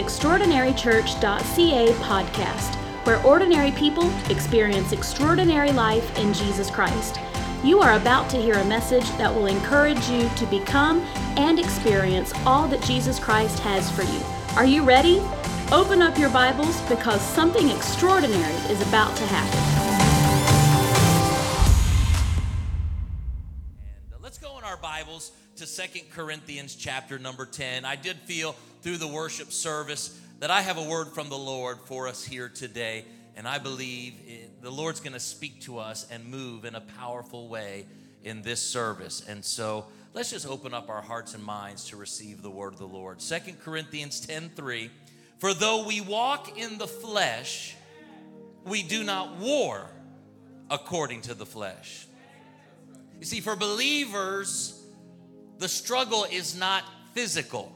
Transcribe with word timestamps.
extraordinarychurch.ca 0.00 1.92
podcast, 1.92 2.74
where 3.04 3.22
ordinary 3.22 3.70
people 3.72 4.10
experience 4.30 4.92
extraordinary 4.92 5.72
life 5.72 6.18
in 6.18 6.32
Jesus 6.32 6.70
Christ. 6.70 7.20
You 7.62 7.80
are 7.80 7.92
about 8.00 8.30
to 8.30 8.38
hear 8.38 8.54
a 8.54 8.64
message 8.64 9.06
that 9.18 9.30
will 9.34 9.44
encourage 9.44 10.08
you 10.08 10.30
to 10.36 10.46
become 10.46 11.00
and 11.36 11.58
experience 11.58 12.32
all 12.46 12.66
that 12.68 12.82
Jesus 12.82 13.18
Christ 13.18 13.58
has 13.58 13.90
for 13.90 14.02
you. 14.02 14.22
Are 14.56 14.64
you 14.64 14.82
ready? 14.82 15.20
Open 15.70 16.00
up 16.00 16.18
your 16.18 16.30
Bibles 16.30 16.80
because 16.88 17.20
something 17.20 17.68
extraordinary 17.68 18.54
is 18.70 18.80
about 18.88 19.14
to 19.18 19.26
happen. 19.26 19.58
And 23.82 24.14
uh, 24.14 24.16
let's 24.22 24.38
go 24.38 24.56
in 24.56 24.64
our 24.64 24.78
Bibles 24.78 25.32
to 25.56 25.66
Second 25.66 26.10
Corinthians 26.10 26.74
chapter 26.74 27.18
number 27.18 27.44
10. 27.44 27.84
I 27.84 27.96
did 27.96 28.16
feel 28.20 28.56
through 28.82 28.96
the 28.96 29.06
worship 29.06 29.52
service 29.52 30.18
that 30.40 30.50
I 30.50 30.62
have 30.62 30.78
a 30.78 30.82
word 30.82 31.08
from 31.08 31.28
the 31.28 31.38
Lord 31.38 31.78
for 31.84 32.08
us 32.08 32.24
here 32.24 32.48
today. 32.48 33.04
And 33.36 33.46
I 33.46 33.58
believe 33.58 34.14
it, 34.26 34.62
the 34.62 34.70
Lord's 34.70 35.00
going 35.00 35.12
to 35.12 35.20
speak 35.20 35.60
to 35.62 35.78
us 35.78 36.06
and 36.10 36.24
move 36.26 36.64
in 36.64 36.74
a 36.74 36.80
powerful 36.80 37.48
way 37.48 37.86
in 38.24 38.42
this 38.42 38.60
service. 38.60 39.22
And 39.26 39.44
so 39.44 39.86
let's 40.14 40.30
just 40.30 40.46
open 40.46 40.74
up 40.74 40.88
our 40.88 41.02
hearts 41.02 41.34
and 41.34 41.44
minds 41.44 41.86
to 41.88 41.96
receive 41.96 42.42
the 42.42 42.50
word 42.50 42.72
of 42.72 42.78
the 42.78 42.86
Lord. 42.86 43.20
Second 43.20 43.60
Corinthians 43.60 44.20
10 44.20 44.50
3. 44.56 44.90
For 45.38 45.54
though 45.54 45.86
we 45.86 46.00
walk 46.00 46.58
in 46.58 46.76
the 46.76 46.86
flesh, 46.86 47.76
we 48.64 48.82
do 48.82 49.04
not 49.04 49.36
war 49.36 49.90
according 50.70 51.22
to 51.22 51.34
the 51.34 51.46
flesh. 51.46 52.06
You 53.18 53.26
see, 53.26 53.40
for 53.40 53.56
believers, 53.56 54.82
the 55.58 55.68
struggle 55.68 56.26
is 56.30 56.58
not 56.58 56.84
physical. 57.12 57.74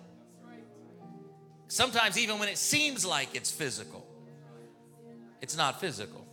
Sometimes, 1.69 2.19
even 2.19 2.39
when 2.39 2.48
it 2.48 2.59
seems 2.59 3.05
like 3.05 3.34
it's 3.34 3.51
physical, 3.51 4.07
it's 5.41 5.57
not 5.57 5.81
physical. 5.81 6.27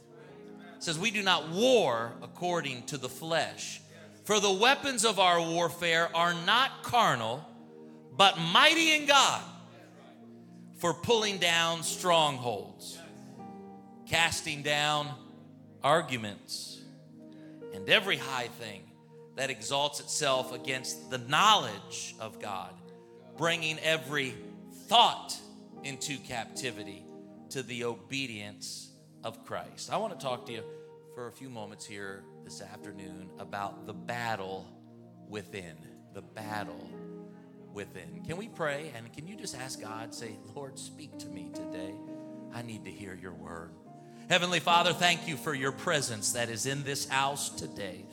It 0.77 0.83
says, 0.83 0.97
We 0.97 1.11
do 1.11 1.21
not 1.21 1.49
war 1.49 2.13
according 2.21 2.83
to 2.87 2.97
the 2.97 3.09
flesh. 3.09 3.81
For 4.23 4.39
the 4.39 4.51
weapons 4.51 5.03
of 5.03 5.19
our 5.19 5.41
warfare 5.41 6.09
are 6.15 6.33
not 6.45 6.83
carnal, 6.83 7.45
but 8.15 8.37
mighty 8.37 8.93
in 8.93 9.05
God 9.05 9.41
for 10.77 10.93
pulling 10.93 11.37
down 11.37 11.83
strongholds, 11.83 12.97
casting 14.07 14.61
down 14.61 15.09
arguments, 15.83 16.81
and 17.73 17.87
every 17.89 18.17
high 18.17 18.47
thing 18.47 18.81
that 19.35 19.49
exalts 19.49 19.99
itself 19.99 20.53
against 20.53 21.09
the 21.09 21.17
knowledge 21.17 22.15
of 22.19 22.39
God, 22.39 22.73
bringing 23.37 23.79
every 23.79 24.35
thought 24.91 25.33
into 25.85 26.17
captivity 26.17 27.05
to 27.49 27.63
the 27.63 27.85
obedience 27.85 28.91
of 29.23 29.45
Christ. 29.45 29.89
I 29.89 29.95
want 29.95 30.19
to 30.19 30.21
talk 30.21 30.45
to 30.47 30.51
you 30.51 30.63
for 31.15 31.27
a 31.27 31.31
few 31.31 31.49
moments 31.49 31.85
here 31.85 32.25
this 32.43 32.61
afternoon 32.61 33.29
about 33.39 33.87
the 33.87 33.93
battle 33.93 34.67
within. 35.29 35.77
The 36.13 36.21
battle 36.21 36.89
within. 37.73 38.21
Can 38.27 38.35
we 38.35 38.49
pray? 38.49 38.91
And 38.93 39.13
can 39.13 39.27
you 39.27 39.37
just 39.37 39.57
ask 39.57 39.79
God, 39.79 40.13
say, 40.13 40.35
Lord, 40.53 40.77
speak 40.77 41.17
to 41.19 41.27
me 41.27 41.51
today? 41.53 41.93
I 42.53 42.61
need 42.61 42.83
to 42.83 42.91
hear 42.91 43.13
your 43.15 43.31
word. 43.31 43.71
Heavenly 44.29 44.59
Father, 44.59 44.91
thank 44.91 45.25
you 45.25 45.37
for 45.37 45.53
your 45.53 45.71
presence 45.71 46.33
that 46.33 46.49
is 46.49 46.65
in 46.65 46.83
this 46.83 47.07
house 47.07 47.49
today. 47.49 48.03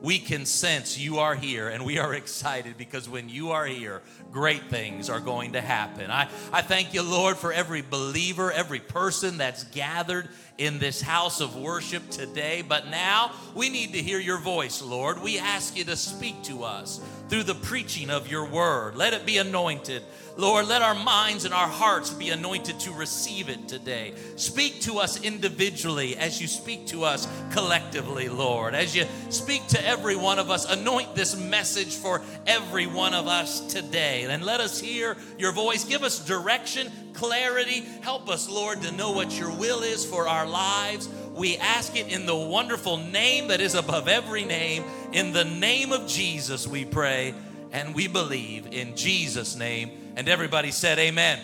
We 0.00 0.18
can 0.18 0.46
sense 0.46 0.98
you 0.98 1.18
are 1.18 1.34
here 1.34 1.68
and 1.68 1.84
we 1.84 1.98
are 1.98 2.14
excited 2.14 2.78
because 2.78 3.08
when 3.08 3.28
you 3.28 3.50
are 3.50 3.66
here, 3.66 4.00
great 4.32 4.70
things 4.70 5.10
are 5.10 5.20
going 5.20 5.52
to 5.52 5.60
happen. 5.60 6.10
I, 6.10 6.28
I 6.52 6.62
thank 6.62 6.94
you, 6.94 7.02
Lord, 7.02 7.36
for 7.36 7.52
every 7.52 7.82
believer, 7.82 8.50
every 8.50 8.80
person 8.80 9.36
that's 9.36 9.64
gathered 9.64 10.28
in 10.60 10.78
this 10.78 11.00
house 11.00 11.40
of 11.40 11.56
worship 11.56 12.08
today. 12.10 12.62
But 12.62 12.88
now 12.88 13.32
we 13.54 13.70
need 13.70 13.94
to 13.94 14.02
hear 14.02 14.20
your 14.20 14.38
voice, 14.38 14.82
Lord. 14.82 15.22
We 15.22 15.38
ask 15.38 15.76
you 15.76 15.84
to 15.84 15.96
speak 15.96 16.42
to 16.44 16.64
us 16.64 17.00
through 17.30 17.44
the 17.44 17.54
preaching 17.54 18.10
of 18.10 18.30
your 18.30 18.44
word. 18.44 18.94
Let 18.94 19.14
it 19.14 19.24
be 19.24 19.38
anointed. 19.38 20.02
Lord, 20.36 20.66
let 20.66 20.82
our 20.82 20.94
minds 20.94 21.44
and 21.44 21.54
our 21.54 21.66
hearts 21.66 22.10
be 22.10 22.30
anointed 22.30 22.78
to 22.80 22.92
receive 22.92 23.48
it 23.48 23.68
today. 23.68 24.14
Speak 24.36 24.80
to 24.82 24.98
us 24.98 25.22
individually 25.22 26.16
as 26.16 26.40
you 26.40 26.46
speak 26.46 26.86
to 26.88 27.04
us 27.04 27.26
collectively, 27.52 28.28
Lord. 28.28 28.74
As 28.74 28.94
you 28.94 29.04
speak 29.28 29.66
to 29.68 29.86
every 29.86 30.16
one 30.16 30.38
of 30.38 30.50
us, 30.50 30.70
anoint 30.70 31.14
this 31.14 31.36
message 31.36 31.94
for 31.94 32.22
every 32.46 32.86
one 32.86 33.14
of 33.14 33.26
us 33.26 33.60
today. 33.72 34.24
And 34.24 34.44
let 34.44 34.60
us 34.60 34.80
hear 34.80 35.16
your 35.38 35.52
voice. 35.52 35.84
Give 35.84 36.02
us 36.02 36.24
direction, 36.24 36.90
clarity. 37.14 37.80
Help 38.02 38.28
us, 38.28 38.48
Lord, 38.48 38.82
to 38.82 38.92
know 38.92 39.12
what 39.12 39.38
your 39.38 39.50
will 39.50 39.82
is 39.82 40.04
for 40.04 40.28
our 40.28 40.46
lives. 40.46 41.08
We 41.34 41.56
ask 41.58 41.96
it 41.96 42.12
in 42.12 42.26
the 42.26 42.36
wonderful 42.36 42.96
name 42.96 43.48
that 43.48 43.60
is 43.60 43.74
above 43.74 44.08
every 44.08 44.44
name. 44.44 44.84
In 45.12 45.32
the 45.32 45.44
name 45.44 45.92
of 45.92 46.06
Jesus, 46.06 46.66
we 46.66 46.84
pray 46.84 47.34
and 47.72 47.94
we 47.94 48.08
believe 48.08 48.66
in 48.72 48.96
Jesus' 48.96 49.56
name. 49.56 49.90
And 50.16 50.28
everybody 50.28 50.70
said, 50.70 50.98
Amen. 50.98 51.40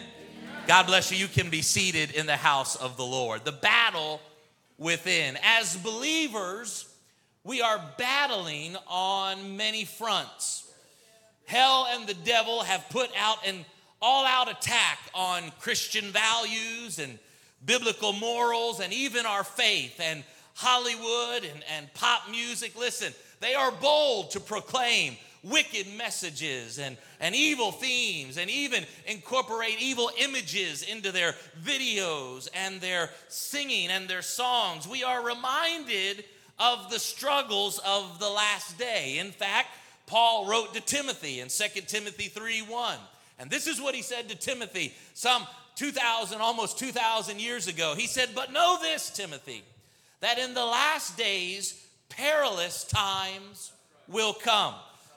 God 0.67 0.87
bless 0.87 1.13
you. 1.13 1.19
You 1.19 1.29
can 1.29 1.49
be 1.49 1.63
seated 1.63 2.11
in 2.11 2.27
the 2.27 2.37
house 2.37 2.75
of 2.75 2.97
the 2.97 3.05
Lord. 3.05 3.45
The 3.45 3.53
battle 3.53 4.21
within. 4.79 5.39
As 5.43 5.77
believers, 5.77 6.93
we 7.45 7.63
are 7.63 7.81
battling 7.97 8.77
on 8.89 9.57
many 9.57 9.85
fronts. 9.85 10.69
Hell 11.47 11.87
and 11.91 12.09
the 12.09 12.15
devil 12.15 12.65
have 12.65 12.89
put 12.91 13.09
out 13.17 13.47
an 13.47 13.65
all 14.01 14.25
out 14.27 14.51
attack 14.51 14.99
on 15.15 15.51
Christian 15.61 16.05
values 16.07 16.99
and 16.99 17.19
biblical 17.65 18.13
morals 18.13 18.81
and 18.81 18.93
even 18.93 19.27
our 19.27 19.45
faith 19.45 20.01
and 20.01 20.23
Hollywood 20.55 21.45
and, 21.45 21.65
and 21.77 21.93
pop 21.95 22.31
music. 22.31 22.77
Listen, 22.79 23.13
they 23.41 23.55
are 23.55 23.71
bold 23.71 24.31
to 24.33 24.41
proclaim 24.41 25.17
wicked 25.43 25.87
messages 25.97 26.79
and, 26.79 26.97
and 27.21 27.35
evil 27.35 27.71
themes 27.73 28.37
and 28.37 28.51
even 28.51 28.85
incorporate 29.07 29.81
evil 29.81 30.11
images 30.19 30.83
into 30.83 31.13
their 31.13 31.35
videos 31.63 32.49
and 32.55 32.81
their 32.81 33.11
singing 33.29 33.89
and 33.89 34.09
their 34.09 34.23
songs. 34.23 34.89
We 34.89 35.05
are 35.05 35.25
reminded 35.25 36.25
of 36.59 36.91
the 36.91 36.99
struggles 36.99 37.79
of 37.87 38.19
the 38.19 38.29
last 38.29 38.79
day. 38.79 39.19
In 39.19 39.31
fact, 39.31 39.69
Paul 40.07 40.49
wrote 40.49 40.75
to 40.75 40.81
Timothy 40.81 41.41
in 41.41 41.49
2 41.49 41.83
Timothy 41.83 42.29
3 42.29 42.63
1. 42.63 42.99
And 43.39 43.51
this 43.51 43.67
is 43.67 43.81
what 43.81 43.95
he 43.95 44.03
said 44.03 44.29
to 44.29 44.37
Timothy 44.37 44.95
some 45.15 45.47
2,000, 45.77 46.41
almost 46.41 46.79
2,000 46.79 47.41
years 47.41 47.69
ago. 47.69 47.95
He 47.95 48.07
said, 48.07 48.31
But 48.35 48.53
know 48.53 48.79
this, 48.81 49.11
Timothy, 49.11 49.63
that 50.21 50.39
in 50.39 50.55
the 50.55 50.65
last 50.65 51.19
days, 51.19 51.87
perilous 52.09 52.85
times 52.85 53.73
will 54.09 54.33
come. 54.33 54.75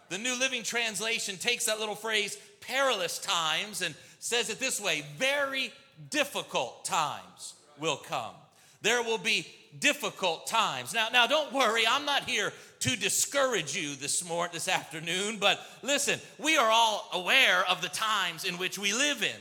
The 0.10 0.18
New 0.18 0.38
Living 0.38 0.64
Translation 0.64 1.38
takes 1.38 1.66
that 1.66 1.80
little 1.80 1.96
phrase, 1.96 2.38
perilous 2.62 3.20
times, 3.20 3.82
and 3.82 3.96
says 4.20 4.50
it 4.50 4.60
this 4.60 4.82
way 4.82 5.06
very 5.18 5.72
difficult 6.10 6.84
times 6.84 7.54
will 7.80 7.98
come. 7.98 8.34
There 8.82 9.04
will 9.04 9.18
be 9.18 9.48
difficult 9.80 10.48
times. 10.48 10.94
Now, 10.94 11.10
now 11.12 11.28
don't 11.28 11.54
worry, 11.54 11.84
I'm 11.88 12.06
not 12.06 12.24
here 12.24 12.52
to 12.80 12.96
discourage 12.96 13.76
you 13.76 13.96
this 13.96 14.26
morning, 14.28 14.52
this 14.54 14.68
afternoon, 14.68 15.38
but 15.38 15.60
listen, 15.82 16.20
we 16.38 16.58
are 16.58 16.70
all 16.70 17.10
aware 17.14 17.64
of 17.70 17.82
the 17.82 17.90
times 17.90 18.46
in 18.46 18.58
which 18.58 18.80
we 18.80 18.94
live 18.94 19.22
in. 19.22 19.36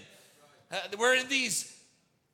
Uh, 0.73 0.77
we're 0.99 1.15
in 1.15 1.29
these 1.29 1.79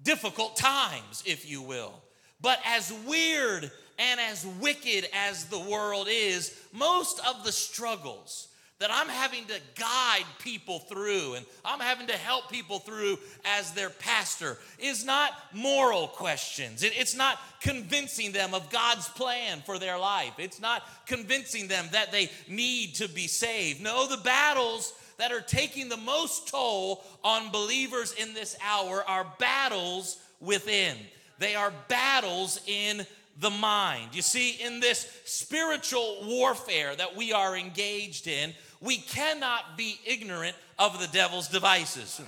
difficult 0.03 0.57
times, 0.57 1.23
if 1.27 1.49
you 1.49 1.61
will. 1.63 1.93
But 2.41 2.59
as 2.67 2.93
weird 3.07 3.71
and 3.99 4.21
as 4.21 4.47
wicked 4.61 5.07
as 5.13 5.45
the 5.47 5.59
world 5.59 6.09
is, 6.11 6.59
most 6.73 7.21
of 7.27 7.45
the 7.45 7.53
struggles 7.53 8.49
that 8.81 8.91
I'm 8.93 9.09
having 9.09 9.45
to 9.47 9.61
guide 9.79 10.25
people 10.41 10.81
through 10.81 11.35
and 11.35 11.47
I'm 11.65 11.79
having 11.79 12.09
to 12.09 12.17
help 12.17 12.51
people 12.51 12.81
through 12.81 13.19
as 13.45 13.73
their 13.73 13.91
pastor 13.91 14.59
is 14.79 15.05
not 15.05 15.33
moral 15.53 16.09
questions. 16.09 16.83
it's 16.83 17.17
not 17.17 17.39
convincing 17.61 18.33
them 18.33 18.53
of 18.53 18.71
God's 18.71 19.09
plan 19.09 19.63
for 19.65 19.79
their 19.79 19.99
life. 19.99 20.35
It's 20.39 20.61
not 20.61 20.83
convincing 21.07 21.69
them 21.69 21.87
that 21.93 22.11
they 22.11 22.31
need 22.49 22.97
to 22.97 23.09
be 23.09 23.29
saved. 23.29 23.81
No, 23.81 24.09
the 24.09 24.23
battles 24.23 24.93
that 25.19 25.31
are 25.31 25.41
taking 25.41 25.89
the 25.89 25.97
most 25.97 26.49
toll 26.49 27.05
on 27.23 27.53
believers 27.53 28.13
in 28.13 28.35
this 28.35 28.57
hour 28.63 29.05
are 29.07 29.27
battles 29.39 30.19
within. 30.41 30.97
They 31.39 31.55
are 31.55 31.73
battles 31.89 32.61
in 32.67 33.07
the 33.41 33.51
mind. 33.51 34.11
You 34.13 34.23
see, 34.23 34.53
in 34.53 34.81
this 34.81 35.11
spiritual 35.25 36.19
warfare 36.25 36.95
that 36.97 37.17
we 37.17 37.33
are 37.33 37.57
engaged 37.57 38.27
in, 38.27 38.55
we 38.81 38.99
cannot 38.99 39.77
be 39.77 39.99
ignorant 40.05 40.55
of 40.79 41.01
the 41.01 41.09
devil's 41.09 41.49
devices. 41.49 42.21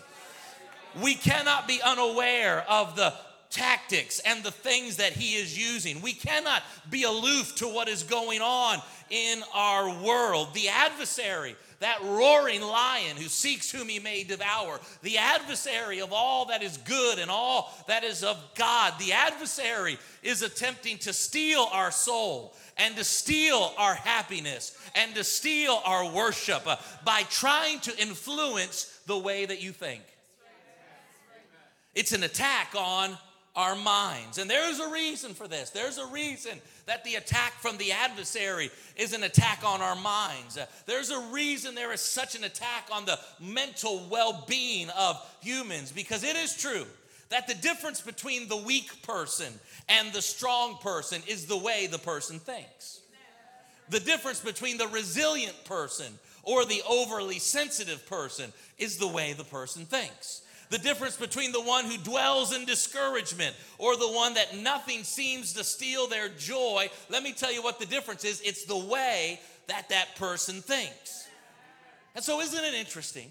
We 1.02 1.14
cannot 1.14 1.68
be 1.68 1.80
unaware 1.84 2.64
of 2.68 2.96
the 2.96 3.12
tactics 3.50 4.20
and 4.20 4.42
the 4.42 4.50
things 4.50 4.96
that 4.96 5.12
he 5.12 5.34
is 5.34 5.56
using. 5.56 6.00
We 6.00 6.12
cannot 6.12 6.62
be 6.90 7.04
aloof 7.04 7.54
to 7.56 7.66
what 7.66 7.88
is 7.88 8.02
going 8.02 8.40
on 8.40 8.78
in 9.10 9.42
our 9.54 10.02
world. 10.02 10.54
The 10.54 10.68
adversary, 10.68 11.56
that 11.80 12.02
roaring 12.02 12.62
lion 12.62 13.16
who 13.16 13.28
seeks 13.28 13.70
whom 13.70 13.88
he 13.88 13.98
may 13.98 14.24
devour, 14.24 14.80
the 15.02 15.18
adversary 15.18 16.00
of 16.00 16.12
all 16.12 16.46
that 16.46 16.62
is 16.62 16.76
good 16.78 17.18
and 17.18 17.30
all 17.30 17.72
that 17.86 18.04
is 18.04 18.24
of 18.24 18.36
God, 18.54 18.94
the 18.98 19.12
adversary 19.12 19.98
is 20.22 20.42
attempting 20.42 20.98
to 20.98 21.12
steal 21.12 21.68
our 21.72 21.90
soul 21.90 22.54
and 22.78 22.96
to 22.96 23.04
steal 23.04 23.74
our 23.78 23.94
happiness 23.94 24.76
and 24.94 25.14
to 25.14 25.24
steal 25.24 25.80
our 25.84 26.10
worship 26.10 26.66
uh, 26.66 26.76
by 27.04 27.22
trying 27.30 27.80
to 27.80 27.98
influence 28.00 29.00
the 29.06 29.18
way 29.18 29.46
that 29.46 29.62
you 29.62 29.72
think. 29.72 30.02
It's 31.94 32.12
an 32.12 32.22
attack 32.22 32.74
on 32.76 33.16
our 33.56 33.74
minds. 33.74 34.38
And 34.38 34.48
there's 34.48 34.78
a 34.78 34.90
reason 34.90 35.32
for 35.32 35.48
this. 35.48 35.70
There's 35.70 35.96
a 35.96 36.06
reason 36.06 36.60
that 36.84 37.02
the 37.04 37.14
attack 37.14 37.54
from 37.54 37.78
the 37.78 37.90
adversary 37.90 38.70
is 38.96 39.14
an 39.14 39.24
attack 39.24 39.62
on 39.64 39.80
our 39.80 39.96
minds. 39.96 40.58
There's 40.84 41.10
a 41.10 41.20
reason 41.32 41.74
there 41.74 41.92
is 41.92 42.02
such 42.02 42.36
an 42.36 42.44
attack 42.44 42.88
on 42.92 43.06
the 43.06 43.18
mental 43.40 44.06
well 44.10 44.44
being 44.46 44.90
of 44.90 45.16
humans 45.40 45.90
because 45.90 46.22
it 46.22 46.36
is 46.36 46.54
true 46.54 46.84
that 47.30 47.48
the 47.48 47.54
difference 47.54 48.00
between 48.00 48.46
the 48.46 48.56
weak 48.56 49.02
person 49.02 49.52
and 49.88 50.12
the 50.12 50.22
strong 50.22 50.76
person 50.76 51.22
is 51.26 51.46
the 51.46 51.56
way 51.56 51.88
the 51.90 51.98
person 51.98 52.38
thinks. 52.38 53.00
The 53.88 54.00
difference 54.00 54.40
between 54.40 54.78
the 54.78 54.88
resilient 54.88 55.64
person 55.64 56.18
or 56.42 56.64
the 56.64 56.82
overly 56.88 57.38
sensitive 57.38 58.06
person 58.06 58.52
is 58.78 58.98
the 58.98 59.08
way 59.08 59.32
the 59.32 59.44
person 59.44 59.86
thinks 59.86 60.42
the 60.68 60.78
difference 60.78 61.16
between 61.16 61.52
the 61.52 61.60
one 61.60 61.84
who 61.84 61.96
dwells 61.98 62.54
in 62.54 62.64
discouragement 62.64 63.54
or 63.78 63.96
the 63.96 64.08
one 64.08 64.34
that 64.34 64.56
nothing 64.56 65.04
seems 65.04 65.52
to 65.54 65.64
steal 65.64 66.08
their 66.08 66.28
joy. 66.28 66.88
Let 67.08 67.22
me 67.22 67.32
tell 67.32 67.52
you 67.52 67.62
what 67.62 67.78
the 67.78 67.86
difference 67.86 68.24
is 68.24 68.40
it's 68.40 68.64
the 68.64 68.76
way 68.76 69.40
that 69.68 69.88
that 69.90 70.16
person 70.16 70.60
thinks. 70.60 71.28
And 72.14 72.24
so, 72.24 72.40
isn't 72.40 72.64
it 72.64 72.74
interesting? 72.74 73.30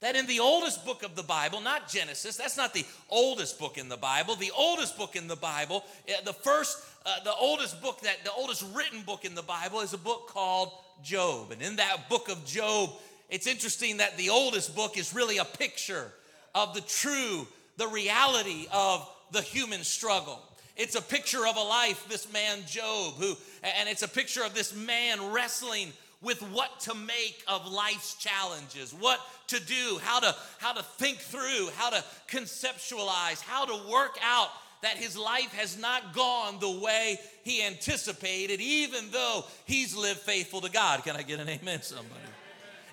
That 0.00 0.16
in 0.16 0.26
the 0.26 0.40
oldest 0.40 0.84
book 0.84 1.04
of 1.04 1.14
the 1.14 1.22
Bible, 1.22 1.60
not 1.60 1.88
Genesis, 1.88 2.36
that's 2.36 2.56
not 2.56 2.74
the 2.74 2.84
oldest 3.08 3.58
book 3.58 3.78
in 3.78 3.88
the 3.88 3.96
Bible. 3.96 4.34
The 4.34 4.50
oldest 4.56 4.98
book 4.98 5.14
in 5.14 5.28
the 5.28 5.36
Bible, 5.36 5.84
eh, 6.08 6.14
the 6.24 6.32
first, 6.32 6.78
uh, 7.06 7.22
the 7.22 7.34
oldest 7.34 7.80
book 7.80 8.00
that, 8.00 8.24
the 8.24 8.32
oldest 8.32 8.64
written 8.74 9.02
book 9.02 9.24
in 9.24 9.34
the 9.34 9.42
Bible 9.42 9.80
is 9.80 9.92
a 9.92 9.98
book 9.98 10.28
called 10.28 10.72
Job. 11.04 11.52
And 11.52 11.62
in 11.62 11.76
that 11.76 12.08
book 12.08 12.28
of 12.28 12.44
Job, 12.44 12.90
it's 13.28 13.46
interesting 13.46 13.98
that 13.98 14.16
the 14.16 14.30
oldest 14.30 14.74
book 14.74 14.98
is 14.98 15.14
really 15.14 15.38
a 15.38 15.44
picture 15.44 16.12
of 16.54 16.74
the 16.74 16.80
true, 16.82 17.46
the 17.76 17.88
reality 17.88 18.66
of 18.72 19.08
the 19.30 19.42
human 19.42 19.84
struggle. 19.84 20.40
It's 20.76 20.94
a 20.94 21.02
picture 21.02 21.46
of 21.46 21.56
a 21.56 21.62
life, 21.62 22.06
this 22.08 22.32
man 22.32 22.60
Job, 22.66 23.14
who, 23.14 23.34
and 23.62 23.88
it's 23.88 24.02
a 24.02 24.08
picture 24.08 24.42
of 24.44 24.54
this 24.54 24.74
man 24.74 25.32
wrestling 25.32 25.92
with 26.22 26.40
what 26.40 26.80
to 26.80 26.94
make 26.94 27.42
of 27.48 27.70
life's 27.70 28.14
challenges, 28.14 28.92
what 28.92 29.20
to 29.48 29.60
do, 29.60 29.98
how 30.02 30.20
to, 30.20 30.34
how 30.58 30.72
to 30.72 30.82
think 30.82 31.18
through, 31.18 31.68
how 31.76 31.90
to 31.90 32.02
conceptualize, 32.28 33.40
how 33.40 33.64
to 33.64 33.90
work 33.90 34.16
out 34.22 34.48
that 34.82 34.96
his 34.96 35.16
life 35.16 35.52
has 35.52 35.78
not 35.78 36.12
gone 36.12 36.58
the 36.58 36.80
way 36.80 37.18
he 37.44 37.62
anticipated, 37.62 38.60
even 38.60 39.10
though 39.10 39.44
he's 39.64 39.96
lived 39.96 40.20
faithful 40.20 40.60
to 40.60 40.70
God. 40.70 41.02
Can 41.04 41.16
I 41.16 41.22
get 41.22 41.40
an 41.40 41.48
amen, 41.48 41.82
somebody? 41.82 42.20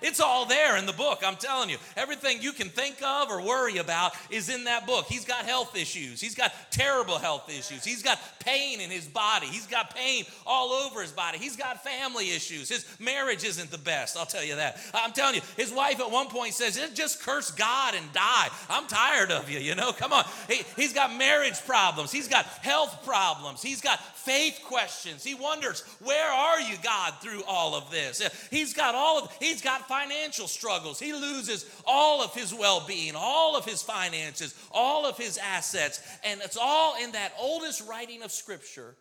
It's 0.02 0.20
all 0.20 0.46
there 0.46 0.76
in 0.76 0.86
the 0.86 0.92
book, 0.92 1.20
I'm 1.24 1.36
telling 1.36 1.70
you. 1.70 1.76
Everything 1.96 2.40
you 2.40 2.52
can 2.52 2.68
think 2.68 3.02
of 3.02 3.30
or 3.30 3.42
worry 3.42 3.78
about 3.78 4.12
is 4.30 4.48
in 4.48 4.64
that 4.64 4.86
book. 4.86 5.06
He's 5.06 5.24
got 5.24 5.44
health 5.44 5.76
issues. 5.76 6.20
He's 6.20 6.34
got 6.34 6.52
terrible 6.70 7.18
health 7.18 7.48
issues. 7.48 7.84
He's 7.84 8.02
got 8.02 8.18
pain 8.40 8.80
in 8.80 8.90
his 8.90 9.06
body. 9.06 9.46
He's 9.46 9.66
got 9.66 9.94
pain 9.94 10.24
all 10.46 10.70
over 10.72 11.02
his 11.02 11.12
body. 11.12 11.38
He's 11.38 11.56
got 11.56 11.82
family 11.84 12.30
issues. 12.30 12.68
His 12.68 12.84
marriage 12.98 13.44
isn't 13.44 13.70
the 13.70 13.78
best, 13.78 14.16
I'll 14.16 14.26
tell 14.26 14.44
you 14.44 14.56
that. 14.56 14.78
I'm 14.94 15.12
telling 15.12 15.36
you, 15.36 15.42
his 15.56 15.72
wife 15.72 16.00
at 16.00 16.10
one 16.10 16.28
point 16.28 16.54
says, 16.54 16.80
just 16.94 17.22
curse 17.22 17.50
God 17.50 17.94
and 17.94 18.12
die. 18.12 18.48
I'm 18.68 18.86
tired 18.86 19.30
of 19.30 19.50
you, 19.50 19.58
you 19.58 19.74
know? 19.74 19.92
Come 19.92 20.12
on. 20.12 20.24
He, 20.48 20.62
he's 20.76 20.92
got 20.92 21.16
marriage 21.16 21.60
problems. 21.66 22.12
He's 22.12 22.28
got 22.28 22.44
health 22.46 23.04
problems. 23.04 23.62
He's 23.62 23.80
got 23.80 23.98
faith 24.24 24.60
questions. 24.64 25.24
He 25.24 25.34
wonders, 25.34 25.82
where 26.00 26.30
are 26.30 26.60
you, 26.60 26.76
God, 26.82 27.14
through 27.20 27.42
all 27.46 27.74
of 27.74 27.90
this? 27.90 28.20
Uh, 28.20 28.28
he's 28.50 28.74
got 28.74 28.94
all 28.94 29.18
of, 29.18 29.36
he's 29.40 29.62
got 29.62 29.88
financial 29.88 30.46
struggles. 30.46 31.00
He 31.00 31.12
loses 31.12 31.64
all 31.86 32.22
of 32.22 32.34
his 32.34 32.54
well 32.54 32.84
being, 32.86 33.14
all 33.16 33.56
of 33.56 33.64
his 33.64 33.82
finances, 33.82 34.54
all 34.70 35.06
of 35.06 35.16
his 35.16 35.38
assets. 35.38 36.00
And 36.24 36.40
it's 36.42 36.58
all 36.60 36.96
in 37.02 37.12
that 37.12 37.32
oldest 37.38 37.86
writing 37.88 38.22
of 38.22 38.30
Scripture 38.30 38.94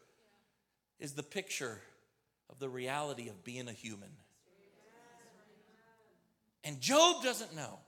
is 0.99 1.13
the 1.13 1.23
picture 1.23 1.79
of 2.49 2.59
the 2.59 2.69
reality 2.69 3.29
of 3.29 3.43
being 3.43 3.67
a 3.67 3.73
human. 3.73 4.09
And 6.63 6.81
Job 6.81 7.23
doesn't 7.23 7.55
know 7.55 7.79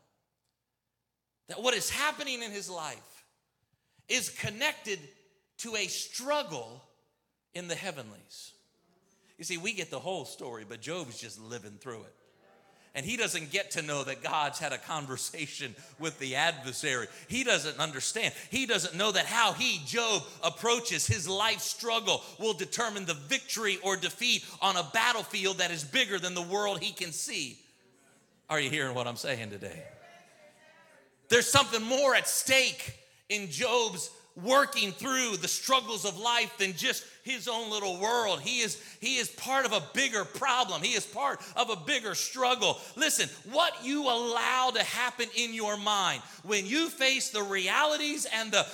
that 1.48 1.62
what 1.62 1.74
is 1.74 1.90
happening 1.90 2.42
in 2.42 2.52
his 2.52 2.70
life 2.70 3.26
is 4.08 4.30
connected 4.30 5.00
to 5.58 5.76
a 5.76 5.88
struggle 5.88 6.82
in 7.54 7.68
the 7.68 7.76
heavenlies. 7.76 8.54
You 9.38 9.44
see, 9.44 9.58
we 9.58 9.74
get 9.74 9.90
the 9.90 10.00
whole 10.00 10.26
story, 10.26 10.66
but 10.68 10.82
Job's 10.82 11.20
just 11.20 11.42
living 11.42 11.78
through 11.80 12.02
it 12.02 12.16
and 12.94 13.06
he 13.06 13.16
doesn't 13.16 13.52
get 13.52 13.72
to 13.72 13.82
know 13.82 14.04
that 14.04 14.22
God's 14.22 14.60
had 14.60 14.74
a 14.74 14.78
conversation 14.78 15.76
with 16.00 16.20
the 16.20 16.36
adversary. 16.36 17.08
He 17.28 17.44
doesn't 17.44 17.80
understand. 17.80 18.34
He 18.50 18.66
doesn't 18.66 18.96
know 18.96 19.12
that 19.12 19.26
how 19.26 19.54
he, 19.54 19.82
Job, 19.86 20.24
approaches 20.44 21.08
his 21.08 21.28
life 21.28 21.62
struggle 21.62 22.22
will 22.40 22.54
determine 22.54 23.06
the 23.06 23.14
victory 23.14 23.78
or 23.84 23.96
defeat 23.96 24.46
on 24.62 24.76
a 24.76 24.90
battlefield 24.94 25.60
that 25.60 25.72
is 25.72 25.84
bigger 25.84 26.20
than 26.20 26.34
the 26.34 26.42
world 26.42 26.82
he 26.82 26.92
can 26.92 27.12
see. 27.12 27.58
Are 28.50 28.60
you 28.60 28.70
hearing 28.70 28.94
what 28.94 29.08
I'm 29.08 29.16
saying 29.16 29.52
today? 29.52 29.84
There's 31.30 31.48
something 31.48 31.82
more 31.82 32.14
at 32.14 32.28
stake 32.28 32.98
in 33.30 33.50
Job's 33.50 34.12
working 34.36 34.92
through 34.92 35.38
the 35.38 35.48
struggles 35.48 36.06
of 36.06 36.18
life 36.18 36.58
than 36.58 36.74
just 36.74 37.06
his 37.24 37.48
own 37.48 37.70
little 37.70 38.00
world. 38.00 38.42
He 38.42 38.62
is, 38.62 38.82
he 39.00 39.18
is 39.18 39.30
part 39.30 39.66
of 39.66 39.74
a 39.74 39.84
bigger 39.94 40.26
problem. 40.26 40.82
He 40.82 40.94
is 40.94 41.06
part 41.06 41.40
of 41.56 41.70
a 41.70 41.76
bigger 41.76 42.16
struggle. 42.16 42.80
Listen, 42.96 43.30
what 43.52 43.74
you 43.84 44.04
allow 44.04 44.72
to 44.74 44.84
happen 44.84 45.28
in 45.36 45.54
your 45.54 45.78
mind 45.78 46.22
when 46.44 46.66
you 46.66 46.90
face 46.90 47.30
the 47.30 47.44
realities 47.44 48.26
and 48.34 48.52
the 48.52 48.66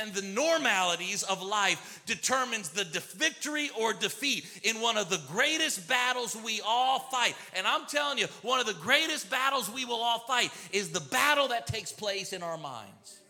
and 0.00 0.12
the 0.12 0.22
normalities 0.22 1.22
of 1.22 1.42
life 1.42 2.02
determines 2.06 2.68
the 2.70 2.84
de- 2.84 3.00
victory 3.00 3.70
or 3.78 3.92
defeat 3.92 4.44
in 4.62 4.80
one 4.80 4.98
of 4.98 5.08
the 5.08 5.20
greatest 5.28 5.88
battles 5.88 6.36
we 6.44 6.60
all 6.66 6.98
fight. 6.98 7.34
And 7.56 7.66
I'm 7.66 7.86
telling 7.86 8.18
you, 8.18 8.26
one 8.42 8.60
of 8.60 8.66
the 8.66 8.74
greatest 8.74 9.30
battles 9.30 9.70
we 9.70 9.84
will 9.84 10.02
all 10.02 10.20
fight 10.20 10.50
is 10.72 10.90
the 10.90 11.00
battle 11.00 11.48
that 11.48 11.66
takes 11.66 11.92
place 11.92 12.32
in 12.32 12.42
our 12.42 12.58
minds. 12.58 13.20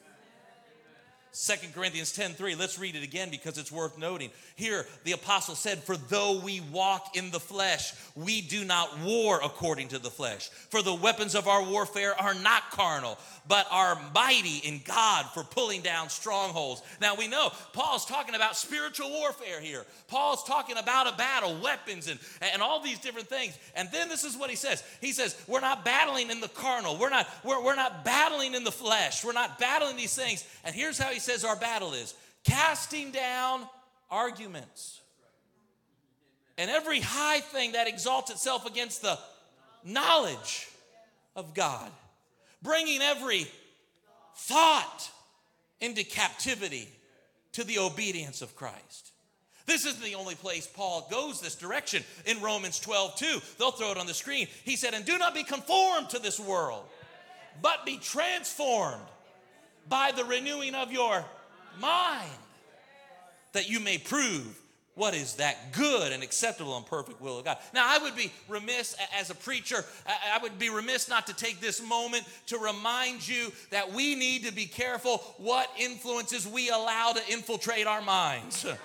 Second 1.39 1.75
Corinthians 1.75 2.13
10 2.13 2.33
3. 2.33 2.55
Let's 2.55 2.79
read 2.79 2.97
it 2.97 3.03
again 3.03 3.29
because 3.29 3.59
it's 3.59 3.71
worth 3.71 3.99
noting. 3.99 4.31
Here, 4.55 4.87
the 5.05 5.13
apostle 5.13 5.55
said, 5.55 5.81
For 5.81 5.95
though 5.95 6.41
we 6.41 6.63
walk 6.73 7.15
in 7.15 7.31
the 7.31 7.39
flesh, 7.39 7.93
we 8.15 8.41
do 8.41 8.65
not 8.65 8.99
war 9.01 9.39
according 9.45 9.89
to 9.89 9.99
the 9.99 10.09
flesh. 10.09 10.49
For 10.49 10.81
the 10.81 10.95
weapons 10.95 11.35
of 11.35 11.47
our 11.47 11.63
warfare 11.63 12.19
are 12.19 12.33
not 12.33 12.71
carnal, 12.71 13.19
but 13.47 13.67
are 13.71 14.01
mighty 14.15 14.67
in 14.67 14.81
God 14.87 15.27
for 15.35 15.45
pulling 15.45 15.83
down 15.83 16.09
strongholds. 16.09 16.81
Now 17.03 17.17
we 17.17 17.29
know 17.29 17.53
Paul's 17.75 18.07
talking 18.07 18.35
about 18.35 18.57
spiritual 18.57 19.11
warfare 19.11 19.61
here. 19.61 19.85
Paul's 20.09 20.43
talking 20.43 20.79
about 20.79 21.07
a 21.07 21.19
battle, 21.19 21.55
weapons, 21.63 22.09
and, 22.09 22.19
and 22.41 22.63
all 22.63 22.81
these 22.81 22.99
different 22.99 23.29
things. 23.29 23.59
And 23.75 23.91
then 23.93 24.09
this 24.09 24.25
is 24.25 24.39
what 24.39 24.49
he 24.49 24.57
says. 24.57 24.83
He 25.03 25.13
says, 25.13 25.37
We're 25.47 25.61
not 25.61 25.85
battling 25.85 26.31
in 26.31 26.41
the 26.41 26.49
carnal, 26.49 26.97
we're 26.97 27.11
not, 27.11 27.29
we're, 27.45 27.63
we're 27.63 27.77
not 27.77 28.07
battling 28.07 28.55
in 28.55 28.65
the 28.65 28.73
flesh, 28.73 29.23
we're 29.23 29.35
not 29.35 29.59
battling 29.59 29.99
these 29.99 30.17
things. 30.17 30.43
And 30.65 30.75
here's 30.75 30.97
how 30.97 31.11
he 31.11 31.21
says 31.27 31.45
our 31.45 31.57
battle 31.57 31.93
is 31.93 32.15
casting 32.45 33.11
down 33.11 33.67
arguments 34.11 35.01
and 36.57 36.71
every 36.71 37.01
high 37.01 37.41
thing 37.41 37.73
that 37.73 37.89
exalts 37.89 38.31
itself 38.31 38.65
against 38.65 39.03
the 39.03 39.19
knowledge 39.85 40.69
of 41.35 41.53
God, 41.53 41.91
bringing 42.63 43.03
every 43.03 43.47
thought 44.37 45.11
into 45.81 46.03
captivity 46.05 46.89
to 47.53 47.65
the 47.65 47.79
obedience 47.79 48.41
of 48.41 48.57
Christ. 48.57 49.13
This 49.67 49.85
isn't 49.85 50.03
the 50.03 50.15
only 50.15 50.37
place 50.37 50.67
Paul 50.67 51.09
goes 51.11 51.41
this 51.41 51.57
direction. 51.57 52.05
In 52.25 52.41
Romans 52.41 52.79
12, 52.79 53.17
2, 53.17 53.41
they'll 53.59 53.73
throw 53.73 53.91
it 53.91 53.99
on 53.99 54.07
the 54.07 54.15
screen. 54.15 54.47
He 54.65 54.77
said, 54.77 54.95
And 54.95 55.05
do 55.05 55.19
not 55.19 55.35
be 55.35 55.43
conformed 55.43 56.09
to 56.11 56.21
this 56.21 56.39
world, 56.39 56.85
but 57.61 57.85
be 57.85 57.99
transformed 57.99 59.03
by 59.89 60.13
the 60.15 60.25
renewing 60.25 60.75
of 60.75 60.93
your 60.93 61.25
mind, 61.81 62.31
that 63.53 63.69
you 63.69 63.81
may 63.81 63.99
prove 63.99 64.59
what 64.97 65.15
is 65.15 65.35
that 65.35 65.73
good 65.73 66.11
and 66.11 66.23
acceptable 66.23 66.75
and 66.77 66.87
perfect 66.87 67.21
will 67.21 67.39
of 67.39 67.45
God. 67.45 67.59
Now, 67.75 67.85
I 67.87 68.03
would 68.03 68.17
be 68.17 68.33
remiss 68.49 68.97
as 69.19 69.29
a 69.29 69.35
preacher, 69.35 69.85
I 70.07 70.39
would 70.43 70.59
be 70.59 70.71
remiss 70.71 71.09
not 71.09 71.27
to 71.27 71.37
take 71.37 71.61
this 71.61 71.87
moment 71.87 72.25
to 72.47 72.57
remind 72.57 73.27
you 73.27 73.53
that 73.71 73.93
we 73.93 74.15
need 74.15 74.45
to 74.47 74.53
be 74.53 74.65
careful 74.65 75.19
what 75.37 75.71
influences 75.79 76.47
we 76.47 76.71
allow 76.71 77.13
to 77.13 77.33
infiltrate 77.33 77.87
our 77.87 78.01
minds. 78.01 78.67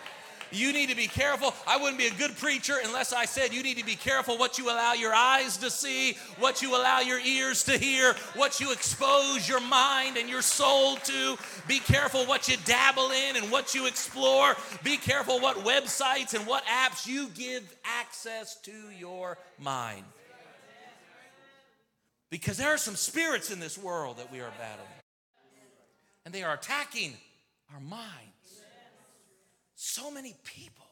You 0.51 0.73
need 0.73 0.89
to 0.89 0.95
be 0.95 1.07
careful. 1.07 1.53
I 1.65 1.77
wouldn't 1.77 1.97
be 1.97 2.07
a 2.07 2.13
good 2.13 2.35
preacher 2.37 2.75
unless 2.83 3.13
I 3.13 3.25
said 3.25 3.53
you 3.53 3.63
need 3.63 3.77
to 3.77 3.85
be 3.85 3.95
careful 3.95 4.37
what 4.37 4.57
you 4.57 4.65
allow 4.65 4.93
your 4.93 5.13
eyes 5.13 5.57
to 5.57 5.69
see, 5.69 6.17
what 6.39 6.61
you 6.61 6.75
allow 6.75 6.99
your 6.99 7.19
ears 7.19 7.63
to 7.65 7.77
hear, 7.77 8.15
what 8.35 8.59
you 8.59 8.71
expose 8.71 9.47
your 9.47 9.61
mind 9.61 10.17
and 10.17 10.29
your 10.29 10.41
soul 10.41 10.97
to. 10.97 11.37
Be 11.67 11.79
careful 11.79 12.25
what 12.25 12.49
you 12.49 12.57
dabble 12.65 13.11
in 13.11 13.37
and 13.37 13.51
what 13.51 13.73
you 13.73 13.87
explore. 13.87 14.55
Be 14.83 14.97
careful 14.97 15.39
what 15.39 15.57
websites 15.57 16.33
and 16.33 16.45
what 16.45 16.65
apps 16.65 17.07
you 17.07 17.29
give 17.29 17.63
access 17.83 18.55
to 18.61 18.73
your 18.97 19.37
mind. 19.57 20.03
Because 22.29 22.57
there 22.57 22.69
are 22.69 22.77
some 22.77 22.95
spirits 22.95 23.51
in 23.51 23.59
this 23.59 23.77
world 23.77 24.17
that 24.17 24.31
we 24.31 24.39
are 24.39 24.51
battling, 24.57 24.87
and 26.25 26.33
they 26.33 26.43
are 26.43 26.53
attacking 26.53 27.13
our 27.73 27.79
mind. 27.81 28.30
So 29.83 30.11
many 30.11 30.35
people, 30.43 30.85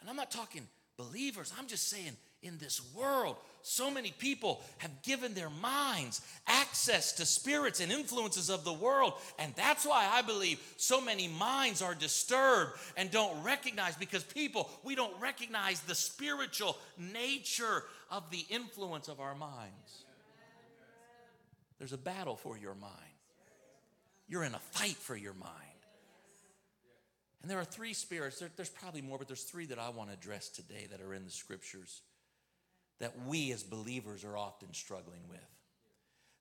and 0.00 0.08
I'm 0.08 0.14
not 0.14 0.30
talking 0.30 0.62
believers, 0.96 1.52
I'm 1.58 1.66
just 1.66 1.88
saying 1.88 2.12
in 2.44 2.56
this 2.56 2.80
world, 2.94 3.34
so 3.62 3.90
many 3.90 4.12
people 4.12 4.62
have 4.78 5.02
given 5.02 5.34
their 5.34 5.50
minds 5.50 6.20
access 6.46 7.14
to 7.14 7.26
spirits 7.26 7.80
and 7.80 7.90
influences 7.90 8.48
of 8.48 8.62
the 8.62 8.72
world. 8.72 9.14
And 9.40 9.52
that's 9.56 9.84
why 9.84 10.08
I 10.08 10.22
believe 10.22 10.60
so 10.76 11.00
many 11.00 11.26
minds 11.26 11.82
are 11.82 11.96
disturbed 11.96 12.78
and 12.96 13.10
don't 13.10 13.42
recognize 13.42 13.96
because 13.96 14.22
people, 14.22 14.70
we 14.84 14.94
don't 14.94 15.20
recognize 15.20 15.80
the 15.80 15.96
spiritual 15.96 16.78
nature 16.96 17.82
of 18.08 18.30
the 18.30 18.46
influence 18.50 19.08
of 19.08 19.18
our 19.18 19.34
minds. 19.34 20.04
There's 21.80 21.92
a 21.92 21.98
battle 21.98 22.36
for 22.36 22.56
your 22.56 22.76
mind, 22.76 22.94
you're 24.28 24.44
in 24.44 24.54
a 24.54 24.60
fight 24.60 24.94
for 24.94 25.16
your 25.16 25.34
mind. 25.34 25.71
And 27.42 27.50
there 27.50 27.58
are 27.58 27.64
three 27.64 27.92
spirits, 27.92 28.38
there, 28.38 28.50
there's 28.56 28.68
probably 28.68 29.02
more, 29.02 29.18
but 29.18 29.26
there's 29.26 29.42
three 29.42 29.66
that 29.66 29.78
I 29.78 29.90
want 29.90 30.10
to 30.10 30.14
address 30.14 30.48
today 30.48 30.86
that 30.90 31.00
are 31.00 31.12
in 31.12 31.24
the 31.24 31.30
scriptures 31.30 32.02
that 33.00 33.26
we 33.26 33.50
as 33.52 33.64
believers 33.64 34.22
are 34.22 34.36
often 34.36 34.72
struggling 34.72 35.22
with, 35.28 35.40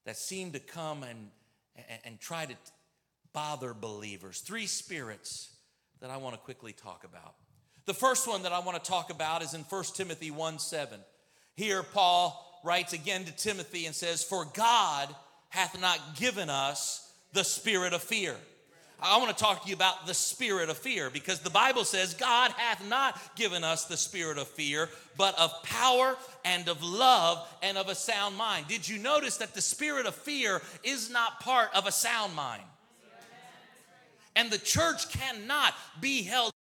that 0.05 0.15
seem 0.15 0.51
to 0.51 0.59
come 0.59 1.01
and, 1.01 1.29
and, 1.75 1.99
and 2.05 2.19
try 2.19 2.45
to 2.45 2.53
bother 3.33 3.73
believers. 3.73 4.41
Three 4.41 4.67
spirits 4.67 5.55
that 6.01 6.11
I 6.11 6.17
want 6.17 6.35
to 6.35 6.41
quickly 6.41 6.71
talk 6.71 7.03
about. 7.03 7.33
The 7.85 7.95
first 7.95 8.27
one 8.27 8.43
that 8.43 8.51
I 8.51 8.59
want 8.59 8.81
to 8.81 8.89
talk 8.89 9.09
about 9.09 9.41
is 9.41 9.55
in 9.55 9.61
1 9.61 9.83
Timothy 9.95 10.29
1 10.29 10.59
7. 10.59 10.99
Here, 11.55 11.81
Paul 11.81 12.61
writes 12.63 12.93
again 12.93 13.25
to 13.25 13.35
Timothy 13.35 13.87
and 13.87 13.95
says, 13.95 14.23
For 14.23 14.45
God 14.53 15.09
hath 15.49 15.79
not 15.81 16.15
given 16.15 16.49
us 16.51 17.11
the 17.33 17.43
spirit 17.43 17.93
of 17.93 18.03
fear 18.03 18.35
I 19.01 19.17
want 19.17 19.35
to 19.35 19.43
talk 19.43 19.63
to 19.63 19.69
you 19.69 19.73
about 19.73 20.05
the 20.05 20.13
spirit 20.13 20.69
of 20.69 20.77
fear 20.77 21.09
because 21.09 21.39
the 21.39 21.49
Bible 21.49 21.85
says 21.85 22.13
God 22.13 22.51
hath 22.51 22.87
not 22.87 23.19
given 23.35 23.63
us 23.63 23.85
the 23.85 23.97
spirit 23.97 24.37
of 24.37 24.47
fear, 24.47 24.89
but 25.17 25.37
of 25.39 25.51
power 25.63 26.15
and 26.45 26.67
of 26.67 26.83
love 26.83 27.47
and 27.63 27.77
of 27.77 27.89
a 27.89 27.95
sound 27.95 28.37
mind. 28.37 28.67
Did 28.67 28.87
you 28.87 28.99
notice 28.99 29.37
that 29.37 29.55
the 29.55 29.61
spirit 29.61 30.05
of 30.05 30.13
fear 30.13 30.61
is 30.83 31.09
not 31.09 31.39
part 31.39 31.69
of 31.73 31.87
a 31.87 31.91
sound 31.91 32.35
mind? 32.35 32.63
And 34.35 34.51
the 34.51 34.59
church 34.59 35.09
cannot 35.09 35.73
be 35.99 36.21
held 36.21 36.51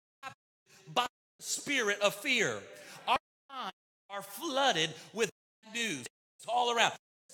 by 0.95 1.07
the 1.39 1.45
spirit 1.45 2.01
of 2.01 2.15
fear. 2.15 2.59
Our 3.07 3.19
minds 3.51 3.77
are 4.09 4.23
flooded 4.23 4.91
with 5.13 5.31
news 5.75 6.07
all 6.49 6.75
around 6.75 6.93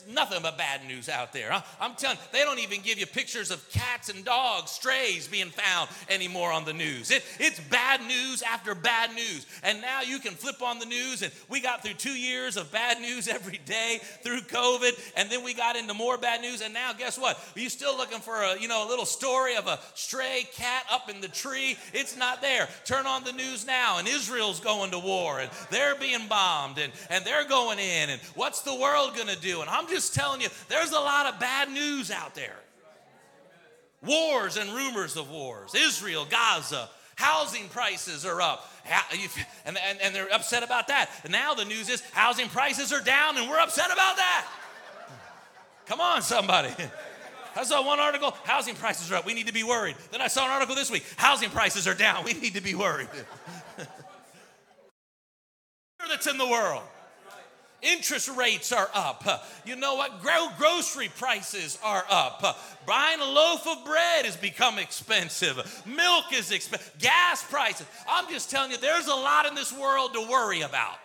nothing 0.08 0.42
but 0.42 0.56
bad 0.58 0.86
news 0.86 1.08
out 1.08 1.32
there. 1.32 1.52
I'm 1.80 1.94
telling 1.94 2.16
you, 2.16 2.22
they 2.32 2.44
don't 2.44 2.58
even 2.58 2.80
give 2.80 2.98
you 2.98 3.06
pictures 3.06 3.50
of 3.50 3.68
cats 3.70 4.08
and 4.08 4.24
dogs, 4.24 4.70
strays 4.70 5.28
being 5.28 5.50
found 5.50 5.90
anymore 6.08 6.52
on 6.52 6.64
the 6.64 6.72
news. 6.72 7.10
It, 7.10 7.24
it's 7.38 7.60
bad 7.60 8.00
news 8.02 8.42
after 8.42 8.74
bad 8.74 9.14
news. 9.14 9.46
And 9.62 9.80
now 9.80 10.02
you 10.02 10.18
can 10.18 10.34
flip 10.34 10.62
on 10.62 10.78
the 10.78 10.86
news, 10.86 11.22
and 11.22 11.32
we 11.48 11.60
got 11.60 11.82
through 11.82 11.94
two 11.94 12.16
years 12.16 12.56
of 12.56 12.70
bad 12.70 13.00
news 13.00 13.28
every 13.36 13.58
day 13.64 14.00
through 14.22 14.40
COVID, 14.42 14.92
and 15.16 15.30
then 15.30 15.44
we 15.44 15.54
got 15.54 15.76
into 15.76 15.94
more 15.94 16.18
bad 16.18 16.40
news. 16.40 16.60
And 16.60 16.74
now, 16.74 16.92
guess 16.92 17.18
what? 17.18 17.36
Are 17.56 17.60
you 17.60 17.68
still 17.68 17.96
looking 17.96 18.20
for 18.20 18.42
a 18.42 18.58
you 18.58 18.68
know 18.68 18.86
a 18.86 18.88
little 18.88 19.06
story 19.06 19.56
of 19.56 19.66
a 19.66 19.78
stray 19.94 20.46
cat 20.54 20.84
up 20.90 21.10
in 21.10 21.20
the 21.20 21.28
tree? 21.28 21.76
It's 21.92 22.16
not 22.16 22.40
there. 22.42 22.68
Turn 22.84 23.06
on 23.06 23.24
the 23.24 23.32
news 23.32 23.66
now, 23.66 23.98
and 23.98 24.06
Israel's 24.06 24.60
going 24.60 24.90
to 24.92 24.98
war, 24.98 25.40
and 25.40 25.50
they're 25.70 25.96
being 25.96 26.28
bombed, 26.28 26.78
and, 26.78 26.92
and 27.10 27.24
they're 27.24 27.48
going 27.48 27.78
in, 27.78 28.10
and 28.10 28.20
what's 28.34 28.62
the 28.62 28.74
world 28.74 29.16
gonna 29.16 29.36
do? 29.36 29.60
And 29.60 29.70
I'm 29.70 29.85
I'm 29.86 29.92
just 29.94 30.14
telling 30.14 30.40
you, 30.40 30.48
there's 30.68 30.90
a 30.90 30.98
lot 30.98 31.32
of 31.32 31.38
bad 31.38 31.70
news 31.70 32.10
out 32.10 32.34
there. 32.34 32.56
Wars 34.04 34.56
and 34.56 34.70
rumors 34.70 35.16
of 35.16 35.30
wars. 35.30 35.74
Israel, 35.76 36.26
Gaza, 36.28 36.88
housing 37.14 37.68
prices 37.68 38.26
are 38.26 38.40
up. 38.40 38.68
And, 39.64 39.78
and, 39.78 40.00
and 40.02 40.14
they're 40.14 40.32
upset 40.32 40.64
about 40.64 40.88
that. 40.88 41.10
And 41.22 41.32
now 41.32 41.54
the 41.54 41.64
news 41.64 41.88
is 41.88 42.00
housing 42.12 42.48
prices 42.48 42.92
are 42.92 43.00
down 43.00 43.36
and 43.36 43.48
we're 43.48 43.60
upset 43.60 43.86
about 43.92 44.16
that. 44.16 44.46
Come 45.86 46.00
on, 46.00 46.20
somebody. 46.20 46.70
I 47.54 47.62
saw 47.62 47.86
one 47.86 48.00
article, 48.00 48.34
housing 48.44 48.74
prices 48.74 49.12
are 49.12 49.16
up. 49.16 49.26
We 49.26 49.34
need 49.34 49.46
to 49.46 49.52
be 49.52 49.62
worried. 49.62 49.94
Then 50.10 50.20
I 50.20 50.26
saw 50.26 50.46
an 50.46 50.50
article 50.50 50.74
this 50.74 50.90
week, 50.90 51.04
housing 51.16 51.50
prices 51.50 51.86
are 51.86 51.94
down. 51.94 52.24
We 52.24 52.32
need 52.32 52.54
to 52.54 52.60
be 52.60 52.74
worried. 52.74 53.08
that's 56.08 56.26
in 56.26 56.38
the 56.38 56.46
world. 56.46 56.82
Interest 57.82 58.28
rates 58.36 58.72
are 58.72 58.88
up. 58.94 59.46
You 59.64 59.76
know 59.76 59.96
what? 59.96 60.22
Gro- 60.22 60.48
grocery 60.58 61.08
prices 61.08 61.78
are 61.84 62.04
up. 62.10 62.58
Buying 62.86 63.20
a 63.20 63.24
loaf 63.24 63.66
of 63.66 63.84
bread 63.84 64.24
has 64.24 64.36
become 64.36 64.78
expensive. 64.78 65.56
Milk 65.86 66.24
is 66.32 66.50
expensive. 66.50 66.92
Gas 66.98 67.44
prices. 67.44 67.86
I'm 68.08 68.28
just 68.30 68.50
telling 68.50 68.70
you, 68.70 68.78
there's 68.78 69.06
a 69.06 69.14
lot 69.14 69.46
in 69.46 69.54
this 69.54 69.72
world 69.72 70.14
to 70.14 70.20
worry 70.20 70.62
about. 70.62 70.96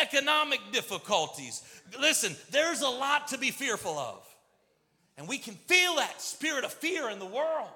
Economic 0.00 0.60
difficulties. 0.72 1.62
Listen, 2.00 2.34
there's 2.50 2.80
a 2.80 2.88
lot 2.88 3.28
to 3.28 3.38
be 3.38 3.50
fearful 3.50 3.98
of. 3.98 4.26
And 5.18 5.28
we 5.28 5.38
can 5.38 5.54
feel 5.54 5.96
that 5.96 6.20
spirit 6.20 6.64
of 6.64 6.72
fear 6.72 7.08
in 7.10 7.18
the 7.18 7.26
world. 7.26 7.70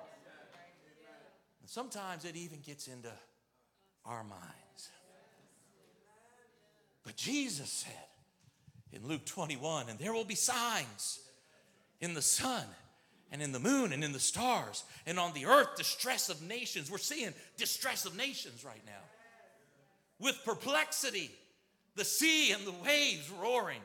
And 1.60 1.68
sometimes 1.68 2.24
it 2.24 2.36
even 2.36 2.60
gets 2.60 2.88
into 2.88 3.10
our 4.04 4.24
mind. 4.24 4.59
But 7.10 7.16
Jesus 7.16 7.68
said 7.68 8.06
in 8.92 9.08
Luke 9.08 9.24
21, 9.26 9.88
and 9.88 9.98
there 9.98 10.12
will 10.12 10.22
be 10.22 10.36
signs 10.36 11.18
in 12.00 12.14
the 12.14 12.22
sun 12.22 12.62
and 13.32 13.42
in 13.42 13.50
the 13.50 13.58
moon 13.58 13.92
and 13.92 14.04
in 14.04 14.12
the 14.12 14.20
stars 14.20 14.84
and 15.06 15.18
on 15.18 15.34
the 15.34 15.46
earth, 15.46 15.74
distress 15.76 16.28
of 16.28 16.40
nations. 16.40 16.88
We're 16.88 16.98
seeing 16.98 17.34
distress 17.56 18.04
of 18.04 18.16
nations 18.16 18.64
right 18.64 18.80
now 18.86 19.02
with 20.20 20.40
perplexity, 20.44 21.32
the 21.96 22.04
sea 22.04 22.52
and 22.52 22.64
the 22.64 22.74
waves 22.84 23.28
roaring. 23.42 23.82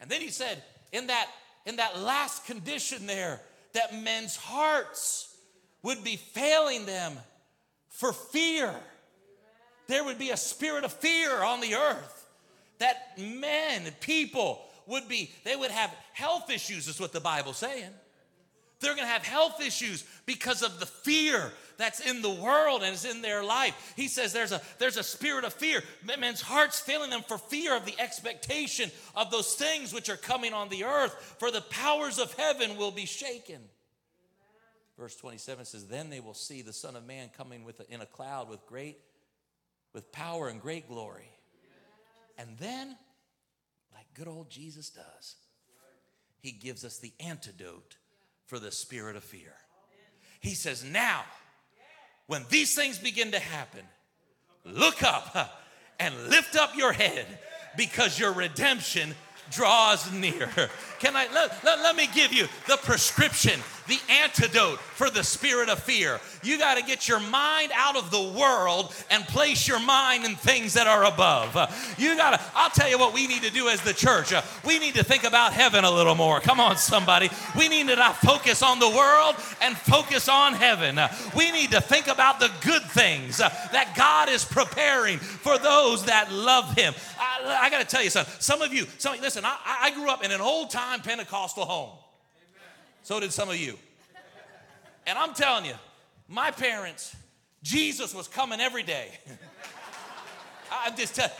And 0.00 0.08
then 0.08 0.22
he 0.22 0.30
said, 0.30 0.62
in 0.90 1.08
that, 1.08 1.28
in 1.66 1.76
that 1.76 2.00
last 2.00 2.46
condition 2.46 3.06
there, 3.06 3.42
that 3.74 3.94
men's 3.94 4.36
hearts 4.36 5.36
would 5.82 6.02
be 6.02 6.16
failing 6.16 6.86
them 6.86 7.12
for 7.90 8.14
fear. 8.14 8.74
There 9.86 10.02
would 10.02 10.18
be 10.18 10.30
a 10.30 10.36
spirit 10.38 10.84
of 10.84 10.94
fear 10.94 11.42
on 11.42 11.60
the 11.60 11.74
earth 11.74 12.17
that 12.78 13.18
men, 13.18 13.92
people 14.00 14.64
would 14.86 15.08
be, 15.08 15.30
they 15.44 15.56
would 15.56 15.70
have 15.70 15.94
health 16.12 16.50
issues, 16.50 16.88
is 16.88 17.00
what 17.00 17.12
the 17.12 17.20
Bible's 17.20 17.58
saying. 17.58 17.90
They're 18.80 18.94
gonna 18.94 19.08
have 19.08 19.24
health 19.24 19.60
issues 19.60 20.04
because 20.24 20.62
of 20.62 20.78
the 20.78 20.86
fear 20.86 21.52
that's 21.78 21.98
in 22.00 22.22
the 22.22 22.30
world 22.30 22.82
and 22.82 22.94
is 22.94 23.04
in 23.04 23.22
their 23.22 23.42
life. 23.42 23.92
He 23.96 24.06
says 24.06 24.32
there's 24.32 24.52
a 24.52 24.60
there's 24.78 24.96
a 24.96 25.02
spirit 25.02 25.44
of 25.44 25.52
fear. 25.52 25.82
Men's 26.04 26.40
hearts 26.40 26.78
failing 26.78 27.10
them 27.10 27.22
for 27.26 27.38
fear 27.38 27.76
of 27.76 27.86
the 27.86 27.98
expectation 27.98 28.90
of 29.16 29.32
those 29.32 29.54
things 29.54 29.92
which 29.92 30.08
are 30.08 30.16
coming 30.16 30.52
on 30.52 30.68
the 30.68 30.84
earth, 30.84 31.36
for 31.38 31.50
the 31.50 31.60
powers 31.62 32.20
of 32.20 32.32
heaven 32.34 32.76
will 32.76 32.92
be 32.92 33.04
shaken. 33.04 33.60
Verse 34.98 35.14
27 35.16 35.64
says, 35.64 35.86
Then 35.86 36.10
they 36.10 36.20
will 36.20 36.34
see 36.34 36.60
the 36.60 36.72
Son 36.72 36.96
of 36.96 37.06
Man 37.06 37.30
coming 37.36 37.64
with 37.64 37.80
a, 37.80 37.92
in 37.92 38.00
a 38.00 38.06
cloud 38.06 38.48
with 38.48 38.66
great, 38.66 38.98
with 39.92 40.10
power 40.10 40.48
and 40.48 40.60
great 40.60 40.88
glory. 40.88 41.30
And 42.38 42.56
then, 42.58 42.96
like 43.92 44.06
good 44.14 44.28
old 44.28 44.48
Jesus 44.48 44.90
does, 44.90 45.36
he 46.40 46.52
gives 46.52 46.84
us 46.84 46.98
the 46.98 47.12
antidote 47.20 47.96
for 48.46 48.58
the 48.58 48.70
spirit 48.70 49.16
of 49.16 49.24
fear. 49.24 49.52
He 50.40 50.54
says, 50.54 50.84
Now, 50.84 51.24
when 52.28 52.44
these 52.48 52.74
things 52.74 52.98
begin 52.98 53.32
to 53.32 53.40
happen, 53.40 53.82
look 54.64 55.02
up 55.02 55.62
and 55.98 56.14
lift 56.28 56.56
up 56.56 56.76
your 56.76 56.92
head 56.92 57.26
because 57.76 58.18
your 58.18 58.32
redemption 58.32 59.14
draws 59.50 60.10
near. 60.12 60.50
can 60.98 61.16
I 61.16 61.26
let, 61.32 61.64
let, 61.64 61.78
let 61.80 61.96
me 61.96 62.08
give 62.12 62.32
you 62.32 62.46
the 62.66 62.76
prescription, 62.76 63.60
the 63.86 63.98
antidote 64.10 64.78
for 64.78 65.10
the 65.10 65.22
spirit 65.22 65.68
of 65.68 65.78
fear. 65.80 66.20
You 66.42 66.58
got 66.58 66.76
to 66.76 66.84
get 66.84 67.08
your 67.08 67.20
mind 67.20 67.72
out 67.74 67.96
of 67.96 68.10
the 68.10 68.22
world 68.38 68.94
and 69.10 69.24
place 69.24 69.66
your 69.66 69.80
mind 69.80 70.24
in 70.24 70.34
things 70.34 70.74
that 70.74 70.86
are 70.86 71.04
above. 71.04 71.54
You 71.98 72.16
got 72.16 72.38
to, 72.38 72.40
I'll 72.54 72.70
tell 72.70 72.88
you 72.88 72.98
what 72.98 73.14
we 73.14 73.26
need 73.26 73.42
to 73.42 73.50
do 73.50 73.68
as 73.68 73.80
the 73.82 73.92
church. 73.92 74.32
Uh, 74.32 74.42
we 74.64 74.78
need 74.78 74.94
to 74.94 75.04
think 75.04 75.24
about 75.24 75.52
heaven 75.52 75.84
a 75.84 75.90
little 75.90 76.14
more. 76.14 76.40
Come 76.40 76.60
on, 76.60 76.76
somebody. 76.76 77.30
We 77.56 77.68
need 77.68 77.88
to 77.88 77.96
not 77.96 78.16
focus 78.16 78.62
on 78.62 78.78
the 78.78 78.88
world 78.88 79.36
and 79.62 79.76
focus 79.76 80.28
on 80.28 80.54
heaven. 80.54 80.98
Uh, 80.98 81.08
we 81.36 81.50
need 81.52 81.70
to 81.70 81.80
think 81.80 82.08
about 82.08 82.40
the 82.40 82.50
good 82.62 82.82
things 82.82 83.40
uh, 83.40 83.48
that 83.72 83.94
God 83.96 84.28
is 84.28 84.44
preparing 84.44 85.18
for 85.18 85.58
those 85.58 86.04
that 86.06 86.32
love 86.32 86.76
Him. 86.76 86.94
I, 87.18 87.58
I 87.62 87.70
got 87.70 87.80
to 87.80 87.86
tell 87.86 88.02
you 88.02 88.10
something. 88.10 88.34
Some 88.38 88.62
of 88.62 88.72
you, 88.72 88.86
some, 88.98 89.20
listen, 89.20 89.37
I, 89.44 89.56
I 89.82 89.90
grew 89.92 90.08
up 90.08 90.24
in 90.24 90.30
an 90.30 90.40
old 90.40 90.70
time 90.70 91.00
Pentecostal 91.00 91.64
home. 91.64 91.96
So 93.02 93.20
did 93.20 93.32
some 93.32 93.48
of 93.48 93.56
you. 93.56 93.78
And 95.06 95.18
I'm 95.18 95.32
telling 95.32 95.64
you, 95.64 95.74
my 96.28 96.50
parents, 96.50 97.16
Jesus 97.62 98.14
was 98.14 98.28
coming 98.28 98.60
every 98.60 98.82
day. 98.82 99.08
I'm 100.70 100.94
just 100.96 101.14
telling 101.14 101.32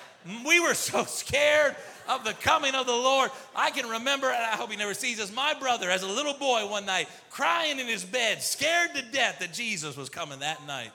we 0.44 0.60
were 0.60 0.74
so 0.74 1.04
scared 1.04 1.76
of 2.08 2.24
the 2.24 2.32
coming 2.34 2.74
of 2.74 2.86
the 2.86 2.92
Lord. 2.92 3.30
I 3.54 3.70
can 3.70 3.88
remember, 3.88 4.26
and 4.26 4.36
I 4.36 4.56
hope 4.56 4.70
he 4.70 4.76
never 4.76 4.94
sees 4.94 5.18
this, 5.18 5.34
my 5.34 5.54
brother 5.54 5.90
as 5.90 6.02
a 6.02 6.08
little 6.08 6.34
boy 6.34 6.66
one 6.66 6.86
night 6.86 7.08
crying 7.30 7.78
in 7.78 7.86
his 7.86 8.04
bed, 8.04 8.42
scared 8.42 8.94
to 8.94 9.02
death 9.12 9.38
that 9.40 9.52
Jesus 9.52 9.96
was 9.96 10.08
coming 10.08 10.40
that 10.40 10.66
night. 10.66 10.90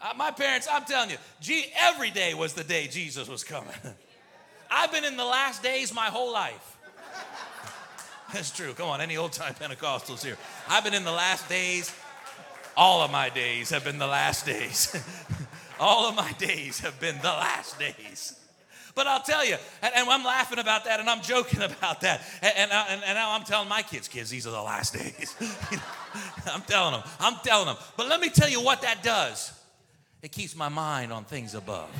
Uh, 0.00 0.12
my 0.16 0.30
parents, 0.30 0.68
I'm 0.70 0.84
telling 0.84 1.10
you, 1.10 1.16
gee, 1.40 1.66
every 1.76 2.10
day 2.10 2.34
was 2.34 2.52
the 2.52 2.64
day 2.64 2.88
Jesus 2.88 3.28
was 3.28 3.42
coming. 3.42 3.72
I've 4.74 4.90
been 4.90 5.04
in 5.04 5.16
the 5.16 5.24
last 5.24 5.62
days 5.62 5.94
my 5.94 6.06
whole 6.06 6.32
life. 6.32 6.76
That's 8.32 8.50
true. 8.50 8.74
Come 8.74 8.88
on, 8.88 9.00
any 9.00 9.16
old 9.16 9.32
time 9.32 9.54
Pentecostals 9.54 10.24
here. 10.24 10.36
I've 10.68 10.82
been 10.82 10.94
in 10.94 11.04
the 11.04 11.12
last 11.12 11.48
days. 11.48 11.94
All 12.76 13.02
of 13.02 13.12
my 13.12 13.28
days 13.28 13.70
have 13.70 13.84
been 13.84 13.98
the 13.98 14.06
last 14.06 14.46
days. 14.46 15.00
All 15.80 16.08
of 16.08 16.16
my 16.16 16.32
days 16.32 16.80
have 16.80 16.98
been 16.98 17.16
the 17.18 17.28
last 17.28 17.78
days. 17.78 18.38
But 18.96 19.06
I'll 19.06 19.22
tell 19.22 19.44
you, 19.44 19.56
and, 19.82 19.92
and, 19.94 20.08
I'm 20.08 20.24
laughing 20.24 20.60
about 20.60 20.84
that 20.84 21.00
and 21.00 21.08
I'm 21.10 21.20
joking 21.20 21.62
about 21.62 22.00
that. 22.00 22.22
And, 22.42 22.70
and, 22.70 23.02
and, 23.04 23.14
now 23.14 23.32
I'm 23.32 23.44
telling 23.44 23.68
my 23.68 23.82
kids, 23.82 24.08
kids, 24.08 24.30
these 24.30 24.46
are 24.46 24.50
the 24.50 24.62
last 24.62 24.94
days. 24.94 25.34
I'm 26.46 26.62
telling 26.62 26.94
them, 26.94 27.02
I'm 27.20 27.36
telling 27.44 27.66
them. 27.66 27.76
But 27.96 28.08
let 28.08 28.20
me 28.20 28.28
tell 28.28 28.48
you 28.48 28.60
what 28.60 28.82
that 28.82 29.02
does 29.02 29.52
it 30.22 30.32
keeps 30.32 30.56
my 30.56 30.68
mind 30.68 31.12
on 31.12 31.24
things 31.24 31.54
above. 31.54 31.90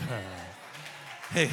hey, 1.31 1.51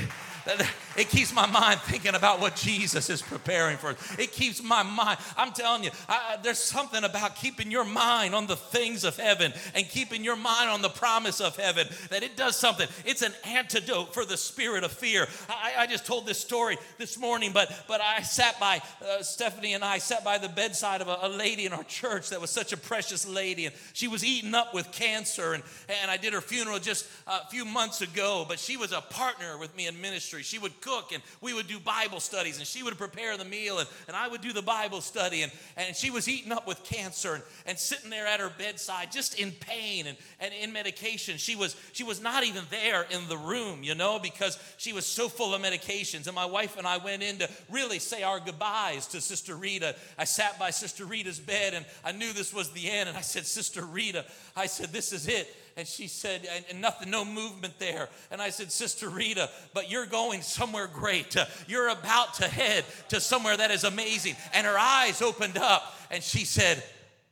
it 0.98 1.10
keeps 1.10 1.34
my 1.34 1.46
mind 1.46 1.80
thinking 1.82 2.16
about 2.16 2.40
what 2.40 2.56
Jesus 2.56 3.10
is 3.10 3.22
preparing 3.22 3.78
for. 3.78 3.96
It 4.20 4.32
keeps 4.32 4.64
my 4.64 4.84
mind. 4.84 5.20
I'm 5.38 5.52
telling 5.52 5.84
you, 5.84 5.92
I, 6.10 6.38
there's 6.42 6.60
something 6.60 7.04
about 7.04 7.36
keeping 7.36 7.72
your 7.72 7.86
mind 7.86 8.36
on 8.36 8.48
the 8.48 8.56
things 8.56 9.04
of 9.04 9.18
heaven 9.18 9.54
and 9.76 9.88
keeping 9.88 10.24
your 10.24 10.36
mind 10.36 10.70
on 10.70 10.82
the 10.82 10.90
promise 10.90 11.42
of 11.42 11.56
heaven 11.56 11.88
that 12.10 12.24
it 12.24 12.36
does 12.38 12.56
something. 12.56 12.88
It's 13.06 13.22
an 13.22 13.34
antidote 13.46 14.14
for 14.14 14.26
the 14.26 14.38
spirit 14.38 14.84
of 14.84 14.92
fear. 14.92 15.28
I, 15.50 15.74
I 15.80 15.88
just 15.88 16.06
told 16.06 16.26
this 16.26 16.40
story 16.40 16.78
this 16.98 17.18
morning, 17.18 17.52
but 17.54 17.72
but 17.88 18.02
I 18.02 18.22
sat 18.22 18.60
by 18.60 18.82
uh, 19.06 19.22
Stephanie 19.22 19.74
and 19.74 19.84
I 19.84 19.98
sat 19.98 20.24
by 20.24 20.38
the 20.38 20.50
bedside 20.50 21.02
of 21.02 21.08
a, 21.08 21.20
a, 21.24 21.30
lady 21.30 21.66
in 21.66 21.74
our 21.74 21.84
church 21.84 22.30
that 22.30 22.42
was 22.42 22.50
such 22.50 22.74
a 22.74 22.78
precious 22.78 23.28
lady, 23.28 23.66
and 23.66 23.76
she 23.94 24.08
was 24.08 24.24
eaten 24.24 24.54
up 24.56 24.74
with 24.74 24.92
cancer, 24.92 25.54
and 25.54 25.64
and 26.02 26.10
I 26.10 26.18
did 26.18 26.34
her 26.34 26.42
funeral 26.42 26.80
just 26.80 27.08
a 27.28 27.46
few 27.48 27.66
months 27.66 28.02
ago. 28.02 28.46
But 28.48 28.60
she 28.60 28.78
was 28.78 28.92
a 28.92 29.02
partner 29.02 29.58
with 29.58 29.76
me 29.76 29.88
in 29.88 30.00
ministry. 30.00 30.31
She 30.40 30.60
would 30.60 30.80
cook 30.82 31.12
and 31.14 31.22
we 31.42 31.54
would 31.54 31.68
do 31.68 31.80
Bible 31.80 32.20
studies 32.20 32.58
and 32.58 32.68
she 32.68 32.84
would 32.84 32.98
prepare 32.98 33.38
the 33.38 33.46
meal 33.46 33.80
and, 33.80 33.88
and 34.08 34.16
I 34.16 34.28
would 34.28 34.42
do 34.42 34.54
the 34.54 34.62
Bible 34.62 35.02
study. 35.02 35.42
And, 35.42 35.52
and 35.78 35.96
she 35.96 36.10
was 36.10 36.28
eaten 36.28 36.52
up 36.52 36.68
with 36.68 36.84
cancer 36.84 37.36
and, 37.36 37.44
and 37.66 37.78
sitting 37.78 38.10
there 38.10 38.28
at 38.28 38.40
her 38.40 38.52
bedside 38.58 39.12
just 39.12 39.40
in 39.40 39.52
pain 39.52 40.08
and, 40.08 40.18
and 40.40 40.54
in 40.54 40.72
medication. 40.72 41.38
She 41.38 41.56
was, 41.56 41.76
she 41.92 42.04
was 42.04 42.22
not 42.22 42.44
even 42.44 42.64
there 42.70 43.06
in 43.12 43.28
the 43.28 43.38
room, 43.38 43.84
you 43.84 43.96
know, 43.96 44.20
because 44.20 44.58
she 44.78 44.94
was 44.94 45.06
so 45.06 45.30
full 45.30 45.54
of 45.54 45.62
medications. 45.62 46.28
And 46.28 46.36
my 46.36 46.46
wife 46.46 46.78
and 46.78 46.88
I 46.88 46.98
went 46.98 47.24
in 47.24 47.38
to 47.40 47.50
really 47.70 48.00
say 48.00 48.24
our 48.24 48.40
goodbyes 48.40 49.08
to 49.08 49.22
Sister 49.22 49.56
Rita. 49.56 49.96
I 50.18 50.24
sat 50.24 50.58
by 50.58 50.70
Sister 50.70 51.06
Rita's 51.06 51.40
bed 51.40 51.74
and 51.74 51.86
I 52.04 52.12
knew 52.12 52.32
this 52.34 52.54
was 52.54 52.72
the 52.72 52.90
end. 52.90 53.10
And 53.10 53.18
I 53.18 53.22
said, 53.22 53.46
Sister 53.46 53.84
Rita, 53.84 54.26
I 54.56 54.68
said, 54.68 54.90
this 54.92 55.14
is 55.14 55.28
it. 55.28 55.54
And 55.78 55.88
she 55.88 56.08
said, 56.08 56.48
and, 56.70 56.82
nothing, 56.82 57.10
no 57.10 57.24
movement 57.24 57.80
there. 57.80 58.10
And 58.30 58.42
I 58.42 58.50
said, 58.50 58.72
Sister 58.72 59.10
Rita, 59.10 59.50
but 59.74 59.90
you're 59.90 60.06
going 60.06 60.42
somewhere 60.42 60.88
great. 60.88 61.36
You're 61.68 61.90
about 61.90 62.36
to 62.36 62.48
head 62.48 62.86
to 63.10 63.22
somewhere 63.22 63.56
that 63.58 63.72
is 63.72 63.84
amazing. 63.84 64.36
And 64.54 64.68
her 64.68 64.78
eyes 64.78 65.22
opened 65.22 65.58
up 65.58 65.96
and 66.10 66.24
she 66.24 66.46
said, 66.46 66.84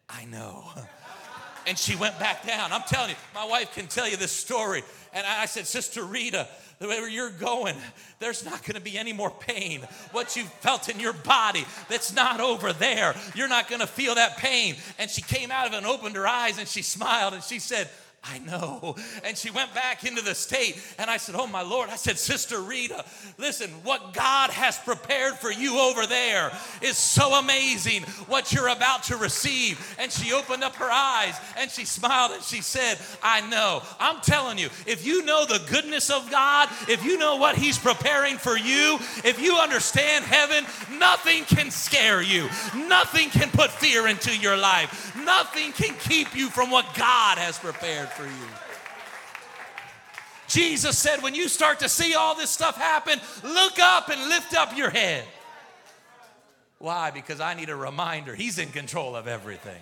I 0.10 0.26
know. 0.26 0.66
And 1.68 1.78
she 1.78 1.96
went 1.96 2.18
back 2.18 2.48
down. 2.48 2.72
I'm 2.72 2.82
telling 2.88 3.12
you, 3.12 3.16
my 3.36 3.46
wife 3.46 3.76
can 3.76 3.86
tell 3.86 4.10
you 4.10 4.18
this 4.18 4.32
story. 4.32 4.82
And 5.14 5.28
I 5.28 5.46
said, 5.46 5.68
Sister 5.68 6.04
Rita, 6.04 6.48
where 6.80 7.10
you're 7.10 7.30
going, 7.30 7.76
there's 8.20 8.46
not 8.46 8.64
going 8.64 8.76
to 8.76 8.82
be 8.82 8.98
any 8.98 9.14
more 9.14 9.30
pain. 9.30 9.82
What 10.12 10.36
you 10.36 10.44
felt 10.62 10.90
in 10.90 11.00
your 11.00 11.14
body, 11.14 11.66
that's 11.90 12.14
not 12.14 12.40
over 12.40 12.74
there. 12.74 13.16
You're 13.36 13.50
not 13.50 13.70
going 13.70 13.82
to 13.82 13.88
feel 13.88 14.16
that 14.16 14.38
pain. 14.38 14.76
And 14.98 15.12
she 15.12 15.22
came 15.22 15.52
out 15.52 15.68
of 15.68 15.74
it 15.74 15.78
and 15.78 15.86
opened 15.86 16.16
her 16.16 16.28
eyes 16.28 16.58
and 16.58 16.68
she 16.68 16.82
smiled 16.82 17.34
and 17.34 17.44
she 17.44 17.60
said, 17.60 17.90
I 18.24 18.40
know. 18.40 18.96
And 19.24 19.38
she 19.38 19.50
went 19.50 19.74
back 19.74 20.04
into 20.04 20.22
the 20.22 20.36
state. 20.36 20.82
And 20.98 21.10
I 21.10 21.18
said, 21.18 21.36
Oh, 21.38 21.48
my 21.48 21.62
Lord. 21.62 21.90
I 21.90 21.96
said, 21.96 22.18
Sister 22.18 22.60
Rita, 22.60 23.06
listen, 23.38 23.70
what 23.84 24.14
God 24.14 24.50
has 24.50 24.78
prepared 24.78 25.36
for 25.36 25.52
you 25.52 25.80
over 25.80 26.06
there 26.06 26.52
is 26.82 26.98
so 26.98 27.36
amazing 27.36 28.04
what 28.28 28.52
you're 28.52 28.68
about 28.68 29.04
to 29.04 29.16
receive. 29.16 29.96
And 29.98 30.12
she 30.12 30.34
opened 30.34 30.64
up 30.64 30.76
her 30.76 30.90
eyes 30.92 31.36
and 31.58 31.72
she 31.72 31.86
smiled 31.86 32.34
and 32.34 32.44
she 32.44 32.62
said, 32.62 32.98
I 33.24 33.42
know. 33.50 33.84
I'm 34.00 34.20
telling 34.22 34.58
you, 34.58 34.68
if 34.86 35.06
you 35.06 35.24
know 35.24 35.46
the 35.46 35.62
goodness 35.70 36.10
of 36.10 36.30
God, 36.30 36.70
if 36.90 37.04
you 37.06 37.18
know 37.18 37.38
what 37.38 37.56
He's 37.56 37.80
preparing 37.80 38.38
for 38.38 38.58
you, 38.58 38.98
if 39.24 39.40
you 39.42 39.56
understand 39.56 40.26
heaven, 40.26 40.66
nothing 40.98 41.46
can 41.46 41.72
scare 41.72 42.22
you, 42.22 42.50
nothing 42.76 43.30
can 43.30 43.50
put 43.50 43.72
fear 43.72 44.08
into 44.08 44.36
your 44.36 44.58
life, 44.58 45.16
nothing 45.26 45.72
can 45.72 45.96
keep 45.96 46.36
you 46.36 46.50
from 46.50 46.72
what 46.72 46.86
God 46.96 47.38
has 47.38 47.58
prepared 47.58 48.10
for 48.10 48.24
you. 48.24 48.50
Jesus 50.48 50.98
said, 50.98 51.22
when 51.22 51.36
you 51.36 51.48
start 51.48 51.80
to 51.80 51.90
see 51.90 52.16
all 52.16 52.36
this 52.36 52.50
stuff 52.50 52.76
happen, 52.76 53.20
look 53.44 53.80
up 53.80 54.10
and 54.10 54.30
lift 54.30 54.56
up 54.56 54.76
your 54.76 54.90
head. 54.90 55.24
Why? 56.80 57.12
Because 57.12 57.40
I 57.40 57.54
need 57.54 57.70
a 57.70 57.76
reminder 57.76 58.34
He's 58.34 58.58
in 58.58 58.70
control 58.70 59.16
of 59.16 59.28
everything. 59.28 59.82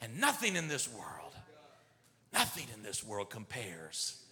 And 0.00 0.20
nothing 0.20 0.56
in 0.56 0.68
this 0.68 0.88
world, 0.88 1.34
nothing 2.32 2.66
in 2.74 2.82
this 2.82 3.04
world 3.04 3.28
compares 3.28 4.22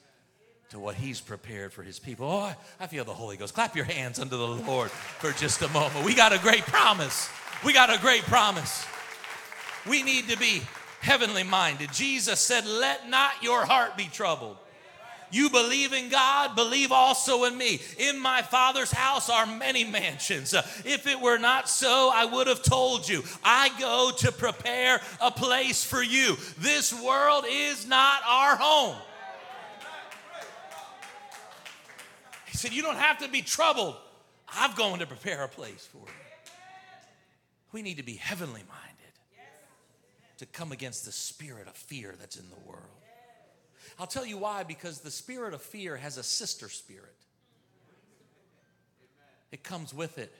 to 0.70 0.78
what 0.78 0.94
He's 0.94 1.20
prepared 1.20 1.72
for 1.72 1.82
His 1.82 1.98
people. 1.98 2.26
Oh, 2.26 2.54
I 2.80 2.86
feel 2.86 3.04
the 3.04 3.12
Holy 3.12 3.36
Ghost. 3.36 3.54
Clap 3.54 3.76
your 3.76 3.84
hands 3.84 4.18
unto 4.18 4.36
the 4.36 4.46
Lord 4.46 4.90
for 4.90 5.32
just 5.32 5.60
a 5.62 5.68
moment. 5.68 6.04
We 6.04 6.14
got 6.14 6.32
a 6.32 6.38
great 6.38 6.62
promise. 6.62 7.28
We 7.64 7.72
got 7.72 7.92
a 7.92 7.98
great 7.98 8.22
promise. 8.22 8.86
We 9.88 10.02
need 10.02 10.28
to 10.28 10.36
be 10.36 10.62
heavenly 11.00 11.44
minded. 11.44 11.92
Jesus 11.92 12.40
said, 12.40 12.66
Let 12.66 13.08
not 13.08 13.42
your 13.42 13.64
heart 13.64 13.96
be 13.96 14.04
troubled. 14.04 14.56
You 15.30 15.50
believe 15.50 15.92
in 15.92 16.10
God, 16.10 16.54
believe 16.54 16.92
also 16.92 17.44
in 17.44 17.56
me. 17.56 17.80
In 17.98 18.20
my 18.20 18.42
Father's 18.42 18.92
house 18.92 19.28
are 19.28 19.46
many 19.46 19.82
mansions. 19.82 20.54
If 20.84 21.06
it 21.06 21.20
were 21.20 21.38
not 21.38 21.68
so, 21.68 22.10
I 22.14 22.24
would 22.24 22.46
have 22.46 22.62
told 22.62 23.08
you. 23.08 23.24
I 23.42 23.70
go 23.80 24.12
to 24.18 24.30
prepare 24.30 25.00
a 25.20 25.30
place 25.30 25.82
for 25.82 26.02
you. 26.02 26.36
This 26.58 26.92
world 27.02 27.46
is 27.48 27.86
not 27.86 28.22
our 28.28 28.56
home. 28.56 28.96
He 32.46 32.56
said, 32.56 32.72
You 32.72 32.82
don't 32.82 32.98
have 32.98 33.18
to 33.18 33.28
be 33.28 33.42
troubled. 33.42 33.96
I'm 34.48 34.74
going 34.74 35.00
to 35.00 35.06
prepare 35.06 35.42
a 35.42 35.48
place 35.48 35.88
for 35.90 35.98
you. 36.06 36.23
We 37.74 37.82
need 37.82 37.96
to 37.96 38.04
be 38.04 38.14
heavenly 38.14 38.62
minded 38.68 39.14
to 40.38 40.46
come 40.46 40.70
against 40.70 41.06
the 41.06 41.10
spirit 41.10 41.66
of 41.66 41.74
fear 41.74 42.14
that's 42.16 42.36
in 42.36 42.48
the 42.48 42.70
world. 42.70 42.84
I'll 43.98 44.06
tell 44.06 44.24
you 44.24 44.38
why 44.38 44.62
because 44.62 45.00
the 45.00 45.10
spirit 45.10 45.54
of 45.54 45.60
fear 45.60 45.96
has 45.96 46.16
a 46.16 46.22
sister 46.22 46.68
spirit. 46.68 47.16
It 49.50 49.64
comes 49.64 49.92
with 49.92 50.18
it. 50.18 50.32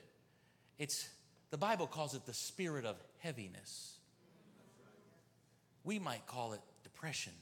It's 0.78 1.08
the 1.50 1.58
Bible 1.58 1.88
calls 1.88 2.14
it 2.14 2.24
the 2.24 2.32
spirit 2.32 2.84
of 2.84 2.94
heaviness. 3.18 3.96
We 5.82 5.98
might 5.98 6.28
call 6.28 6.52
it 6.52 6.60
depression, 6.84 7.32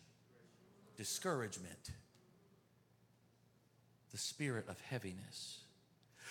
discouragement, 0.96 1.90
the 4.10 4.18
spirit 4.18 4.64
of 4.70 4.80
heaviness. 4.80 5.58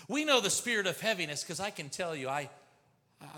We 0.08 0.26
know 0.26 0.42
the 0.42 0.50
spirit 0.50 0.88
of 0.88 1.00
heaviness 1.00 1.44
because 1.44 1.60
I 1.60 1.70
can 1.70 1.90
tell 1.90 2.16
you, 2.16 2.28
I, 2.28 2.50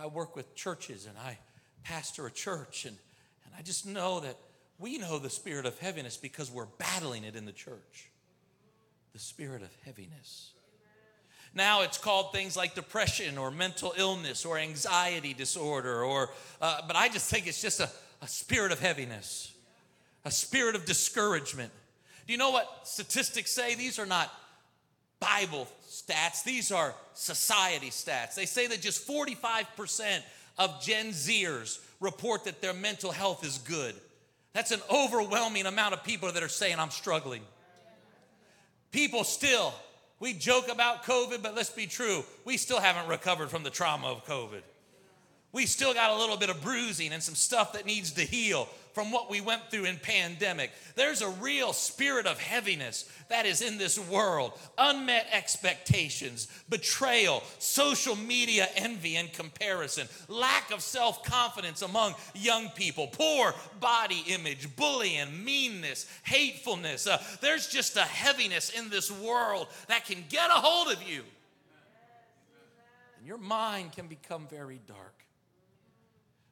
I 0.01 0.07
work 0.07 0.35
with 0.35 0.55
churches 0.55 1.05
and 1.05 1.17
I 1.17 1.37
pastor 1.83 2.25
a 2.25 2.31
church, 2.31 2.85
and, 2.85 2.97
and 3.45 3.53
I 3.57 3.61
just 3.61 3.85
know 3.85 4.21
that 4.21 4.37
we 4.79 4.97
know 4.97 5.19
the 5.19 5.29
spirit 5.29 5.65
of 5.65 5.77
heaviness 5.79 6.17
because 6.17 6.49
we're 6.49 6.67
battling 6.77 7.23
it 7.23 7.35
in 7.35 7.45
the 7.45 7.51
church. 7.51 8.09
The 9.13 9.19
spirit 9.19 9.61
of 9.61 9.69
heaviness. 9.85 10.51
Now 11.53 11.83
it's 11.83 11.97
called 11.97 12.31
things 12.31 12.57
like 12.57 12.73
depression 12.73 13.37
or 13.37 13.51
mental 13.51 13.93
illness 13.95 14.43
or 14.43 14.57
anxiety 14.57 15.33
disorder, 15.33 16.03
or, 16.03 16.31
uh, 16.61 16.81
but 16.87 16.95
I 16.95 17.09
just 17.09 17.29
think 17.29 17.45
it's 17.45 17.61
just 17.61 17.79
a, 17.79 17.89
a 18.21 18.27
spirit 18.27 18.71
of 18.71 18.79
heaviness, 18.79 19.53
a 20.25 20.31
spirit 20.31 20.75
of 20.75 20.85
discouragement. 20.85 21.71
Do 22.25 22.33
you 22.33 22.39
know 22.39 22.49
what 22.49 22.87
statistics 22.87 23.51
say? 23.51 23.75
These 23.75 23.99
are 23.99 24.05
not 24.05 24.31
Bible 25.23 25.67
stats, 25.87 26.43
these 26.43 26.71
are 26.71 26.93
society 27.13 27.89
stats. 27.89 28.35
They 28.35 28.45
say 28.45 28.67
that 28.67 28.81
just 28.81 29.07
45% 29.07 30.21
of 30.57 30.81
Gen 30.81 31.07
Zers 31.07 31.79
report 31.99 32.43
that 32.45 32.61
their 32.61 32.73
mental 32.73 33.11
health 33.11 33.45
is 33.45 33.57
good. 33.59 33.95
That's 34.53 34.71
an 34.71 34.81
overwhelming 34.91 35.65
amount 35.65 35.93
of 35.93 36.03
people 36.03 36.31
that 36.31 36.43
are 36.43 36.49
saying, 36.49 36.79
I'm 36.79 36.91
struggling. 36.91 37.41
People 38.91 39.23
still 39.23 39.73
we 40.23 40.31
joke 40.31 40.71
about 40.71 41.03
COVID, 41.03 41.43
but 41.43 41.53
let's 41.53 41.69
be 41.69 41.85
true. 41.85 42.23
We 42.45 42.55
still 42.55 42.79
haven't 42.79 43.09
recovered 43.09 43.49
from 43.49 43.63
the 43.63 43.69
trauma 43.69 44.07
of 44.07 44.25
COVID. 44.25 44.61
We 45.51 45.65
still 45.65 45.93
got 45.93 46.11
a 46.11 46.17
little 46.17 46.37
bit 46.37 46.49
of 46.49 46.63
bruising 46.63 47.11
and 47.11 47.21
some 47.21 47.35
stuff 47.35 47.73
that 47.73 47.85
needs 47.85 48.13
to 48.13 48.21
heal 48.21 48.69
from 48.93 49.11
what 49.11 49.29
we 49.29 49.41
went 49.41 49.69
through 49.69 49.85
in 49.85 49.97
pandemic. 49.97 50.71
There's 50.95 51.21
a 51.21 51.29
real 51.29 51.73
spirit 51.73 52.27
of 52.27 52.39
heaviness 52.39 53.09
that 53.29 53.45
is 53.45 53.61
in 53.61 53.77
this 53.77 53.97
world. 53.97 54.53
Unmet 54.77 55.27
expectations, 55.31 56.47
betrayal, 56.69 57.41
social 57.57 58.15
media 58.15 58.67
envy 58.75 59.15
and 59.15 59.33
comparison, 59.33 60.07
lack 60.27 60.71
of 60.71 60.81
self-confidence 60.81 61.81
among 61.81 62.13
young 62.35 62.69
people, 62.69 63.07
poor 63.07 63.53
body 63.79 64.23
image, 64.27 64.75
bullying, 64.75 65.43
meanness, 65.43 66.05
hatefulness. 66.23 67.07
Uh, 67.07 67.21
there's 67.41 67.67
just 67.67 67.97
a 67.97 68.01
heaviness 68.01 68.69
in 68.69 68.89
this 68.89 69.11
world 69.11 69.67
that 69.87 70.05
can 70.05 70.23
get 70.29 70.49
a 70.49 70.53
hold 70.53 70.95
of 70.95 71.01
you. 71.01 71.23
And 73.17 73.27
your 73.27 73.39
mind 73.39 73.93
can 73.93 74.07
become 74.07 74.47
very 74.49 74.79
dark. 74.87 75.15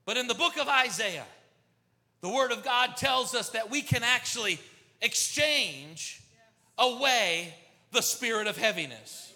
But 0.05 0.17
in 0.17 0.27
the 0.27 0.33
book 0.33 0.57
of 0.57 0.67
Isaiah, 0.67 1.25
the 2.21 2.29
Word 2.29 2.51
of 2.51 2.63
God 2.63 2.95
tells 2.97 3.35
us 3.35 3.49
that 3.49 3.69
we 3.69 3.81
can 3.81 4.03
actually 4.03 4.59
exchange 5.01 6.21
away 6.77 7.53
the 7.91 8.01
spirit 8.01 8.47
of 8.47 8.57
heaviness, 8.57 9.33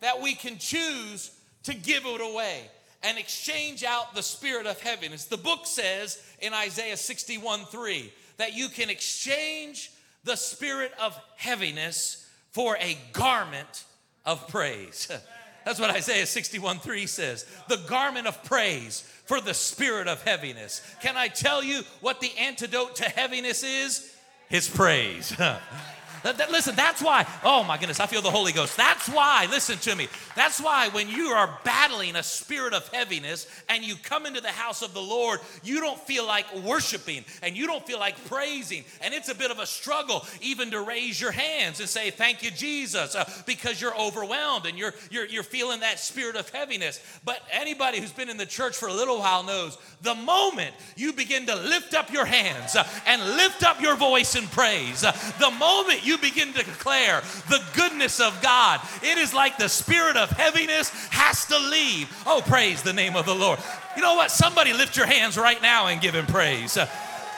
that 0.00 0.20
we 0.20 0.34
can 0.34 0.58
choose 0.58 1.30
to 1.64 1.74
give 1.74 2.04
it 2.06 2.20
away 2.20 2.60
and 3.02 3.18
exchange 3.18 3.84
out 3.84 4.14
the 4.14 4.22
spirit 4.22 4.66
of 4.66 4.80
heaviness. 4.80 5.24
The 5.24 5.36
book 5.36 5.66
says 5.66 6.22
in 6.40 6.52
Isaiah 6.52 6.96
61 6.96 7.64
3 7.66 8.12
that 8.36 8.54
you 8.54 8.68
can 8.68 8.90
exchange 8.90 9.90
the 10.24 10.36
spirit 10.36 10.92
of 11.00 11.18
heaviness 11.36 12.28
for 12.50 12.76
a 12.78 12.98
garment 13.12 13.84
of 14.26 14.46
praise. 14.48 15.08
That's 15.64 15.80
what 15.80 15.90
Isaiah 15.90 16.26
61 16.26 16.78
3 16.78 17.06
says. 17.06 17.46
The 17.68 17.80
garment 17.88 18.26
of 18.26 18.42
praise 18.44 19.04
for 19.30 19.40
the 19.40 19.54
spirit 19.54 20.08
of 20.08 20.20
heaviness. 20.24 20.82
Can 21.00 21.16
I 21.16 21.28
tell 21.28 21.62
you 21.62 21.82
what 22.00 22.20
the 22.20 22.32
antidote 22.36 22.96
to 22.96 23.04
heaviness 23.04 23.62
is? 23.62 24.12
His 24.48 24.68
praise. 24.68 25.32
That, 26.22 26.50
listen, 26.50 26.74
that's 26.76 27.02
why, 27.02 27.26
oh 27.44 27.64
my 27.64 27.78
goodness, 27.78 28.00
I 28.00 28.06
feel 28.06 28.22
the 28.22 28.30
Holy 28.30 28.52
Ghost. 28.52 28.76
That's 28.76 29.08
why, 29.08 29.46
listen 29.50 29.78
to 29.78 29.96
me. 29.96 30.08
That's 30.36 30.60
why 30.60 30.88
when 30.88 31.08
you 31.08 31.28
are 31.28 31.58
battling 31.64 32.16
a 32.16 32.22
spirit 32.22 32.74
of 32.74 32.86
heaviness 32.88 33.46
and 33.68 33.84
you 33.84 33.96
come 33.96 34.26
into 34.26 34.40
the 34.40 34.48
house 34.48 34.82
of 34.82 34.94
the 34.94 35.02
Lord, 35.02 35.40
you 35.62 35.80
don't 35.80 35.98
feel 35.98 36.26
like 36.26 36.54
worshiping 36.56 37.24
and 37.42 37.56
you 37.56 37.66
don't 37.66 37.86
feel 37.86 37.98
like 37.98 38.22
praising. 38.26 38.84
And 39.02 39.14
it's 39.14 39.28
a 39.28 39.34
bit 39.34 39.50
of 39.50 39.58
a 39.58 39.66
struggle 39.66 40.26
even 40.40 40.70
to 40.70 40.80
raise 40.80 41.20
your 41.20 41.32
hands 41.32 41.80
and 41.80 41.88
say, 41.88 42.10
Thank 42.10 42.42
you, 42.42 42.50
Jesus, 42.50 43.14
uh, 43.14 43.28
because 43.46 43.80
you're 43.80 43.96
overwhelmed 43.98 44.66
and 44.66 44.78
you're, 44.78 44.94
you're, 45.10 45.26
you're 45.26 45.42
feeling 45.42 45.80
that 45.80 45.98
spirit 45.98 46.36
of 46.36 46.48
heaviness. 46.50 47.00
But 47.24 47.40
anybody 47.50 48.00
who's 48.00 48.12
been 48.12 48.28
in 48.28 48.36
the 48.36 48.46
church 48.46 48.76
for 48.76 48.88
a 48.88 48.92
little 48.92 49.18
while 49.18 49.42
knows 49.42 49.78
the 50.02 50.14
moment 50.14 50.74
you 50.96 51.12
begin 51.12 51.46
to 51.46 51.54
lift 51.54 51.94
up 51.94 52.12
your 52.12 52.24
hands 52.24 52.76
uh, 52.76 52.86
and 53.06 53.22
lift 53.36 53.62
up 53.62 53.80
your 53.80 53.96
voice 53.96 54.34
in 54.34 54.46
praise, 54.48 55.04
uh, 55.04 55.12
the 55.38 55.50
moment 55.50 56.04
you 56.06 56.09
begin 56.18 56.52
to 56.52 56.62
declare 56.62 57.22
the 57.48 57.62
goodness 57.74 58.20
of 58.20 58.40
God, 58.42 58.80
it 59.02 59.18
is 59.18 59.34
like 59.34 59.58
the 59.58 59.68
spirit 59.68 60.16
of 60.16 60.30
heaviness 60.30 60.90
has 61.10 61.46
to 61.46 61.58
leave. 61.58 62.08
Oh, 62.26 62.42
praise 62.46 62.82
the 62.82 62.92
name 62.92 63.16
of 63.16 63.26
the 63.26 63.34
Lord. 63.34 63.58
You 63.96 64.02
know 64.02 64.14
what? 64.14 64.30
Somebody 64.30 64.72
lift 64.72 64.96
your 64.96 65.06
hands 65.06 65.36
right 65.36 65.60
now 65.60 65.88
and 65.88 66.00
give 66.00 66.14
him 66.14 66.26
praise. 66.26 66.78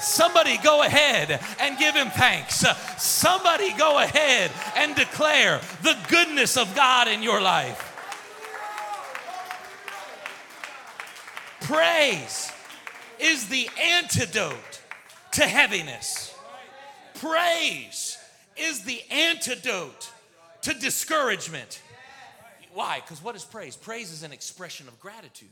Somebody 0.01 0.59
go 0.59 0.83
ahead 0.83 1.41
and 1.61 1.79
give 1.79 1.95
him 1.95 2.11
thanks. 2.11 2.65
Somebody 2.99 3.73
go 3.75 3.99
ahead 3.99 4.51
and 4.77 4.97
declare 4.97 5.61
the 5.83 5.97
goodness 6.09 6.57
of 6.57 6.75
God 6.75 7.09
in 7.09 7.23
your 7.23 7.41
life. 7.41 7.89
Praise 11.61 12.51
is 13.21 13.49
the 13.49 13.69
antidote 13.81 14.81
to 15.33 15.43
heaviness. 15.43 16.35
Praise 17.15 18.12
is 18.57 18.85
the 18.85 19.03
antidote 19.11 20.11
to 20.62 20.75
discouragement. 20.75 21.81
Why? 22.75 23.01
Because 23.01 23.23
what 23.23 23.37
is 23.37 23.45
praise? 23.45 23.77
Praise 23.77 24.11
is 24.11 24.23
an 24.23 24.33
expression 24.33 24.88
of 24.88 24.99
gratitude. 25.01 25.49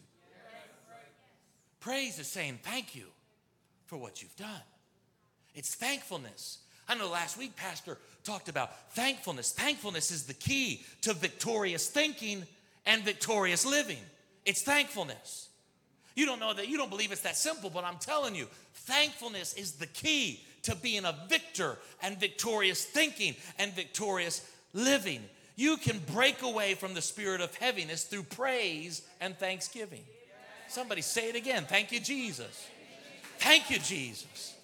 Praise 1.80 2.18
is 2.18 2.26
saying 2.26 2.58
thank 2.62 2.94
you 2.94 3.06
for 3.86 3.96
what 3.96 4.22
you've 4.22 4.36
done. 4.36 4.62
It's 5.54 5.74
thankfulness. 5.74 6.58
I 6.88 6.94
know 6.94 7.08
last 7.08 7.38
week, 7.38 7.56
Pastor 7.56 7.98
talked 8.24 8.48
about 8.48 8.92
thankfulness. 8.92 9.52
Thankfulness 9.52 10.10
is 10.10 10.24
the 10.24 10.34
key 10.34 10.84
to 11.02 11.12
victorious 11.12 11.88
thinking 11.88 12.44
and 12.86 13.02
victorious 13.02 13.64
living. 13.64 13.98
It's 14.44 14.62
thankfulness. 14.62 15.48
You 16.14 16.26
don't 16.26 16.40
know 16.40 16.52
that, 16.52 16.68
you 16.68 16.76
don't 16.76 16.90
believe 16.90 17.12
it's 17.12 17.22
that 17.22 17.36
simple, 17.36 17.70
but 17.70 17.84
I'm 17.84 17.98
telling 17.98 18.34
you, 18.34 18.46
thankfulness 18.74 19.54
is 19.54 19.72
the 19.72 19.86
key 19.86 20.44
to 20.62 20.76
being 20.76 21.04
a 21.04 21.14
victor 21.28 21.78
and 22.02 22.18
victorious 22.18 22.84
thinking 22.84 23.34
and 23.58 23.72
victorious 23.72 24.48
living. 24.72 25.22
You 25.56 25.76
can 25.76 25.98
break 26.12 26.42
away 26.42 26.74
from 26.74 26.94
the 26.94 27.02
spirit 27.02 27.40
of 27.40 27.54
heaviness 27.56 28.04
through 28.04 28.24
praise 28.24 29.02
and 29.20 29.36
thanksgiving. 29.38 30.02
Somebody 30.68 31.02
say 31.02 31.28
it 31.28 31.36
again. 31.36 31.64
Thank 31.68 31.92
you, 31.92 32.00
Jesus. 32.00 32.68
Thank 33.38 33.70
you, 33.70 33.78
Jesus. 33.78 34.54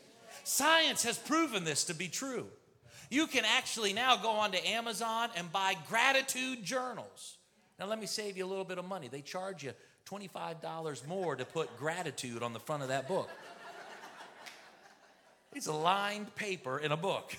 Science 0.44 1.02
has 1.02 1.18
proven 1.18 1.64
this 1.64 1.84
to 1.84 1.94
be 1.94 2.08
true. 2.08 2.46
You 3.10 3.26
can 3.26 3.44
actually 3.44 3.92
now 3.92 4.16
go 4.16 4.30
onto 4.30 4.58
Amazon 4.58 5.30
and 5.36 5.50
buy 5.52 5.76
gratitude 5.88 6.64
journals. 6.64 7.36
Now, 7.78 7.86
let 7.86 8.00
me 8.00 8.06
save 8.06 8.36
you 8.36 8.44
a 8.44 8.48
little 8.48 8.64
bit 8.64 8.78
of 8.78 8.84
money. 8.84 9.08
They 9.08 9.20
charge 9.20 9.64
you 9.64 9.72
$25 10.08 11.06
more 11.06 11.36
to 11.36 11.44
put 11.44 11.76
gratitude 11.76 12.42
on 12.42 12.52
the 12.52 12.60
front 12.60 12.82
of 12.82 12.88
that 12.88 13.08
book. 13.08 13.28
It's 15.56 15.68
a 15.68 15.72
lined 15.72 16.34
paper 16.34 16.78
in 16.78 16.92
a 16.92 16.98
book. 16.98 17.34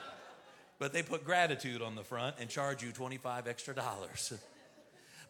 but 0.78 0.94
they 0.94 1.02
put 1.02 1.22
gratitude 1.22 1.82
on 1.82 1.94
the 1.94 2.02
front 2.02 2.36
and 2.40 2.48
charge 2.48 2.82
you 2.82 2.92
25 2.92 3.46
extra 3.46 3.74
dollars. 3.74 4.32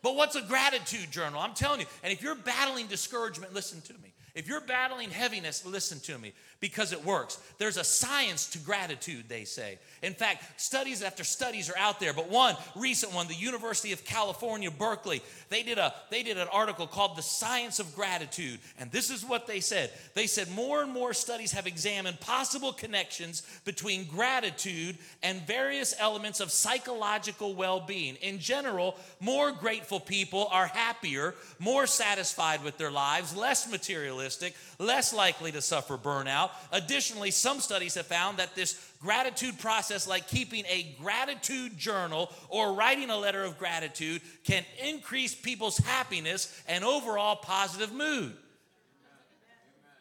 But 0.03 0.15
what's 0.15 0.37
a 0.37 0.43
gratitude 0.43 1.11
journal? 1.11 1.41
I'm 1.41 1.55
telling 1.55 1.81
you. 1.81 1.87
And 2.05 2.13
if 2.13 2.23
you're 2.23 2.37
battling 2.37 2.87
discouragement, 2.87 3.55
listen 3.55 3.81
to 3.81 3.93
me. 3.95 4.13
If 4.37 4.47
you're 4.47 4.61
battling 4.61 5.09
heaviness, 5.09 5.65
listen 5.65 5.99
to 6.01 6.19
me 6.19 6.35
because 6.61 6.93
it 6.93 7.03
works. 7.03 7.39
There's 7.57 7.79
a 7.79 7.85
science 7.85 8.51
to 8.51 8.59
gratitude, 8.59 9.25
they 9.29 9.45
say. 9.45 9.79
In 10.03 10.13
fact, 10.13 10.61
studies 10.61 11.03
after 11.03 11.25
studies 11.25 11.71
are 11.71 11.79
out 11.79 12.01
there, 12.01 12.13
but 12.13 12.31
one 12.31 12.55
recent 12.75 13.15
one, 13.15 13.29
the 13.29 13.35
University 13.35 13.93
of 13.93 14.05
California, 14.05 14.71
Berkeley, 14.71 15.23
they 15.49 15.63
did 15.63 15.79
a 15.79 15.95
they 16.11 16.23
did 16.23 16.37
an 16.37 16.49
article 16.53 16.87
called 16.87 17.17
The 17.17 17.23
Science 17.23 17.79
of 17.79 17.95
Gratitude, 17.97 18.61
and 18.79 18.93
this 18.93 19.11
is 19.11 19.25
what 19.25 19.47
they 19.47 19.61
said. 19.61 19.91
They 20.13 20.27
said 20.27 20.51
more 20.51 20.83
and 20.83 20.93
more 20.93 21.15
studies 21.15 21.53
have 21.53 21.67
examined 21.67 22.21
possible 22.21 22.75
connections 22.75 23.43
between 23.65 24.05
gratitude 24.05 24.99
and 25.23 25.47
various 25.47 25.95
elements 25.99 26.41
of 26.41 26.51
psychological 26.51 27.55
well-being. 27.55 28.17
In 28.17 28.39
general, 28.39 28.97
more 29.19 29.51
grateful 29.51 29.99
people 29.99 30.49
are 30.51 30.67
happier, 30.67 31.35
more 31.59 31.87
satisfied 31.87 32.63
with 32.63 32.77
their 32.77 32.91
lives, 32.91 33.35
less 33.35 33.71
materialistic, 33.71 34.26
less 34.79 35.13
likely 35.13 35.53
to 35.53 35.61
suffer 35.61 35.97
burnout. 35.97 36.51
Additionally, 36.73 37.31
some 37.31 37.61
studies 37.61 37.95
have 37.95 38.07
found 38.07 38.39
that 38.39 38.55
this 38.55 38.93
gratitude 39.01 39.59
process, 39.59 40.07
like 40.07 40.29
keeping 40.29 40.65
a 40.67 40.95
gratitude 41.01 41.77
journal 41.77 42.33
or 42.49 42.75
writing 42.75 43.11
a 43.11 43.17
letter 43.17 43.45
of 43.45 43.59
gratitude, 43.59 44.21
can 44.45 44.65
increase 44.83 45.35
people's 45.35 45.79
happiness 45.79 46.63
and 46.69 46.85
overall 46.85 47.37
positive 47.37 47.93
mood. 47.93 48.35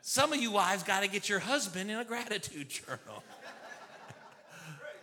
Some 0.02 0.34
of 0.34 0.40
you 0.40 0.52
wives 0.52 0.84
got 0.84 1.02
to 1.02 1.10
get 1.10 1.28
your 1.28 1.40
husband 1.40 1.90
in 1.90 1.98
a 1.98 2.06
gratitude 2.06 2.70
journal. 2.88 3.24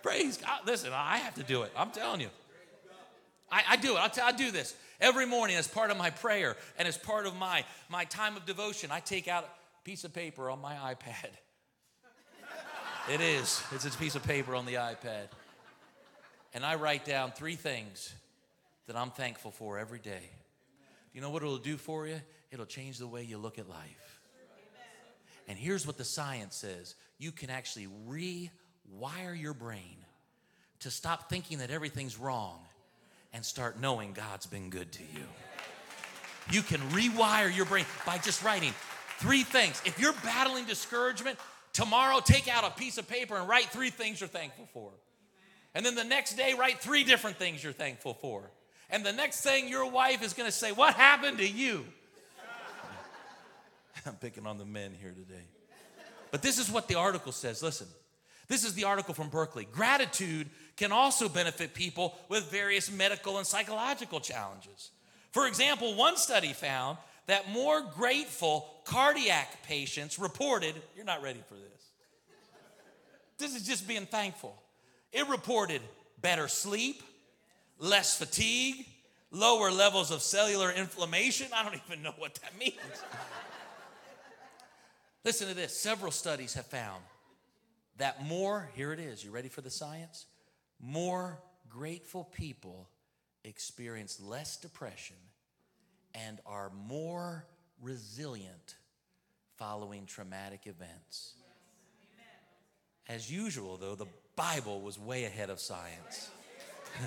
Praise 0.02 0.36
God. 0.36 0.60
Listen, 0.66 0.92
I 0.92 1.18
have 1.18 1.34
to 1.34 1.42
do 1.42 1.62
it. 1.62 1.72
I'm 1.76 1.90
telling 1.90 2.20
you. 2.20 2.28
I, 3.50 3.62
I 3.70 3.76
do 3.76 3.96
it. 3.96 3.98
I'll 3.98 4.10
tell, 4.10 4.26
I 4.26 4.32
do 4.32 4.50
this 4.50 4.74
every 5.02 5.26
morning 5.26 5.56
as 5.56 5.68
part 5.68 5.90
of 5.90 5.98
my 5.98 6.08
prayer 6.08 6.56
and 6.78 6.88
as 6.88 6.96
part 6.96 7.26
of 7.26 7.36
my, 7.36 7.64
my 7.90 8.06
time 8.06 8.38
of 8.38 8.46
devotion. 8.46 8.90
I 8.90 9.00
take 9.00 9.28
out 9.28 9.44
a 9.44 9.84
piece 9.84 10.04
of 10.04 10.14
paper 10.14 10.48
on 10.48 10.62
my 10.62 10.74
iPad 10.74 11.28
it 13.10 13.20
is. 13.20 13.62
It's 13.72 13.84
a 13.84 13.90
piece 13.90 14.14
of 14.14 14.22
paper 14.22 14.54
on 14.54 14.64
the 14.64 14.74
iPad. 14.74 15.28
And 16.54 16.64
I 16.64 16.76
write 16.76 17.04
down 17.04 17.32
three 17.32 17.56
things 17.56 18.14
that 18.86 18.96
I'm 18.96 19.10
thankful 19.10 19.50
for 19.50 19.78
every 19.78 19.98
day. 19.98 20.30
You 21.12 21.20
know 21.20 21.30
what 21.30 21.42
it'll 21.42 21.58
do 21.58 21.76
for 21.76 22.06
you? 22.06 22.20
It'll 22.50 22.66
change 22.66 22.98
the 22.98 23.06
way 23.06 23.22
you 23.22 23.38
look 23.38 23.58
at 23.58 23.68
life. 23.68 24.20
And 25.48 25.58
here's 25.58 25.86
what 25.86 25.98
the 25.98 26.04
science 26.04 26.54
says 26.56 26.94
you 27.18 27.32
can 27.32 27.50
actually 27.50 27.88
rewire 28.08 29.40
your 29.40 29.54
brain 29.54 29.96
to 30.80 30.90
stop 30.90 31.28
thinking 31.28 31.58
that 31.58 31.70
everything's 31.70 32.18
wrong 32.18 32.60
and 33.32 33.44
start 33.44 33.80
knowing 33.80 34.12
God's 34.12 34.46
been 34.46 34.70
good 34.70 34.92
to 34.92 35.02
you. 35.02 35.24
You 36.50 36.62
can 36.62 36.80
rewire 36.90 37.54
your 37.54 37.66
brain 37.66 37.86
by 38.04 38.18
just 38.18 38.42
writing 38.42 38.72
three 39.18 39.42
things. 39.42 39.80
If 39.84 39.98
you're 39.98 40.12
battling 40.24 40.66
discouragement, 40.66 41.38
tomorrow 41.72 42.20
take 42.20 42.48
out 42.48 42.64
a 42.64 42.70
piece 42.70 42.98
of 42.98 43.08
paper 43.08 43.36
and 43.36 43.48
write 43.48 43.66
three 43.66 43.90
things 43.90 44.20
you're 44.20 44.28
thankful 44.28 44.68
for. 44.72 44.90
And 45.74 45.86
then 45.86 45.94
the 45.94 46.04
next 46.04 46.34
day, 46.34 46.54
write 46.58 46.80
three 46.80 47.04
different 47.04 47.36
things 47.36 47.62
you're 47.62 47.72
thankful 47.72 48.14
for. 48.14 48.50
And 48.90 49.06
the 49.06 49.12
next 49.12 49.40
thing 49.40 49.68
your 49.68 49.90
wife 49.90 50.22
is 50.22 50.34
going 50.34 50.46
to 50.46 50.54
say, 50.54 50.70
What 50.72 50.94
happened 50.94 51.38
to 51.38 51.48
you? 51.48 51.86
I'm 54.06 54.16
picking 54.16 54.46
on 54.46 54.58
the 54.58 54.66
men 54.66 54.92
here 55.00 55.12
today. 55.12 55.44
But 56.30 56.42
this 56.42 56.58
is 56.58 56.70
what 56.70 56.88
the 56.88 56.96
article 56.96 57.32
says. 57.32 57.62
Listen, 57.62 57.86
this 58.48 58.64
is 58.64 58.74
the 58.74 58.84
article 58.84 59.14
from 59.14 59.28
Berkeley. 59.28 59.66
Gratitude 59.70 60.50
can 60.76 60.92
also 60.92 61.28
benefit 61.28 61.74
people 61.74 62.16
with 62.28 62.50
various 62.50 62.90
medical 62.90 63.38
and 63.38 63.46
psychological 63.46 64.20
challenges. 64.20 64.90
For 65.30 65.46
example, 65.46 65.94
one 65.94 66.16
study 66.16 66.52
found 66.52 66.98
that 67.26 67.50
more 67.50 67.82
grateful 67.94 68.68
cardiac 68.84 69.62
patients 69.64 70.18
reported, 70.18 70.74
you're 70.96 71.04
not 71.04 71.22
ready 71.22 71.40
for 71.48 71.54
this. 71.54 71.68
This 73.38 73.54
is 73.54 73.66
just 73.66 73.88
being 73.88 74.06
thankful. 74.06 74.60
It 75.12 75.28
reported 75.28 75.82
better 76.20 76.48
sleep, 76.48 77.02
less 77.78 78.16
fatigue, 78.16 78.86
lower 79.30 79.70
levels 79.70 80.10
of 80.10 80.22
cellular 80.22 80.70
inflammation. 80.70 81.48
I 81.54 81.62
don't 81.62 81.80
even 81.86 82.02
know 82.02 82.14
what 82.18 82.34
that 82.36 82.58
means. 82.58 82.76
Listen 85.24 85.48
to 85.48 85.54
this 85.54 85.78
several 85.78 86.10
studies 86.10 86.54
have 86.54 86.66
found 86.66 87.02
that 87.98 88.24
more, 88.24 88.68
here 88.74 88.92
it 88.92 88.98
is, 88.98 89.24
you 89.24 89.30
ready 89.30 89.48
for 89.48 89.60
the 89.60 89.70
science? 89.70 90.26
More 90.82 91.40
grateful 91.70 92.24
people 92.24 92.88
experience 93.44 94.20
less 94.20 94.56
depression 94.56 95.16
and 96.14 96.40
are 96.44 96.70
more 96.86 97.46
resilient 97.80 98.76
following 99.56 100.06
traumatic 100.06 100.66
events. 100.66 101.34
As 103.08 103.30
usual, 103.30 103.76
though, 103.76 103.94
the 103.94 104.06
Bible 104.36 104.80
was 104.80 104.98
way 104.98 105.24
ahead 105.24 105.50
of 105.50 105.60
science. 105.60 106.30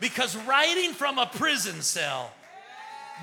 because 0.00 0.36
writing 0.36 0.92
from 0.92 1.18
a 1.18 1.26
prison 1.26 1.82
cell, 1.82 2.32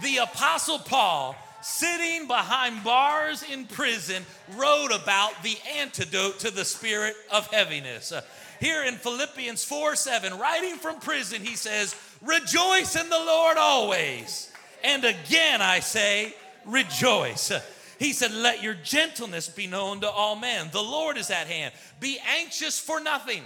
the 0.02 0.18
Apostle 0.18 0.80
Paul, 0.80 1.36
sitting 1.64 2.28
behind 2.28 2.84
bars 2.84 3.44
in 3.44 3.66
prison, 3.66 4.24
wrote 4.56 4.92
about 4.92 5.42
the 5.44 5.58
antidote 5.78 6.40
to 6.40 6.52
the 6.52 6.66
spirit 6.66 7.16
of 7.32 7.48
heaviness. 7.48 8.12
Uh, 8.12 8.22
here 8.60 8.84
in 8.84 8.96
Philippians 8.96 9.64
4 9.64 9.96
7, 9.96 10.38
writing 10.40 10.76
from 10.76 11.00
prison, 11.00 11.42
he 11.42 11.56
says, 11.56 11.96
Rejoice 12.22 12.96
in 12.96 13.10
the 13.10 13.18
Lord 13.18 13.58
always. 13.58 14.52
And 14.84 15.04
again 15.04 15.62
I 15.62 15.80
say, 15.80 16.34
Rejoice. 16.66 17.52
He 18.00 18.14
said, 18.14 18.32
Let 18.32 18.64
your 18.64 18.74
gentleness 18.74 19.50
be 19.50 19.68
known 19.68 20.02
to 20.02 20.10
all 20.10 20.36
men. 20.36 20.70
The 20.72 20.84
Lord 20.84 21.18
is 21.18 21.30
at 21.30 21.48
hand. 21.48 21.74
Be 22.00 22.20
anxious 22.38 22.80
for 22.80 23.00
nothing. 23.00 23.44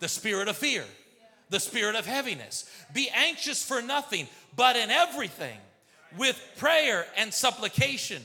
The 0.00 0.08
spirit 0.08 0.48
of 0.48 0.56
fear, 0.56 0.84
the 1.50 1.60
spirit 1.60 1.94
of 1.94 2.06
heaviness. 2.06 2.68
Be 2.92 3.10
anxious 3.14 3.62
for 3.62 3.82
nothing, 3.82 4.28
but 4.56 4.76
in 4.76 4.90
everything, 4.90 5.58
with 6.16 6.40
prayer 6.56 7.06
and 7.16 7.32
supplication. 7.32 8.22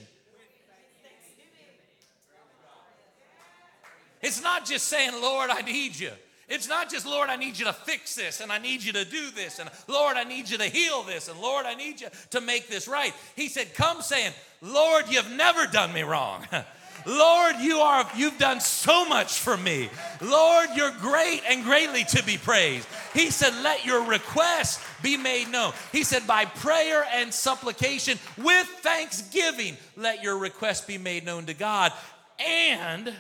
It's 4.22 4.42
not 4.42 4.66
just 4.66 4.88
saying, 4.88 5.22
Lord, 5.22 5.50
I 5.52 5.62
need 5.62 5.98
you. 6.00 6.10
It's 6.48 6.68
not 6.68 6.92
just, 6.92 7.06
Lord, 7.08 7.30
I 7.30 7.38
need 7.38 7.58
you 7.58 7.66
to 7.66 7.74
fix 7.74 8.16
this 8.16 8.40
and 8.40 8.52
I 8.52 8.60
need 8.60 8.84
you 8.84 8.94
to 8.94 9.06
do 9.06 9.32
this 9.32 9.58
and 9.58 9.70
Lord, 9.88 10.16
I 10.16 10.24
need 10.24 10.48
you 10.48 10.58
to 10.60 10.66
heal 10.66 11.02
this 11.04 11.28
and 11.28 11.40
Lord, 11.40 11.66
I 11.66 11.74
need 11.74 12.02
you 12.02 12.08
to 12.32 12.42
make 12.42 12.68
this 12.68 12.88
right. 12.88 13.14
He 13.36 13.48
said, 13.48 13.74
Come 13.74 14.02
saying, 14.02 14.32
Lord, 14.62 15.06
you've 15.10 15.32
never 15.32 15.66
done 15.66 15.92
me 15.92 16.04
wrong. 16.04 16.46
Lord, 17.06 17.58
you 17.60 17.80
are 17.80 18.10
you've 18.16 18.38
done 18.38 18.60
so 18.60 19.06
much 19.06 19.40
for 19.40 19.56
me. 19.56 19.90
Lord, 20.22 20.70
you're 20.76 20.92
great 21.00 21.42
and 21.48 21.64
greatly 21.64 22.04
to 22.06 22.24
be 22.24 22.38
praised. 22.38 22.88
He 23.14 23.30
said, 23.30 23.54
"Let 23.62 23.86
your 23.86 24.04
request 24.04 24.82
be 25.04 25.16
made 25.16 25.50
known." 25.50 25.74
He 25.92 26.04
said, 26.04 26.26
"By 26.26 26.46
prayer 26.46 27.06
and 27.14 27.34
supplication 27.34 28.20
with 28.38 28.68
thanksgiving, 28.82 29.78
let 29.96 30.24
your 30.24 30.38
request 30.38 30.88
be 30.88 30.98
made 30.98 31.26
known 31.26 31.46
to 31.46 31.54
God." 31.54 31.94
And 32.40 33.14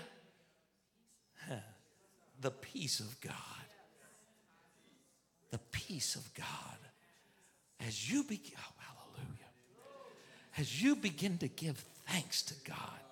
the 2.42 2.52
peace 2.52 3.00
of 3.00 3.20
God. 3.22 3.34
The 5.52 5.60
peace 5.72 6.16
of 6.16 6.34
God. 6.34 6.46
As 7.80 8.12
you 8.12 8.24
begin, 8.24 8.54
oh, 8.58 8.74
hallelujah. 8.80 9.52
As 10.58 10.82
you 10.82 10.96
begin 10.96 11.38
to 11.38 11.48
give 11.48 11.78
thanks 12.08 12.42
to 12.44 12.54
God. 12.64 13.05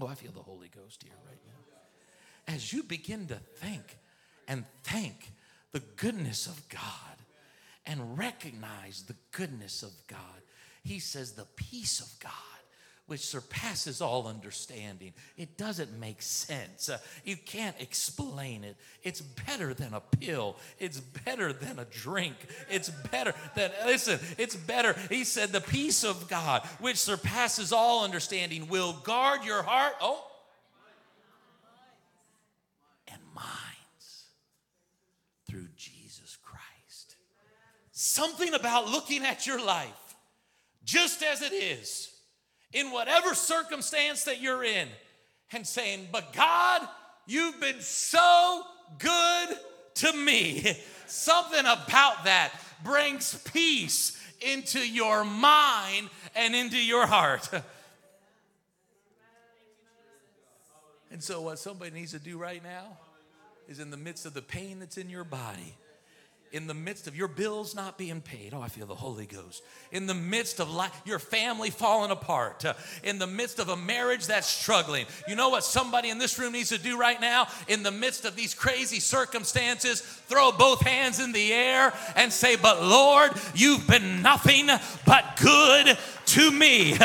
Oh, 0.00 0.06
I 0.06 0.14
feel 0.14 0.32
the 0.32 0.40
Holy 0.40 0.68
Ghost 0.68 1.02
here 1.02 1.12
right 1.26 1.40
now. 1.46 2.54
As 2.54 2.72
you 2.72 2.82
begin 2.82 3.26
to 3.26 3.36
think 3.56 3.98
and 4.46 4.64
thank 4.82 5.32
the 5.72 5.82
goodness 5.96 6.46
of 6.46 6.68
God 6.68 6.82
and 7.84 8.16
recognize 8.16 9.02
the 9.02 9.16
goodness 9.32 9.82
of 9.82 9.92
God, 10.06 10.42
He 10.84 10.98
says, 10.98 11.32
the 11.32 11.46
peace 11.56 12.00
of 12.00 12.08
God 12.20 12.32
which 13.08 13.20
surpasses 13.20 14.02
all 14.02 14.28
understanding. 14.28 15.14
It 15.38 15.56
doesn't 15.56 15.98
make 15.98 16.20
sense. 16.20 16.90
Uh, 16.90 16.98
you 17.24 17.36
can't 17.36 17.74
explain 17.80 18.64
it. 18.64 18.76
It's 19.02 19.22
better 19.22 19.72
than 19.72 19.94
a 19.94 20.00
pill. 20.00 20.56
It's 20.78 21.00
better 21.00 21.54
than 21.54 21.78
a 21.78 21.86
drink. 21.86 22.36
It's 22.70 22.90
better 22.90 23.32
than, 23.56 23.70
listen, 23.86 24.20
it's 24.36 24.54
better. 24.54 24.94
He 25.08 25.24
said, 25.24 25.52
the 25.52 25.62
peace 25.62 26.04
of 26.04 26.28
God, 26.28 26.66
which 26.80 26.98
surpasses 26.98 27.72
all 27.72 28.04
understanding, 28.04 28.68
will 28.68 28.92
guard 28.92 29.42
your 29.42 29.62
heart. 29.62 29.94
Oh, 30.02 30.22
and 33.10 33.22
minds 33.34 34.26
through 35.48 35.68
Jesus 35.78 36.36
Christ. 36.42 37.16
Something 37.92 38.52
about 38.52 38.90
looking 38.90 39.24
at 39.24 39.46
your 39.46 39.64
life 39.64 40.14
just 40.84 41.22
as 41.22 41.40
it 41.40 41.54
is 41.54 42.12
in 42.72 42.90
whatever 42.90 43.34
circumstance 43.34 44.24
that 44.24 44.40
you're 44.40 44.64
in 44.64 44.88
and 45.52 45.66
saying, 45.66 46.08
But 46.12 46.32
God, 46.32 46.86
you've 47.26 47.60
been 47.60 47.80
so 47.80 48.62
good 48.98 49.48
to 49.96 50.12
me. 50.12 50.76
Something 51.06 51.60
about 51.60 52.24
that 52.24 52.52
brings 52.84 53.34
peace 53.52 54.20
into 54.40 54.78
your 54.78 55.24
mind 55.24 56.10
and 56.36 56.54
into 56.54 56.78
your 56.78 57.06
heart. 57.06 57.48
And 61.10 61.22
so, 61.22 61.40
what 61.40 61.58
somebody 61.58 61.90
needs 61.90 62.12
to 62.12 62.18
do 62.18 62.36
right 62.36 62.62
now 62.62 62.98
is 63.66 63.80
in 63.80 63.90
the 63.90 63.96
midst 63.96 64.26
of 64.26 64.34
the 64.34 64.42
pain 64.42 64.78
that's 64.78 64.98
in 64.98 65.08
your 65.08 65.24
body 65.24 65.74
in 66.52 66.66
the 66.66 66.74
midst 66.74 67.06
of 67.06 67.16
your 67.16 67.28
bills 67.28 67.74
not 67.74 67.98
being 67.98 68.20
paid. 68.20 68.54
Oh, 68.54 68.60
I 68.60 68.68
feel 68.68 68.86
the 68.86 68.94
Holy 68.94 69.26
Ghost. 69.26 69.62
In 69.92 70.06
the 70.06 70.14
midst 70.14 70.60
of 70.60 70.70
life, 70.70 71.02
your 71.04 71.18
family 71.18 71.70
falling 71.70 72.10
apart. 72.10 72.64
Uh, 72.64 72.74
in 73.02 73.18
the 73.18 73.26
midst 73.26 73.58
of 73.58 73.68
a 73.68 73.76
marriage 73.76 74.26
that's 74.26 74.46
struggling. 74.46 75.06
You 75.26 75.36
know 75.36 75.48
what 75.48 75.64
somebody 75.64 76.08
in 76.08 76.18
this 76.18 76.38
room 76.38 76.52
needs 76.52 76.70
to 76.70 76.78
do 76.78 76.98
right 76.98 77.20
now? 77.20 77.48
In 77.68 77.82
the 77.82 77.90
midst 77.90 78.24
of 78.24 78.36
these 78.36 78.54
crazy 78.54 79.00
circumstances, 79.00 80.00
throw 80.00 80.52
both 80.52 80.80
hands 80.82 81.20
in 81.20 81.32
the 81.32 81.52
air 81.52 81.92
and 82.16 82.32
say, 82.32 82.56
But 82.56 82.82
Lord, 82.82 83.32
you've 83.54 83.86
been 83.86 84.22
nothing 84.22 84.68
but 85.06 85.38
good 85.40 85.98
to 86.28 86.50
me. 86.50 86.96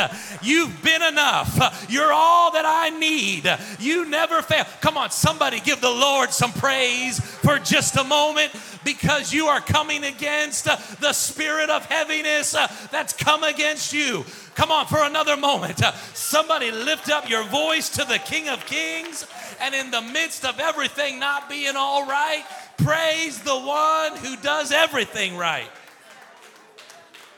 You've 0.42 0.84
been 0.84 1.02
enough. 1.02 1.88
You're 1.90 2.12
all 2.14 2.52
that 2.52 2.66
I 2.66 2.90
need. 2.90 3.52
You 3.80 4.06
never 4.06 4.42
fail. 4.42 4.66
Come 4.82 4.98
on, 4.98 5.12
somebody 5.12 5.60
give 5.60 5.82
the 5.82 5.90
Lord 5.90 6.32
some 6.32 6.52
praise 6.52 7.20
for 7.20 7.60
just 7.60 7.96
a 7.98 8.04
moment 8.04 8.52
because 8.84 9.34
you 9.34 9.48
are 9.48 9.62
coming 9.62 10.04
against 10.04 10.66
the 10.66 11.14
spirit 11.14 11.70
of 11.70 11.86
heaviness 11.86 12.52
that's 12.92 13.14
come 13.14 13.44
against 13.44 13.94
you. 13.94 14.26
Come 14.56 14.72
on, 14.72 14.86
for 14.86 15.04
another 15.04 15.36
moment. 15.36 15.82
Somebody 16.14 16.72
lift 16.72 17.10
up 17.10 17.30
your 17.30 17.44
voice 17.44 17.90
to 17.90 18.06
the 18.06 18.20
King 18.20 18.50
of 18.50 18.66
Kings, 18.66 19.26
and 19.60 19.74
in 19.74 19.90
the 19.90 20.02
midst 20.02 20.46
of 20.46 20.60
everything 20.60 21.20
not 21.20 21.50
being 21.50 21.76
all 21.76 22.06
right, 22.06 22.44
praise 22.78 23.40
the 23.42 23.58
one 23.58 24.16
who 24.18 24.36
does 24.38 24.72
everything 24.72 25.38
right. 25.38 25.70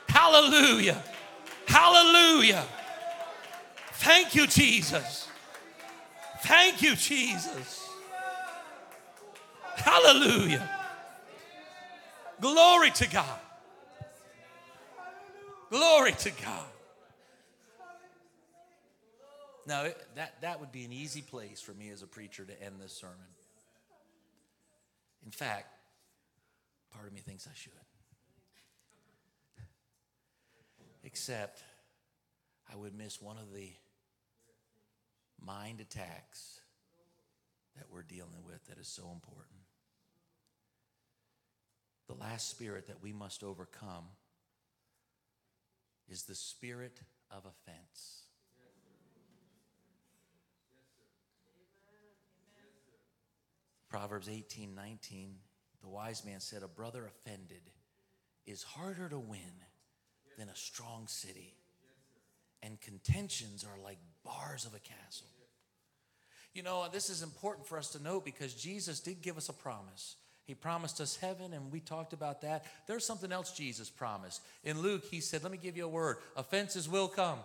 Hallelujah. 0.10 1.02
Hallelujah. 1.67 2.65
Thank 3.93 4.36
you, 4.36 4.47
Jesus. 4.47 5.28
Thank 6.41 6.82
you, 6.82 6.95
Jesus. 6.95 7.89
Hallelujah. 9.75 10.69
Glory 12.39 12.91
to 12.91 13.08
God. 13.10 13.39
Glory 15.69 16.12
to 16.13 16.32
God. 16.32 16.65
Now, 19.67 19.88
that, 20.15 20.39
that 20.41 20.60
would 20.60 20.71
be 20.71 20.86
an 20.86 20.93
easy 20.93 21.21
place 21.21 21.60
for 21.60 21.73
me 21.73 21.89
as 21.89 22.04
a 22.04 22.08
preacher 22.08 22.45
to 22.45 22.63
end 22.63 22.75
this 22.80 22.93
sermon. 22.93 23.15
In 25.25 25.32
fact, 25.32 25.67
part 26.93 27.08
of 27.08 27.13
me 27.13 27.21
thinks 27.21 27.47
I 27.47 27.56
should. 27.56 27.73
Except 31.06 31.62
I 32.72 32.76
would 32.76 32.98
miss 32.98 33.22
one 33.22 33.38
of 33.38 33.54
the 33.54 33.70
mind 35.39 35.80
attacks 35.80 36.62
that 37.78 37.86
we're 37.91 38.02
dealing 38.02 38.44
with 38.44 38.65
that 38.65 38.80
is 38.80 38.88
so 38.88 39.12
important. 39.13 39.60
The 42.08 42.15
last 42.15 42.50
spirit 42.50 42.88
that 42.88 43.04
we 43.04 43.13
must 43.13 43.44
overcome 43.44 44.06
is 46.10 46.24
the 46.24 46.34
spirit 46.34 47.00
of 47.30 47.46
offense. 47.46 48.24
Proverbs 53.89 54.28
18 54.28 54.74
19, 54.74 55.36
the 55.84 55.88
wise 55.88 56.26
man 56.26 56.39
said, 56.39 56.63
A 56.63 56.68
brother 56.68 57.06
offended 57.06 57.70
is 58.48 58.63
harder 58.63 59.08
to 59.08 59.20
win 59.20 59.54
than 60.38 60.50
a 60.50 60.56
strong 60.56 61.08
city, 61.08 61.54
and 62.62 62.80
contentions 62.82 63.63
are 63.63 63.82
like 63.84 63.98
bars 64.24 64.65
of 64.65 64.74
a 64.74 64.80
castle. 64.80 65.28
You 66.54 66.63
know, 66.63 66.86
this 66.91 67.10
is 67.10 67.21
important 67.21 67.67
for 67.67 67.78
us 67.78 67.89
to 67.89 68.02
note 68.02 68.24
because 68.24 68.54
Jesus 68.54 69.00
did 69.00 69.21
give 69.21 69.38
us 69.38 69.50
a 69.50 69.54
promise. 69.54 70.15
He 70.45 70.54
promised 70.54 71.02
us 71.02 71.17
heaven, 71.17 71.54
and 71.54 71.71
we 71.71 71.80
talked 71.80 72.13
about 72.13 72.41
that. 72.41 72.65
There's 72.88 73.06
something 73.06 73.32
else 73.32 73.52
Jesus 73.52 73.89
promised. 73.89 74.41
In 74.63 74.82
Luke, 74.82 75.04
he 75.10 75.19
said, 75.19 75.43
Let 75.43 75.52
me 75.52 75.58
give 75.58 75.76
you 75.76 75.86
a 75.86 75.89
word 75.89 76.17
offenses 76.36 76.88
will 76.88 77.08
come. 77.08 77.39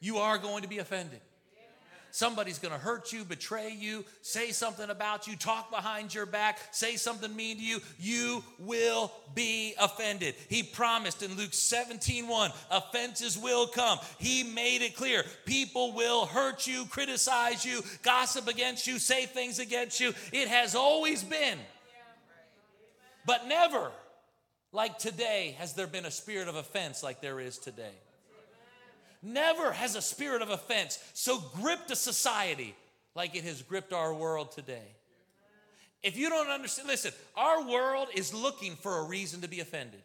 You 0.00 0.16
are 0.18 0.38
going 0.38 0.62
to 0.62 0.68
be 0.68 0.78
offended. 0.78 1.20
Somebody's 2.12 2.58
going 2.58 2.74
to 2.74 2.80
hurt 2.80 3.12
you, 3.12 3.24
betray 3.24 3.72
you, 3.72 4.04
say 4.22 4.50
something 4.50 4.90
about 4.90 5.26
you, 5.26 5.36
talk 5.36 5.70
behind 5.70 6.14
your 6.14 6.26
back, 6.26 6.58
say 6.72 6.96
something 6.96 7.34
mean 7.34 7.56
to 7.58 7.62
you. 7.62 7.80
You 7.98 8.44
will 8.58 9.12
be 9.34 9.74
offended. 9.78 10.34
He 10.48 10.62
promised 10.62 11.22
in 11.22 11.36
Luke 11.36 11.54
17 11.54 12.26
1, 12.26 12.50
offenses 12.70 13.38
will 13.38 13.66
come. 13.66 13.98
He 14.18 14.42
made 14.42 14.82
it 14.82 14.96
clear. 14.96 15.24
People 15.44 15.92
will 15.92 16.26
hurt 16.26 16.66
you, 16.66 16.84
criticize 16.86 17.64
you, 17.64 17.82
gossip 18.02 18.48
against 18.48 18.86
you, 18.86 18.98
say 18.98 19.26
things 19.26 19.58
against 19.58 20.00
you. 20.00 20.12
It 20.32 20.48
has 20.48 20.74
always 20.74 21.22
been. 21.22 21.58
But 23.26 23.46
never, 23.46 23.92
like 24.72 24.98
today, 24.98 25.54
has 25.58 25.74
there 25.74 25.86
been 25.86 26.06
a 26.06 26.10
spirit 26.10 26.48
of 26.48 26.56
offense 26.56 27.02
like 27.02 27.20
there 27.20 27.40
is 27.40 27.58
today. 27.58 27.94
Never 29.22 29.72
has 29.72 29.96
a 29.96 30.02
spirit 30.02 30.40
of 30.40 30.50
offense 30.50 30.98
so 31.12 31.38
gripped 31.60 31.90
a 31.90 31.96
society 31.96 32.74
like 33.14 33.36
it 33.36 33.44
has 33.44 33.62
gripped 33.62 33.92
our 33.92 34.14
world 34.14 34.52
today. 34.52 34.94
If 36.02 36.16
you 36.16 36.30
don't 36.30 36.48
understand, 36.48 36.88
listen, 36.88 37.12
our 37.36 37.66
world 37.68 38.08
is 38.14 38.32
looking 38.32 38.76
for 38.76 38.98
a 38.98 39.04
reason 39.04 39.42
to 39.42 39.48
be 39.48 39.60
offended, 39.60 40.00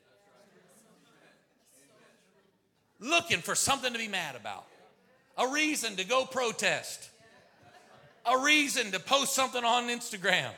looking 3.00 3.40
for 3.40 3.56
something 3.56 3.94
to 3.94 4.00
be 4.00 4.10
mad 4.10 4.36
about, 4.36 4.66
a 5.38 5.48
reason 5.48 5.96
to 5.96 6.04
go 6.04 6.26
protest, 6.26 7.10
a 8.26 8.38
reason 8.38 8.92
to 8.92 9.00
post 9.00 9.34
something 9.34 9.64
on 9.64 9.88
Instagram, 9.88 10.50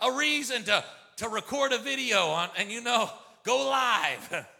a 0.00 0.12
reason 0.12 0.62
to, 0.64 0.82
to 1.16 1.28
record 1.28 1.72
a 1.72 1.78
video 1.78 2.28
on, 2.28 2.48
and 2.56 2.70
you 2.70 2.80
know, 2.80 3.10
go 3.44 3.68
live. 3.68 4.46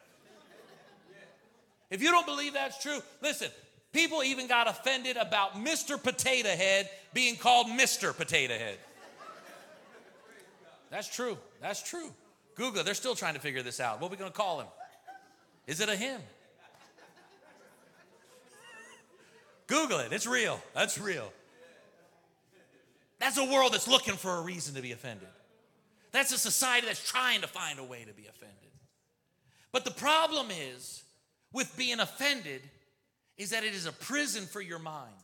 If 1.91 2.03
you 2.03 2.11
don't 2.11 2.27
believe 2.27 2.55
that's 2.55 2.83
true, 2.83 2.99
listen, 3.23 3.49
people 3.93 4.23
even 4.23 4.47
got 4.47 4.69
offended 4.69 5.17
about 5.17 5.55
Mr. 5.55 6.03
Potato 6.03 6.49
Head 6.49 6.91
being 7.15 7.37
called 7.37 7.69
Mr. 7.69 8.17
Potato 8.17 8.55
Head. 8.55 8.79
That's 10.91 11.09
true. 11.09 11.37
That's 11.61 11.83
true. 11.83 12.11
Google, 12.55 12.85
they're 12.85 12.95
still 12.95 13.15
trying 13.15 13.35
to 13.35 13.41
figure 13.41 13.63
this 13.63 13.81
out. 13.81 14.01
What 14.01 14.09
are 14.09 14.11
we 14.11 14.17
going 14.17 14.31
to 14.31 14.37
call 14.37 14.61
him? 14.61 14.69
Is 15.67 15.81
it 15.81 15.89
a 15.89 15.97
him? 15.97 16.21
Google 19.67 19.99
it. 19.99 20.13
It's 20.13 20.27
real. 20.27 20.61
That's 20.75 20.99
real. 20.99 21.33
That's 23.19 23.39
a 23.39 23.45
world 23.45 23.73
that's 23.73 23.89
looking 23.89 24.15
for 24.15 24.37
a 24.37 24.43
reason 24.43 24.75
to 24.75 24.83
be 24.83 24.93
offended. 24.93 25.29
That's 26.13 26.33
a 26.33 26.39
society 26.39 26.87
that's 26.87 27.07
trying 27.07 27.41
to 27.41 27.47
find 27.47 27.79
a 27.79 27.85
way 27.85 28.05
to 28.05 28.13
be 28.13 28.27
offended. 28.27 28.57
But 29.73 29.85
the 29.85 29.91
problem 29.91 30.49
is, 30.51 31.03
with 31.57 31.75
being 31.79 32.01
offended 32.01 32.61
is 33.39 33.51
that 33.51 33.65
it 33.65 33.75
is 33.75 33.87
a 33.87 33.93
prison 33.93 34.45
for 34.45 34.61
your 34.61 34.79
mind. 34.79 35.15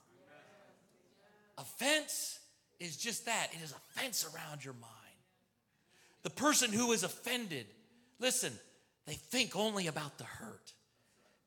Offense 1.59 2.39
is 2.81 2.97
just 2.97 3.27
that 3.27 3.49
it 3.53 3.63
is 3.63 3.73
a 3.73 4.01
fence 4.01 4.27
around 4.35 4.65
your 4.65 4.73
mind. 4.73 4.89
The 6.23 6.31
person 6.31 6.73
who 6.73 6.93
is 6.93 7.03
offended, 7.03 7.67
listen, 8.19 8.51
they 9.07 9.13
think 9.13 9.55
only 9.55 9.89
about 9.89 10.17
the 10.17 10.25
hurt, 10.25 10.73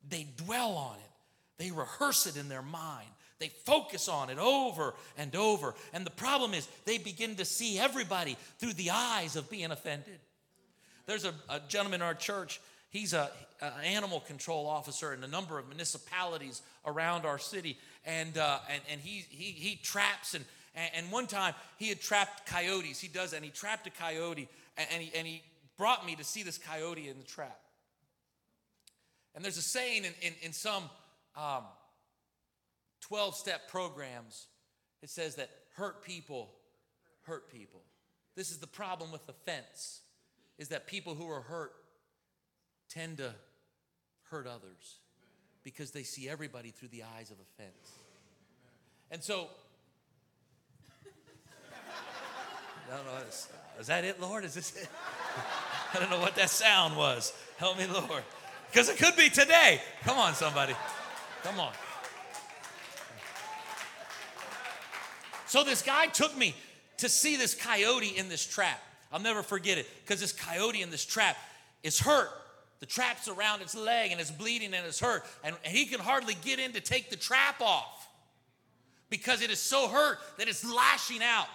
they 0.08 0.28
dwell 0.36 0.74
on 0.74 0.96
it, 0.98 1.10
they 1.64 1.72
rehearse 1.72 2.28
it 2.28 2.36
in 2.36 2.48
their 2.48 2.62
mind. 2.62 3.08
They 3.38 3.48
focus 3.48 4.08
on 4.08 4.30
it 4.30 4.38
over 4.38 4.94
and 5.18 5.34
over. 5.36 5.74
And 5.92 6.06
the 6.06 6.10
problem 6.10 6.54
is, 6.54 6.66
they 6.86 6.96
begin 6.96 7.34
to 7.36 7.44
see 7.44 7.78
everybody 7.78 8.36
through 8.58 8.74
the 8.74 8.90
eyes 8.90 9.36
of 9.36 9.50
being 9.50 9.72
offended. 9.72 10.20
There's 11.04 11.26
a, 11.26 11.34
a 11.50 11.60
gentleman 11.68 12.00
in 12.00 12.06
our 12.06 12.14
church, 12.14 12.60
He's 12.96 13.12
a, 13.12 13.30
an 13.60 13.84
animal 13.84 14.20
control 14.20 14.66
officer 14.66 15.12
in 15.12 15.22
a 15.22 15.28
number 15.28 15.58
of 15.58 15.68
municipalities 15.68 16.62
around 16.86 17.26
our 17.26 17.38
city, 17.38 17.78
and 18.06 18.38
uh, 18.38 18.58
and 18.72 18.80
and 18.90 19.00
he 19.00 19.24
he 19.28 19.52
he 19.52 19.76
traps 19.76 20.34
and 20.34 20.44
and 20.74 21.12
one 21.12 21.26
time 21.26 21.54
he 21.76 21.88
had 21.90 22.00
trapped 22.00 22.46
coyotes. 22.46 22.98
He 22.98 23.08
does, 23.08 23.34
and 23.34 23.44
he 23.44 23.50
trapped 23.50 23.86
a 23.86 23.90
coyote, 23.90 24.48
and 24.78 25.02
he 25.02 25.14
and 25.14 25.26
he 25.26 25.42
brought 25.76 26.06
me 26.06 26.16
to 26.16 26.24
see 26.24 26.42
this 26.42 26.56
coyote 26.56 27.08
in 27.08 27.18
the 27.18 27.24
trap. 27.24 27.60
And 29.34 29.44
there's 29.44 29.58
a 29.58 29.62
saying 29.62 30.04
in 30.04 30.12
in, 30.22 30.32
in 30.40 30.52
some 30.54 30.84
um, 31.36 31.64
12 33.02 33.34
step 33.34 33.68
programs. 33.68 34.46
It 35.02 35.10
says 35.10 35.34
that 35.34 35.50
hurt 35.74 36.02
people 36.02 36.50
hurt 37.24 37.52
people. 37.52 37.82
This 38.36 38.50
is 38.50 38.56
the 38.56 38.66
problem 38.66 39.12
with 39.12 39.28
offense, 39.28 40.00
is 40.56 40.68
that 40.68 40.86
people 40.86 41.14
who 41.14 41.28
are 41.28 41.42
hurt 41.42 41.72
tend 42.88 43.18
to 43.18 43.32
hurt 44.30 44.46
others 44.46 45.00
because 45.62 45.90
they 45.90 46.02
see 46.02 46.28
everybody 46.28 46.70
through 46.70 46.88
the 46.88 47.02
eyes 47.16 47.30
of 47.30 47.38
offense. 47.38 47.92
And 49.10 49.22
so, 49.22 49.48
I 52.92 52.96
don't 52.96 53.06
know, 53.06 53.26
is, 53.28 53.48
is 53.80 53.86
that 53.88 54.04
it, 54.04 54.20
Lord? 54.20 54.44
Is 54.44 54.54
this 54.54 54.76
it? 54.76 54.88
I 55.94 56.00
don't 56.00 56.10
know 56.10 56.20
what 56.20 56.36
that 56.36 56.50
sound 56.50 56.96
was. 56.96 57.32
Help 57.56 57.78
me, 57.78 57.86
Lord. 57.86 58.22
Because 58.70 58.88
it 58.88 58.96
could 58.96 59.16
be 59.16 59.28
today. 59.28 59.80
Come 60.02 60.18
on, 60.18 60.34
somebody. 60.34 60.74
Come 61.42 61.58
on. 61.60 61.72
So 65.46 65.62
this 65.64 65.82
guy 65.82 66.06
took 66.06 66.36
me 66.36 66.54
to 66.98 67.08
see 67.08 67.36
this 67.36 67.54
coyote 67.54 68.16
in 68.16 68.28
this 68.28 68.44
trap. 68.44 68.80
I'll 69.12 69.20
never 69.20 69.42
forget 69.42 69.78
it 69.78 69.86
because 70.04 70.20
this 70.20 70.32
coyote 70.32 70.82
in 70.82 70.90
this 70.90 71.04
trap 71.04 71.36
is 71.82 72.00
hurt 72.00 72.30
the 72.80 72.86
trap's 72.86 73.28
around 73.28 73.62
its 73.62 73.74
leg 73.74 74.12
and 74.12 74.20
it's 74.20 74.30
bleeding 74.30 74.74
and 74.74 74.86
it's 74.86 75.00
hurt. 75.00 75.24
And, 75.42 75.56
and 75.64 75.74
he 75.74 75.86
can 75.86 76.00
hardly 76.00 76.36
get 76.42 76.58
in 76.58 76.72
to 76.72 76.80
take 76.80 77.10
the 77.10 77.16
trap 77.16 77.60
off 77.60 78.08
because 79.08 79.42
it 79.42 79.50
is 79.50 79.58
so 79.58 79.88
hurt 79.88 80.18
that 80.38 80.48
it's 80.48 80.64
lashing 80.64 81.22
out. 81.22 81.48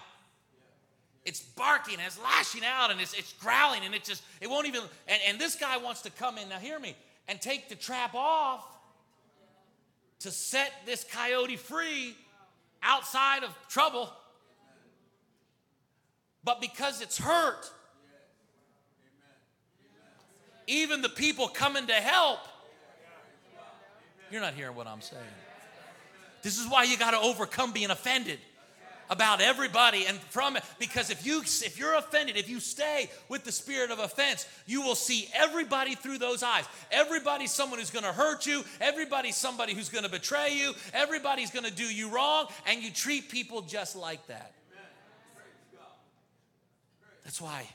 It's 1.24 1.40
barking 1.40 1.94
and 1.94 2.06
it's 2.06 2.20
lashing 2.20 2.62
out 2.64 2.90
and 2.90 3.00
it's, 3.00 3.14
it's 3.14 3.32
growling 3.34 3.84
and 3.84 3.94
it 3.94 4.02
just, 4.02 4.22
it 4.40 4.50
won't 4.50 4.66
even. 4.66 4.82
And, 5.06 5.20
and 5.28 5.38
this 5.38 5.54
guy 5.54 5.76
wants 5.76 6.02
to 6.02 6.10
come 6.10 6.38
in, 6.38 6.48
now 6.48 6.58
hear 6.58 6.80
me, 6.80 6.96
and 7.28 7.40
take 7.40 7.68
the 7.68 7.76
trap 7.76 8.14
off 8.14 8.66
to 10.20 10.30
set 10.30 10.72
this 10.86 11.04
coyote 11.04 11.56
free 11.56 12.16
outside 12.82 13.44
of 13.44 13.56
trouble. 13.68 14.12
But 16.44 16.60
because 16.60 17.00
it's 17.00 17.18
hurt, 17.18 17.70
even 20.66 21.02
the 21.02 21.08
people 21.08 21.48
coming 21.48 21.86
to 21.86 21.94
help. 21.94 22.40
You're 24.30 24.40
not 24.40 24.54
hearing 24.54 24.74
what 24.74 24.86
I'm 24.86 25.00
saying. 25.00 25.22
This 26.42 26.58
is 26.58 26.68
why 26.68 26.84
you 26.84 26.96
got 26.96 27.12
to 27.12 27.18
overcome 27.18 27.72
being 27.72 27.90
offended 27.90 28.38
about 29.10 29.42
everybody 29.42 30.06
and 30.06 30.18
from 30.18 30.56
it 30.56 30.64
because 30.78 31.10
if 31.10 31.26
you 31.26 31.40
if 31.40 31.78
you're 31.78 31.94
offended 31.96 32.36
if 32.36 32.48
you 32.48 32.58
stay 32.58 33.10
with 33.28 33.44
the 33.44 33.52
spirit 33.52 33.90
of 33.90 33.98
offense 33.98 34.46
you 34.66 34.80
will 34.80 34.94
see 34.94 35.28
everybody 35.34 35.94
through 35.94 36.16
those 36.16 36.42
eyes 36.42 36.64
everybody's 36.90 37.50
someone 37.50 37.78
who's 37.78 37.90
going 37.90 38.04
to 38.04 38.12
hurt 38.12 38.46
you 38.46 38.64
everybody's 38.80 39.36
somebody 39.36 39.74
who's 39.74 39.90
going 39.90 40.04
to 40.04 40.10
betray 40.10 40.54
you 40.54 40.72
everybody's 40.94 41.50
going 41.50 41.64
to 41.64 41.70
do 41.70 41.84
you 41.84 42.08
wrong 42.08 42.46
and 42.66 42.82
you 42.82 42.90
treat 42.90 43.28
people 43.28 43.60
just 43.60 43.96
like 43.96 44.26
that 44.28 44.52
that's 47.22 47.40
why 47.40 47.66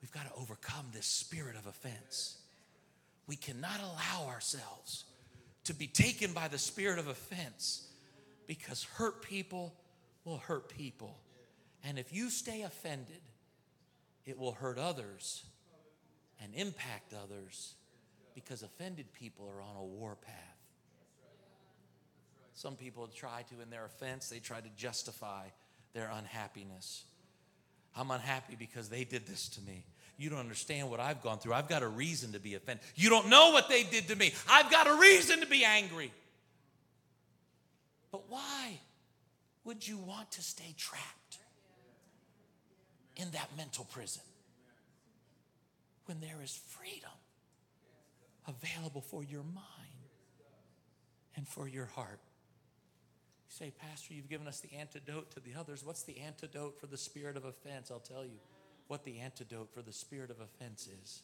We've 0.00 0.12
got 0.12 0.26
to 0.26 0.40
overcome 0.40 0.86
this 0.92 1.06
spirit 1.06 1.56
of 1.56 1.66
offense. 1.66 2.38
We 3.26 3.36
cannot 3.36 3.80
allow 3.80 4.28
ourselves 4.28 5.04
to 5.64 5.74
be 5.74 5.86
taken 5.86 6.32
by 6.32 6.48
the 6.48 6.58
spirit 6.58 6.98
of 6.98 7.08
offense 7.08 7.86
because 8.46 8.82
hurt 8.82 9.22
people 9.22 9.74
will 10.24 10.38
hurt 10.38 10.68
people. 10.68 11.16
And 11.84 11.98
if 11.98 12.12
you 12.12 12.30
stay 12.30 12.62
offended, 12.62 13.20
it 14.26 14.38
will 14.38 14.52
hurt 14.52 14.78
others 14.78 15.44
and 16.42 16.54
impact 16.54 17.14
others 17.14 17.74
because 18.34 18.62
offended 18.62 19.12
people 19.12 19.48
are 19.48 19.62
on 19.62 19.76
a 19.76 19.84
war 19.84 20.16
path. 20.16 20.34
Some 22.54 22.76
people 22.76 23.06
try 23.06 23.44
to, 23.50 23.62
in 23.62 23.70
their 23.70 23.84
offense, 23.84 24.28
they 24.28 24.38
try 24.38 24.60
to 24.60 24.68
justify 24.76 25.44
their 25.94 26.10
unhappiness. 26.12 27.04
I'm 27.96 28.10
unhappy 28.10 28.56
because 28.58 28.88
they 28.88 29.04
did 29.04 29.26
this 29.26 29.48
to 29.50 29.60
me. 29.62 29.84
You 30.16 30.30
don't 30.30 30.38
understand 30.38 30.90
what 30.90 31.00
I've 31.00 31.22
gone 31.22 31.38
through. 31.38 31.54
I've 31.54 31.68
got 31.68 31.82
a 31.82 31.88
reason 31.88 32.32
to 32.32 32.38
be 32.38 32.54
offended. 32.54 32.84
You 32.94 33.08
don't 33.08 33.28
know 33.28 33.50
what 33.50 33.68
they 33.68 33.84
did 33.84 34.08
to 34.08 34.16
me. 34.16 34.32
I've 34.48 34.70
got 34.70 34.86
a 34.86 34.94
reason 34.94 35.40
to 35.40 35.46
be 35.46 35.64
angry. 35.64 36.12
But 38.12 38.28
why 38.28 38.80
would 39.64 39.86
you 39.86 39.96
want 39.96 40.32
to 40.32 40.42
stay 40.42 40.74
trapped 40.76 41.38
in 43.16 43.30
that 43.30 43.48
mental 43.56 43.84
prison 43.84 44.22
when 46.06 46.20
there 46.20 46.42
is 46.42 46.60
freedom 46.68 47.10
available 48.46 49.00
for 49.00 49.22
your 49.22 49.42
mind 49.42 49.64
and 51.36 51.46
for 51.48 51.66
your 51.68 51.86
heart? 51.86 52.20
Say, 53.50 53.72
Pastor, 53.72 54.14
you've 54.14 54.28
given 54.28 54.46
us 54.46 54.60
the 54.60 54.76
antidote 54.76 55.32
to 55.32 55.40
the 55.40 55.54
others. 55.58 55.84
What's 55.84 56.04
the 56.04 56.20
antidote 56.20 56.78
for 56.80 56.86
the 56.86 56.96
spirit 56.96 57.36
of 57.36 57.44
offense? 57.44 57.90
I'll 57.90 57.98
tell 57.98 58.24
you 58.24 58.38
what 58.86 59.04
the 59.04 59.18
antidote 59.18 59.74
for 59.74 59.82
the 59.82 59.92
spirit 59.92 60.30
of 60.30 60.36
offense 60.40 60.88
is. 61.02 61.22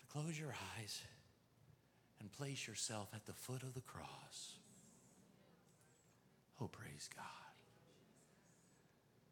To 0.00 0.06
close 0.06 0.38
your 0.38 0.54
eyes 0.78 1.00
and 2.20 2.30
place 2.30 2.68
yourself 2.68 3.08
at 3.14 3.24
the 3.24 3.32
foot 3.32 3.62
of 3.62 3.72
the 3.72 3.80
cross. 3.80 4.58
Oh, 6.60 6.68
praise 6.68 7.08
God. 7.16 7.24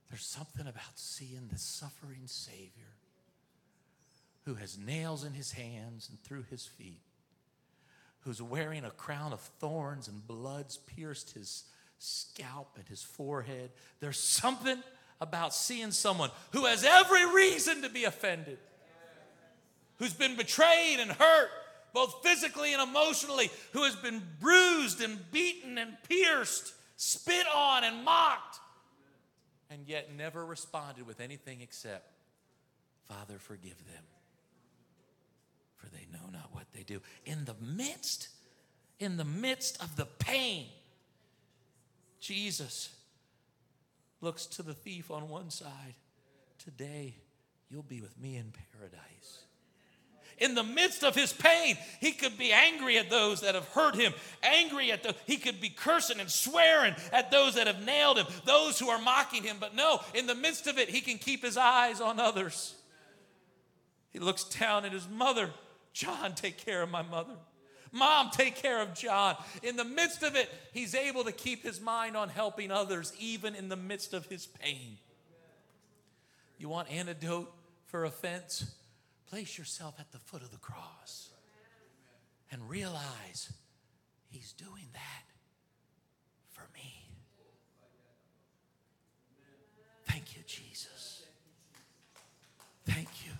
There's 0.08 0.24
something 0.24 0.66
about 0.66 0.96
seeing 0.98 1.48
the 1.52 1.58
suffering 1.58 2.22
Savior 2.24 2.96
who 4.46 4.54
has 4.54 4.78
nails 4.78 5.22
in 5.22 5.34
his 5.34 5.52
hands 5.52 6.08
and 6.08 6.22
through 6.22 6.44
his 6.50 6.66
feet, 6.66 7.02
who's 8.24 8.40
wearing 8.40 8.84
a 8.84 8.90
crown 8.90 9.32
of 9.32 9.40
thorns 9.40 10.08
and 10.08 10.26
blood's 10.26 10.78
pierced 10.78 11.32
his 11.32 11.64
scalp 11.98 12.70
and 12.76 12.88
his 12.88 13.02
forehead. 13.02 13.70
There's 14.00 14.18
something 14.18 14.82
about 15.20 15.54
seeing 15.54 15.90
someone 15.90 16.30
who 16.52 16.64
has 16.66 16.84
every 16.84 17.26
reason 17.34 17.82
to 17.82 17.88
be 17.88 18.04
offended, 18.04 18.58
who's 19.98 20.14
been 20.14 20.36
betrayed 20.36 20.98
and 21.00 21.10
hurt, 21.12 21.50
both 21.92 22.22
physically 22.22 22.72
and 22.72 22.82
emotionally, 22.82 23.50
who 23.72 23.84
has 23.84 23.94
been 23.96 24.22
bruised 24.40 25.00
and 25.02 25.18
beaten 25.30 25.78
and 25.78 25.96
pierced, 26.08 26.74
spit 26.96 27.46
on 27.54 27.84
and 27.84 28.04
mocked, 28.04 28.58
and 29.70 29.86
yet 29.86 30.14
never 30.16 30.44
responded 30.44 31.06
with 31.06 31.20
anything 31.20 31.60
except, 31.60 32.10
Father, 33.08 33.38
forgive 33.38 33.78
them, 33.86 34.02
not 36.34 36.48
what 36.52 36.66
they 36.74 36.82
do. 36.82 37.00
In 37.24 37.46
the 37.46 37.54
midst, 37.62 38.28
in 38.98 39.16
the 39.16 39.24
midst 39.24 39.82
of 39.82 39.96
the 39.96 40.04
pain, 40.04 40.66
Jesus 42.20 42.90
looks 44.20 44.46
to 44.46 44.62
the 44.62 44.74
thief 44.74 45.10
on 45.10 45.28
one 45.28 45.50
side. 45.50 45.94
Today, 46.58 47.14
you'll 47.70 47.82
be 47.82 48.00
with 48.00 48.18
me 48.20 48.36
in 48.36 48.52
paradise. 48.72 49.44
In 50.38 50.54
the 50.54 50.64
midst 50.64 51.04
of 51.04 51.14
his 51.14 51.32
pain, 51.32 51.76
he 52.00 52.12
could 52.12 52.36
be 52.36 52.52
angry 52.52 52.98
at 52.98 53.08
those 53.08 53.42
that 53.42 53.54
have 53.54 53.68
hurt 53.68 53.94
him, 53.94 54.12
angry 54.42 54.90
at 54.90 55.02
the 55.02 55.14
he 55.26 55.36
could 55.36 55.60
be 55.60 55.68
cursing 55.68 56.18
and 56.18 56.30
swearing 56.30 56.94
at 57.12 57.30
those 57.30 57.54
that 57.54 57.68
have 57.68 57.84
nailed 57.84 58.18
him, 58.18 58.26
those 58.44 58.78
who 58.78 58.88
are 58.88 59.00
mocking 59.00 59.44
him. 59.44 59.58
But 59.60 59.76
no, 59.76 60.00
in 60.12 60.26
the 60.26 60.34
midst 60.34 60.66
of 60.66 60.78
it, 60.78 60.88
he 60.88 61.00
can 61.00 61.18
keep 61.18 61.44
his 61.44 61.56
eyes 61.56 62.00
on 62.00 62.18
others. 62.18 62.74
He 64.10 64.18
looks 64.18 64.44
down 64.44 64.84
at 64.84 64.92
his 64.92 65.08
mother. 65.08 65.50
John, 65.94 66.34
take 66.34 66.58
care 66.58 66.82
of 66.82 66.90
my 66.90 67.02
mother. 67.02 67.34
Mom, 67.92 68.30
take 68.30 68.56
care 68.56 68.82
of 68.82 68.92
John. 68.94 69.36
In 69.62 69.76
the 69.76 69.84
midst 69.84 70.24
of 70.24 70.34
it, 70.34 70.50
he's 70.72 70.96
able 70.96 71.22
to 71.24 71.32
keep 71.32 71.62
his 71.62 71.80
mind 71.80 72.16
on 72.16 72.28
helping 72.28 72.72
others, 72.72 73.12
even 73.20 73.54
in 73.54 73.68
the 73.68 73.76
midst 73.76 74.12
of 74.12 74.26
his 74.26 74.46
pain. 74.46 74.98
You 76.58 76.68
want 76.68 76.90
antidote 76.90 77.50
for 77.86 78.04
offense? 78.04 78.74
Place 79.30 79.56
yourself 79.56 79.94
at 80.00 80.10
the 80.10 80.18
foot 80.18 80.42
of 80.42 80.50
the 80.50 80.58
cross 80.58 81.30
and 82.50 82.68
realize 82.68 83.52
he's 84.28 84.52
doing 84.52 84.88
that 84.92 85.24
for 86.50 86.64
me. 86.74 87.08
Thank 90.06 90.36
you, 90.36 90.42
Jesus. 90.46 91.22
Thank 92.84 93.08
you. 93.24 93.32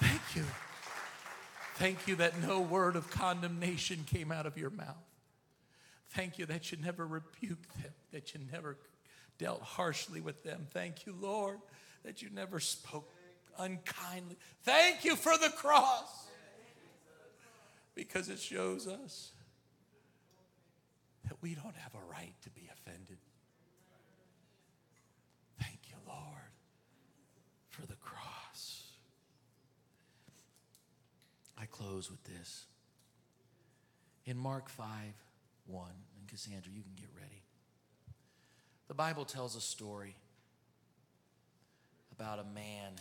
Thank 0.00 0.36
you. 0.36 0.44
Thank 1.78 2.08
you 2.08 2.16
that 2.16 2.42
no 2.42 2.60
word 2.60 2.96
of 2.96 3.08
condemnation 3.08 4.04
came 4.04 4.32
out 4.32 4.46
of 4.46 4.58
your 4.58 4.70
mouth. 4.70 4.96
Thank 6.08 6.36
you 6.36 6.44
that 6.46 6.72
you 6.72 6.78
never 6.82 7.06
rebuked 7.06 7.72
them, 7.80 7.92
that 8.10 8.34
you 8.34 8.40
never 8.50 8.76
dealt 9.38 9.62
harshly 9.62 10.20
with 10.20 10.42
them. 10.42 10.66
Thank 10.72 11.06
you, 11.06 11.14
Lord, 11.20 11.60
that 12.04 12.20
you 12.20 12.30
never 12.34 12.58
spoke 12.58 13.08
unkindly. 13.60 14.36
Thank 14.64 15.04
you 15.04 15.14
for 15.14 15.38
the 15.38 15.50
cross 15.50 16.26
because 17.94 18.28
it 18.28 18.40
shows 18.40 18.88
us 18.88 19.30
that 21.28 21.36
we 21.40 21.54
don't 21.54 21.76
have 21.76 21.94
a 21.94 22.12
right 22.12 22.34
to 22.42 22.50
be 22.50 22.68
offended. 22.72 23.18
Thank 25.60 25.78
you, 25.88 25.96
Lord, 26.08 26.50
for 27.68 27.86
the 27.86 27.96
cross. 27.96 28.88
I 31.60 31.66
close 31.78 32.10
with 32.10 32.22
this. 32.24 32.64
In 34.24 34.36
Mark 34.36 34.68
5 34.68 34.86
1, 35.66 35.90
and 36.18 36.28
Cassandra, 36.28 36.72
you 36.72 36.82
can 36.82 36.94
get 36.96 37.08
ready. 37.14 37.42
The 38.88 38.94
Bible 38.94 39.24
tells 39.24 39.54
a 39.54 39.60
story 39.60 40.16
about 42.12 42.38
a 42.38 42.54
man 42.54 42.92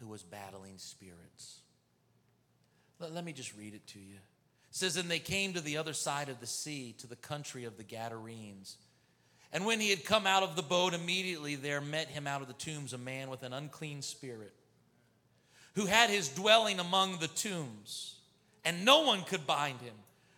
who 0.00 0.08
was 0.08 0.22
battling 0.22 0.78
spirits. 0.78 1.60
Let, 2.98 3.12
let 3.12 3.24
me 3.24 3.32
just 3.32 3.56
read 3.56 3.74
it 3.74 3.86
to 3.88 3.98
you. 3.98 4.14
It 4.14 4.76
says, 4.76 4.96
And 4.96 5.10
they 5.10 5.18
came 5.18 5.52
to 5.52 5.60
the 5.60 5.76
other 5.76 5.92
side 5.92 6.30
of 6.30 6.40
the 6.40 6.46
sea, 6.46 6.94
to 6.98 7.06
the 7.06 7.16
country 7.16 7.64
of 7.64 7.76
the 7.76 7.84
Gadarenes. 7.84 8.76
And 9.52 9.66
when 9.66 9.80
he 9.80 9.90
had 9.90 10.04
come 10.04 10.26
out 10.26 10.42
of 10.42 10.56
the 10.56 10.62
boat, 10.62 10.94
immediately 10.94 11.56
there 11.56 11.80
met 11.80 12.08
him 12.08 12.26
out 12.26 12.42
of 12.42 12.48
the 12.48 12.54
tombs 12.54 12.94
a 12.94 12.98
man 12.98 13.28
with 13.28 13.42
an 13.42 13.52
unclean 13.52 14.02
spirit 14.02 14.52
who 15.78 15.86
had 15.86 16.10
his 16.10 16.28
dwelling 16.28 16.80
among 16.80 17.18
the 17.18 17.28
tombs, 17.28 18.16
and 18.64 18.84
no 18.84 19.02
one 19.02 19.22
could 19.22 19.46
bind 19.46 19.80
him, 19.80 19.94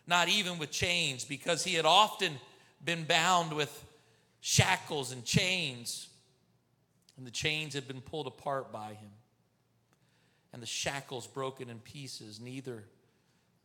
not 0.07 0.29
even 0.29 0.59
with 0.59 0.71
chains, 0.71 1.25
because 1.25 1.65
he 1.65 1.73
had 1.73 1.87
often 1.87 2.35
been 2.85 3.05
bound 3.05 3.55
with 3.55 3.87
shackles 4.43 5.13
and 5.13 5.25
chains, 5.25 6.11
and 7.17 7.27
the 7.27 7.31
chains 7.31 7.73
had 7.73 7.89
been 7.89 8.03
pulled 8.03 8.27
apart 8.27 8.71
by 8.71 8.89
him, 8.89 9.13
and 10.53 10.61
the 10.61 10.67
shackles 10.67 11.27
broken 11.27 11.71
in 11.71 11.79
pieces. 11.79 12.39
Neither 12.39 12.85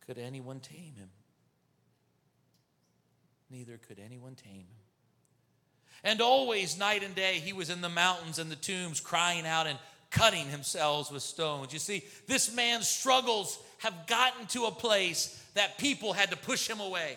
could 0.06 0.16
anyone 0.16 0.60
tame 0.60 0.94
him. 0.96 1.10
Neither 3.50 3.76
could 3.86 3.98
anyone 4.02 4.34
tame 4.34 4.54
him. 4.54 4.86
And 6.02 6.22
always, 6.22 6.78
night 6.78 7.02
and 7.02 7.14
day, 7.14 7.34
he 7.34 7.52
was 7.52 7.68
in 7.68 7.82
the 7.82 7.90
mountains 7.90 8.38
and 8.38 8.50
the 8.50 8.56
tombs, 8.56 8.98
crying 8.98 9.46
out 9.46 9.66
and 9.66 9.78
cutting 10.10 10.50
themselves 10.50 11.10
with 11.10 11.22
stones. 11.22 11.72
You 11.72 11.78
see, 11.78 12.04
this 12.26 12.54
man's 12.54 12.88
struggles 12.88 13.58
have 13.78 14.06
gotten 14.06 14.46
to 14.48 14.64
a 14.64 14.70
place 14.70 15.42
that 15.54 15.78
people 15.78 16.12
had 16.12 16.30
to 16.30 16.36
push 16.36 16.68
him 16.68 16.80
away. 16.80 17.16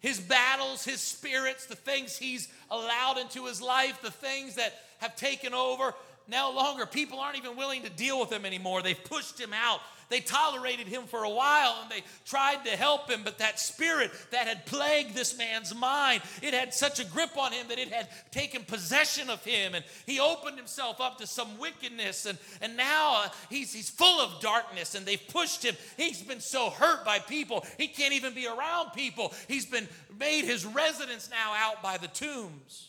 His 0.00 0.20
battles, 0.20 0.84
his 0.84 1.00
spirits, 1.00 1.66
the 1.66 1.74
things 1.74 2.16
he's 2.16 2.48
allowed 2.70 3.18
into 3.18 3.46
his 3.46 3.60
life, 3.60 4.00
the 4.02 4.10
things 4.10 4.56
that 4.56 4.74
have 4.98 5.16
taken 5.16 5.54
over, 5.54 5.94
no 6.28 6.52
longer, 6.52 6.86
people 6.86 7.20
aren't 7.20 7.38
even 7.38 7.56
willing 7.56 7.82
to 7.82 7.90
deal 7.90 8.20
with 8.20 8.32
him 8.32 8.44
anymore. 8.44 8.82
They've 8.82 9.04
pushed 9.04 9.40
him 9.40 9.52
out. 9.52 9.80
They 10.08 10.20
tolerated 10.20 10.88
him 10.88 11.04
for 11.04 11.24
a 11.24 11.30
while 11.30 11.78
and 11.82 11.90
they 11.90 12.02
tried 12.24 12.64
to 12.64 12.70
help 12.70 13.10
him, 13.10 13.22
but 13.24 13.38
that 13.38 13.60
spirit 13.60 14.10
that 14.32 14.48
had 14.48 14.66
plagued 14.66 15.14
this 15.14 15.38
man's 15.38 15.74
mind, 15.74 16.22
it 16.42 16.52
had 16.54 16.74
such 16.74 16.98
a 16.98 17.04
grip 17.04 17.36
on 17.38 17.52
him 17.52 17.68
that 17.68 17.78
it 17.78 17.92
had 17.92 18.08
taken 18.30 18.62
possession 18.62 19.30
of 19.30 19.44
him. 19.44 19.74
And 19.74 19.84
he 20.06 20.18
opened 20.18 20.56
himself 20.56 21.00
up 21.00 21.18
to 21.18 21.26
some 21.26 21.58
wickedness. 21.58 22.26
And, 22.26 22.38
and 22.60 22.76
now 22.76 23.22
uh, 23.24 23.28
he's, 23.48 23.72
he's 23.72 23.90
full 23.90 24.20
of 24.20 24.40
darkness 24.40 24.94
and 24.94 25.06
they've 25.06 25.28
pushed 25.28 25.64
him. 25.64 25.76
He's 25.96 26.22
been 26.22 26.40
so 26.40 26.70
hurt 26.70 27.04
by 27.04 27.20
people, 27.20 27.64
he 27.78 27.86
can't 27.86 28.12
even 28.12 28.34
be 28.34 28.46
around 28.46 28.90
people. 28.92 29.32
He's 29.46 29.66
been 29.66 29.86
made 30.18 30.44
his 30.44 30.64
residence 30.64 31.30
now 31.30 31.52
out 31.54 31.82
by 31.82 31.98
the 31.98 32.08
tombs 32.08 32.88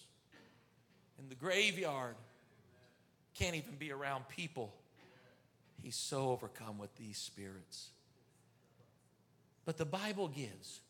in 1.19 1.27
in 1.27 1.29
the 1.29 1.35
graveyard, 1.35 2.15
can't 3.33 3.55
even 3.55 3.75
be 3.77 3.91
around 3.91 4.27
people. 4.29 4.73
He's 5.87 5.95
so 5.95 6.31
overcome 6.31 6.77
with 6.77 6.93
these 6.97 7.17
spirits. 7.17 7.91
But 9.63 9.77
the 9.77 9.85
Bible 9.85 10.27
gives 10.27 10.81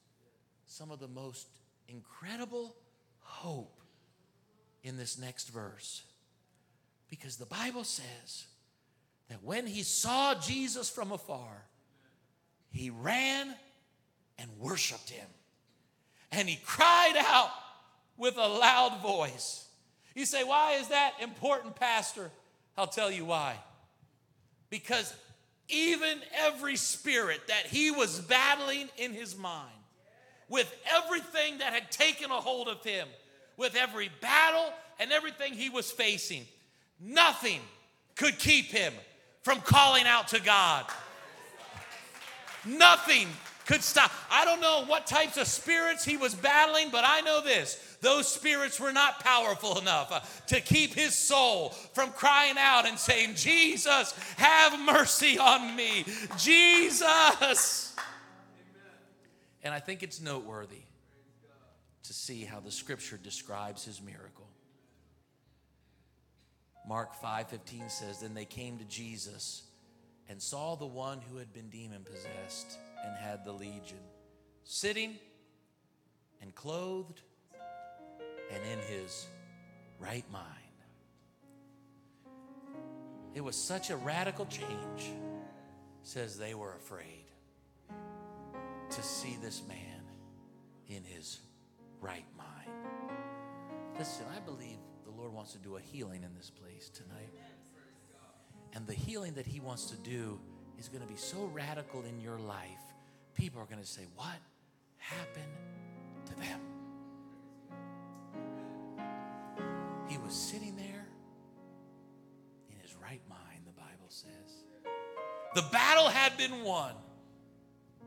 some 0.65 0.89
of 0.89 0.99
the 0.99 1.07
most 1.07 1.47
incredible 1.87 2.75
hope 3.19 3.79
in 4.81 4.97
this 4.97 5.19
next 5.19 5.49
verse. 5.49 6.01
Because 7.11 7.35
the 7.35 7.45
Bible 7.45 7.83
says 7.83 8.47
that 9.29 9.43
when 9.43 9.67
he 9.67 9.83
saw 9.83 10.33
Jesus 10.33 10.89
from 10.89 11.11
afar, 11.11 11.61
he 12.71 12.89
ran 12.89 13.53
and 14.39 14.49
worshiped 14.57 15.11
him. 15.11 15.27
And 16.31 16.49
he 16.49 16.59
cried 16.65 17.23
out 17.23 17.51
with 18.17 18.35
a 18.35 18.47
loud 18.47 18.99
voice. 19.03 19.67
You 20.15 20.25
say, 20.25 20.43
Why 20.43 20.73
is 20.73 20.87
that 20.87 21.13
important, 21.21 21.75
Pastor? 21.75 22.31
I'll 22.75 22.87
tell 22.87 23.11
you 23.11 23.25
why. 23.25 23.57
Because 24.69 25.13
even 25.69 26.19
every 26.45 26.75
spirit 26.75 27.41
that 27.47 27.65
he 27.65 27.91
was 27.91 28.19
battling 28.19 28.89
in 28.97 29.13
his 29.13 29.37
mind, 29.37 29.71
with 30.49 30.73
everything 30.95 31.57
that 31.57 31.73
had 31.73 31.91
taken 31.91 32.31
a 32.31 32.35
hold 32.35 32.67
of 32.67 32.83
him, 32.83 33.07
with 33.57 33.75
every 33.75 34.09
battle 34.21 34.71
and 34.99 35.11
everything 35.11 35.53
he 35.53 35.69
was 35.69 35.91
facing, 35.91 36.45
nothing 36.99 37.59
could 38.15 38.37
keep 38.39 38.65
him 38.65 38.93
from 39.43 39.59
calling 39.61 40.05
out 40.05 40.29
to 40.29 40.41
God. 40.41 40.85
Nothing 42.65 43.27
could 43.65 43.83
stop. 43.83 44.11
I 44.31 44.45
don't 44.45 44.61
know 44.61 44.85
what 44.87 45.07
types 45.07 45.37
of 45.37 45.47
spirits 45.47 46.03
he 46.03 46.17
was 46.17 46.33
battling, 46.33 46.89
but 46.91 47.03
I 47.05 47.21
know 47.21 47.41
this 47.41 47.86
those 48.01 48.27
spirits 48.27 48.79
were 48.79 48.93
not 48.93 49.23
powerful 49.23 49.79
enough 49.79 50.11
uh, 50.11 50.19
to 50.47 50.61
keep 50.61 50.93
his 50.93 51.15
soul 51.15 51.69
from 51.93 52.11
crying 52.11 52.55
out 52.57 52.87
and 52.87 52.97
saying, 52.99 53.35
Jesus, 53.35 54.13
have 54.37 54.79
mercy 54.79 55.39
on 55.39 55.75
me. 55.75 56.05
Jesus. 56.37 57.95
And 59.63 59.73
I 59.73 59.79
think 59.79 60.03
it's 60.03 60.21
noteworthy 60.21 60.81
to 62.03 62.13
see 62.13 62.43
how 62.43 62.59
the 62.59 62.71
scripture 62.71 63.17
describes 63.17 63.83
his 63.83 64.01
miracle. 64.01 64.47
Mark 66.87 67.19
5:15 67.21 67.91
says, 67.91 68.21
Then 68.21 68.33
they 68.33 68.45
came 68.45 68.77
to 68.77 68.85
Jesus 68.85 69.63
and 70.29 70.41
saw 70.41 70.75
the 70.75 70.85
one 70.85 71.19
who 71.19 71.37
had 71.37 71.51
been 71.51 71.69
demon 71.69 72.03
possessed 72.03 72.77
and 73.05 73.17
had 73.17 73.43
the 73.43 73.51
legion, 73.51 73.99
sitting 74.63 75.15
and 76.41 76.53
clothed 76.55 77.21
and 78.51 78.63
in 78.63 78.79
his 78.79 79.27
right 79.99 80.25
mind. 80.31 80.45
It 83.33 83.41
was 83.41 83.55
such 83.55 83.89
a 83.89 83.95
radical 83.95 84.45
change, 84.45 85.11
says 86.03 86.37
they 86.37 86.53
were 86.53 86.75
afraid 86.75 87.25
to 88.89 89.01
see 89.03 89.37
this 89.41 89.61
man 89.67 90.01
in 90.89 91.03
his 91.03 91.39
right 92.01 92.25
mind. 92.37 92.77
Listen, 93.97 94.25
I 94.35 94.39
believe 94.39 94.77
the 95.05 95.11
Lord 95.11 95.33
wants 95.33 95.51
to 95.53 95.59
do 95.59 95.77
a 95.77 95.79
healing 95.79 96.23
in 96.23 96.33
this 96.35 96.49
place 96.49 96.89
tonight. 96.89 97.33
And 98.73 98.85
the 98.87 98.93
healing 98.93 99.33
that 99.33 99.45
he 99.45 99.59
wants 99.59 99.85
to 99.85 99.97
do 99.97 100.39
is 100.79 100.87
going 100.87 101.01
to 101.01 101.07
be 101.07 101.17
so 101.17 101.49
radical 101.53 102.03
in 102.05 102.19
your 102.19 102.37
life 102.39 102.87
people 103.37 103.61
are 103.61 103.65
going 103.65 103.81
to 103.81 103.87
say, 103.87 104.01
What 104.15 104.39
happened 104.97 105.45
to 106.25 106.35
them? 106.35 106.59
Was 110.27 110.35
sitting 110.35 110.75
there 110.75 111.07
in 112.69 112.77
his 112.81 112.93
right 113.01 113.21
mind, 113.29 113.61
the 113.65 113.71
Bible 113.71 114.09
says. 114.09 114.65
The 115.55 115.61
battle 115.71 116.09
had 116.09 116.35
been 116.35 116.65
won, 116.65 116.91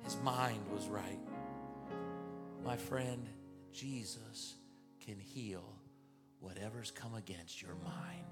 his 0.04 0.18
mind 0.22 0.60
was 0.70 0.86
right. 0.88 1.18
My 2.62 2.76
friend, 2.76 3.26
Jesus 3.72 4.56
can 5.02 5.18
heal 5.18 5.64
whatever's 6.40 6.90
come 6.90 7.14
against 7.14 7.62
your 7.62 7.74
mind. 7.82 8.26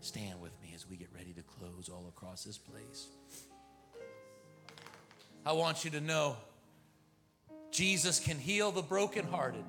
Stand 0.00 0.40
with 0.40 0.58
me 0.62 0.72
as 0.74 0.88
we 0.88 0.96
get 0.96 1.08
ready 1.14 1.34
to 1.34 1.42
close 1.42 1.90
all 1.90 2.06
across 2.08 2.42
this 2.42 2.56
place. 2.56 3.08
I 5.44 5.52
want 5.52 5.84
you 5.84 5.90
to 5.90 6.00
know 6.00 6.38
Jesus 7.70 8.18
can 8.18 8.38
heal 8.38 8.72
the 8.72 8.80
brokenhearted. 8.80 9.64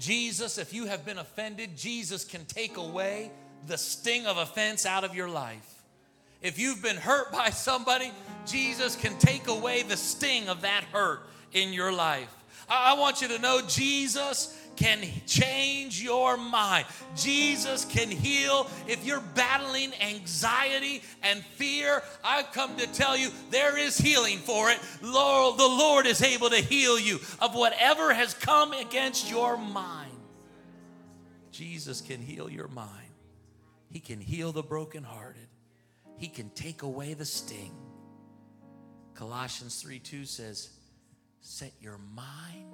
Jesus, 0.00 0.56
if 0.56 0.72
you 0.72 0.86
have 0.86 1.04
been 1.04 1.18
offended, 1.18 1.76
Jesus 1.76 2.24
can 2.24 2.46
take 2.46 2.78
away 2.78 3.30
the 3.66 3.76
sting 3.76 4.26
of 4.26 4.38
offense 4.38 4.86
out 4.86 5.04
of 5.04 5.14
your 5.14 5.28
life. 5.28 5.82
If 6.40 6.58
you've 6.58 6.82
been 6.82 6.96
hurt 6.96 7.30
by 7.30 7.50
somebody, 7.50 8.10
Jesus 8.46 8.96
can 8.96 9.18
take 9.18 9.46
away 9.46 9.82
the 9.82 9.98
sting 9.98 10.48
of 10.48 10.62
that 10.62 10.84
hurt 10.84 11.20
in 11.52 11.74
your 11.74 11.92
life. 11.92 12.34
I 12.66 12.94
want 12.94 13.20
you 13.20 13.28
to 13.28 13.38
know 13.40 13.60
Jesus 13.68 14.56
can 14.80 15.06
change 15.26 16.02
your 16.02 16.38
mind. 16.38 16.86
Jesus 17.14 17.84
can 17.84 18.10
heal. 18.10 18.66
If 18.88 19.04
you're 19.04 19.22
battling 19.34 19.92
anxiety 20.00 21.02
and 21.22 21.44
fear, 21.44 22.02
I've 22.24 22.50
come 22.52 22.76
to 22.78 22.86
tell 22.86 23.14
you 23.16 23.30
there 23.50 23.76
is 23.76 23.98
healing 23.98 24.38
for 24.38 24.70
it. 24.70 24.78
Lord, 25.02 25.58
the 25.58 25.68
Lord 25.68 26.06
is 26.06 26.22
able 26.22 26.48
to 26.48 26.56
heal 26.56 26.98
you 26.98 27.20
of 27.40 27.54
whatever 27.54 28.14
has 28.14 28.32
come 28.32 28.72
against 28.72 29.30
your 29.30 29.58
mind. 29.58 30.10
Jesus 31.50 32.00
can 32.00 32.22
heal 32.22 32.48
your 32.48 32.68
mind. 32.68 32.88
He 33.90 34.00
can 34.00 34.20
heal 34.20 34.50
the 34.50 34.62
brokenhearted. 34.62 35.48
He 36.16 36.28
can 36.28 36.48
take 36.50 36.82
away 36.82 37.12
the 37.12 37.26
sting. 37.26 37.74
Colossians 39.14 39.82
3 39.82 39.98
2 39.98 40.24
says, 40.24 40.70
Set 41.42 41.72
your 41.80 41.98
mind 42.14 42.72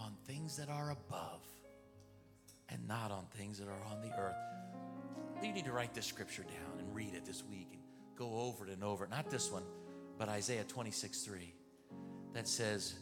on 0.00 0.14
things 0.26 0.56
that 0.56 0.68
are 0.68 0.90
above 0.90 1.42
and 2.68 2.86
not 2.88 3.10
on 3.10 3.24
things 3.36 3.58
that 3.58 3.68
are 3.68 3.92
on 3.92 4.00
the 4.00 4.12
earth. 4.18 4.36
You 5.42 5.52
need 5.52 5.64
to 5.64 5.72
write 5.72 5.94
this 5.94 6.06
scripture 6.06 6.42
down 6.42 6.78
and 6.78 6.94
read 6.94 7.14
it 7.14 7.24
this 7.24 7.42
week 7.44 7.68
and 7.72 7.80
go 8.16 8.40
over 8.40 8.66
it 8.66 8.72
and 8.72 8.84
over 8.84 9.04
it. 9.04 9.10
Not 9.10 9.30
this 9.30 9.50
one, 9.50 9.62
but 10.18 10.28
Isaiah 10.28 10.64
26 10.64 11.22
3 11.22 11.54
that 12.34 12.46
says, 12.46 12.94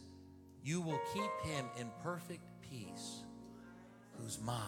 You 0.63 0.81
will 0.81 0.99
keep 1.13 1.51
him 1.51 1.65
in 1.79 1.89
perfect 2.03 2.41
peace 2.61 3.23
whose 4.19 4.39
mind 4.39 4.67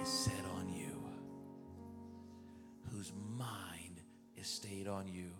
is 0.00 0.08
set 0.08 0.44
on 0.56 0.68
you, 0.68 1.02
whose 2.90 3.12
mind 3.36 4.00
is 4.36 4.46
stayed 4.46 4.88
on 4.88 5.06
you 5.08 5.30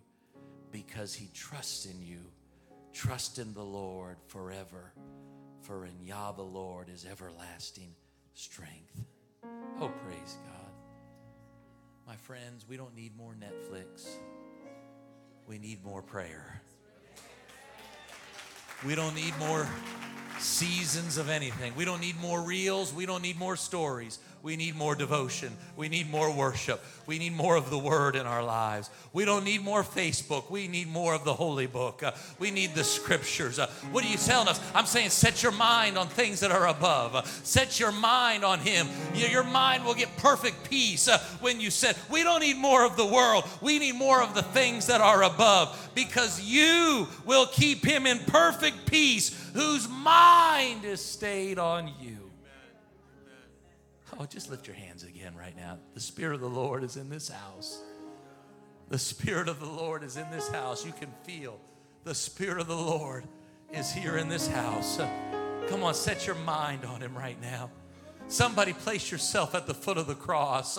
because 0.71 1.15
he 1.15 1.29
trusts 1.33 1.87
in 1.87 2.03
you. 2.03 2.19
Trust 2.93 3.39
in 3.39 3.55
the 3.55 3.63
Lord 3.63 4.17
forever 4.29 4.93
for 5.65 5.87
in 5.87 6.05
Yah 6.05 6.33
the 6.33 6.43
Lord 6.43 6.91
is 6.91 7.07
everlasting 7.11 7.95
strength. 8.35 9.05
Oh, 9.81 9.91
praise 10.05 10.37
God. 10.45 10.73
My 12.07 12.17
friends, 12.17 12.67
we 12.69 12.77
don't 12.77 12.95
need 12.95 13.17
more 13.17 13.35
Netflix. 13.35 14.19
We 15.47 15.59
need 15.59 15.83
more 15.83 16.03
prayer. 16.03 16.61
We 18.87 18.95
don't 18.95 19.15
need 19.15 19.33
more 19.39 19.67
seasons 20.39 21.19
of 21.19 21.29
anything. 21.29 21.75
We 21.77 21.85
don't 21.85 22.01
need 22.01 22.21
more 22.21 22.43
reels. 22.43 22.93
We 22.93 23.07
don't 23.07 23.23
need 23.23 23.39
more 23.39 23.57
stories. 23.57 24.19
We 24.45 24.57
need 24.57 24.77
more 24.77 24.95
devotion. 24.95 25.57
We 25.75 25.89
need 25.89 26.11
more 26.11 26.31
worship. 26.31 26.85
We 27.07 27.19
need 27.19 27.33
more 27.33 27.57
of 27.57 27.71
the 27.71 27.79
Word 27.79 28.15
in 28.15 28.27
our 28.27 28.45
lives. 28.45 28.91
We 29.15 29.25
don't 29.25 29.43
need 29.43 29.63
more 29.63 29.83
Facebook. 29.83 30.51
We 30.51 30.69
need 30.69 30.87
more 30.87 31.15
of 31.15 31.25
the 31.25 31.33
Holy 31.33 31.67
Book. 31.67 32.03
Uh, 32.03 32.13
we 32.39 32.51
need 32.51 32.75
the 32.75 32.85
Scriptures. 32.85 33.59
Uh, 33.59 33.69
what 33.91 34.05
are 34.05 34.09
you 34.09 34.19
telling 34.19 34.49
us? 34.49 34.61
I'm 34.75 34.85
saying 34.85 35.09
set 35.09 35.43
your 35.43 35.53
mind 35.53 35.97
on 35.97 36.09
things 36.09 36.41
that 36.41 36.53
are 36.53 36.69
above. 36.69 37.15
Uh, 37.15 37.23
set 37.23 37.81
your 37.81 37.91
mind 37.91 38.45
on 38.45 38.59
Him. 38.59 38.87
Your, 39.15 39.31
your 39.31 39.45
mind 39.45 39.83
will 39.83 39.95
get 39.95 40.15
perfect 40.19 40.69
peace 40.69 41.09
uh, 41.09 41.19
when 41.41 41.59
you 41.59 41.71
said, 41.71 41.97
We 42.11 42.23
don't 42.23 42.41
need 42.41 42.59
more 42.59 42.85
of 42.85 42.99
the 42.99 43.07
world. 43.07 43.49
We 43.63 43.79
need 43.79 43.95
more 43.95 44.23
of 44.23 44.35
the 44.35 44.43
things 44.43 44.89
that 44.89 45.01
are 45.01 45.23
above 45.23 45.91
because 45.95 46.43
you 46.43 47.09
will 47.25 47.47
keep 47.47 47.83
Him 47.83 48.07
in 48.07 48.19
perfect 48.19 48.85
peace 48.85 49.44
whose 49.55 49.89
mind 49.89 50.85
is 50.85 51.03
stayed 51.03 51.59
on 51.59 51.91
you. 51.99 52.31
Oh, 54.19 54.27
just 54.27 54.51
lift 54.51 54.67
your 54.67 54.77
hands 54.77 55.03
again 55.03 55.35
right 55.35 55.57
now. 55.57 55.79
The 55.95 56.01
Spirit 56.01 56.35
of 56.35 56.41
the 56.41 56.49
Lord 56.49 56.85
is 56.85 56.97
in 56.97 57.09
this 57.09 57.29
house. 57.29 57.83
The 58.89 58.99
Spirit 58.99 59.49
of 59.49 59.61
the 59.61 59.67
Lord 59.67 60.03
is 60.03 60.17
in 60.17 60.31
this 60.31 60.49
house. 60.49 60.85
You 60.85 60.93
can 60.93 61.09
feel 61.25 61.59
the 62.05 62.15
Spirit 62.15 62.61
of 62.61 62.67
the 62.67 62.77
Lord 62.77 63.25
is 63.73 63.91
here 63.91 64.19
in 64.19 64.29
this 64.29 64.47
house. 64.47 65.01
Come 65.69 65.83
on, 65.83 65.95
set 65.95 66.27
your 66.27 66.37
mind 66.37 66.85
on 66.85 67.01
Him 67.01 67.17
right 67.17 67.41
now. 67.41 67.71
Somebody 68.29 68.73
place 68.73 69.11
yourself 69.11 69.55
at 69.55 69.67
the 69.67 69.75
foot 69.75 69.99
of 69.99 70.07
the 70.07 70.15
cross. 70.15 70.79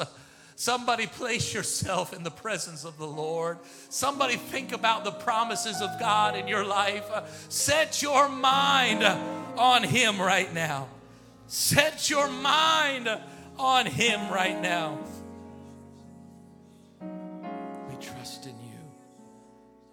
Somebody 0.57 1.05
place 1.05 1.53
yourself 1.53 2.13
in 2.13 2.23
the 2.23 2.31
presence 2.31 2.85
of 2.85 2.97
the 2.97 3.05
Lord. 3.05 3.59
Somebody 3.89 4.37
think 4.37 4.71
about 4.71 5.03
the 5.03 5.11
promises 5.11 5.81
of 5.81 5.99
God 5.99 6.37
in 6.37 6.47
your 6.47 6.63
life. 6.63 7.03
Set 7.49 8.01
your 8.01 8.29
mind 8.29 9.03
on 9.57 9.83
Him 9.83 10.19
right 10.19 10.51
now. 10.53 10.87
Set 11.47 12.09
your 12.09 12.29
mind 12.29 13.09
on 13.59 13.85
Him 13.85 14.31
right 14.31 14.59
now. 14.61 14.97
We 17.89 17.95
trust 18.01 18.45
in 18.45 18.57
you. 18.61 18.79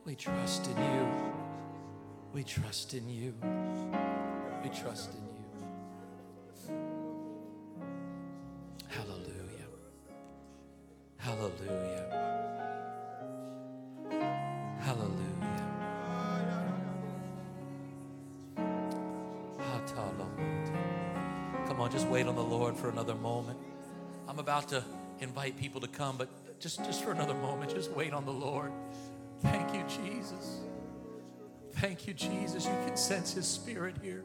We 0.04 0.14
trust 0.14 0.68
in 0.68 0.76
you. 0.76 1.08
We 2.32 2.44
trust 2.44 2.94
in 2.94 3.08
you. 3.08 3.34
We 4.62 4.70
trust 4.70 5.10
in 5.10 5.26
you. 5.26 5.32
Hallelujah. 11.23 12.07
Hallelujah. 14.81 15.33
Come 21.73 21.81
on, 21.81 21.91
just 21.91 22.07
wait 22.09 22.27
on 22.27 22.35
the 22.35 22.43
Lord 22.43 22.77
for 22.77 22.91
another 22.91 23.14
moment. 23.14 23.59
I'm 24.29 24.39
about 24.39 24.68
to 24.68 24.85
invite 25.20 25.57
people 25.57 25.81
to 25.81 25.89
come, 25.89 26.16
but 26.18 26.29
just, 26.61 26.85
just 26.85 27.03
for 27.03 27.12
another 27.12 27.35
moment, 27.35 27.75
just 27.75 27.91
wait 27.93 28.12
on 28.12 28.27
the 28.27 28.33
Lord. 28.33 28.73
Thank 29.41 29.75
you, 29.75 29.83
Jesus. 30.05 30.61
Thank 31.73 32.07
you, 32.07 32.12
Jesus. 32.12 32.66
You 32.66 32.77
can 32.87 32.97
sense 32.97 33.33
His 33.33 33.47
Spirit 33.47 33.97
here 34.03 34.23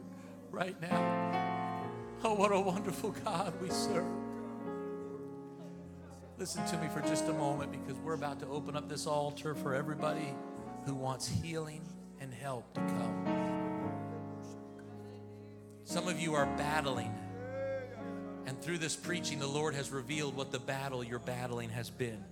right 0.50 0.78
now. 0.80 1.72
Oh, 2.22 2.34
what 2.34 2.52
a 2.52 2.60
wonderful 2.60 3.12
God 3.24 3.54
we 3.62 3.70
serve. 3.70 4.04
Listen 6.38 6.64
to 6.66 6.78
me 6.78 6.86
for 6.86 7.00
just 7.00 7.26
a 7.26 7.32
moment 7.32 7.72
because 7.72 8.00
we're 8.00 8.14
about 8.14 8.38
to 8.38 8.46
open 8.46 8.76
up 8.76 8.88
this 8.88 9.08
altar 9.08 9.56
for 9.56 9.74
everybody 9.74 10.32
who 10.84 10.94
wants 10.94 11.26
healing 11.26 11.80
and 12.20 12.32
help 12.32 12.72
to 12.74 12.80
come. 12.80 13.26
Some 15.84 16.06
of 16.06 16.20
you 16.20 16.34
are 16.34 16.46
battling, 16.56 17.12
and 18.46 18.60
through 18.62 18.78
this 18.78 18.94
preaching, 18.94 19.40
the 19.40 19.48
Lord 19.48 19.74
has 19.74 19.90
revealed 19.90 20.36
what 20.36 20.52
the 20.52 20.60
battle 20.60 21.02
you're 21.02 21.18
battling 21.18 21.70
has 21.70 21.90
been. 21.90 22.24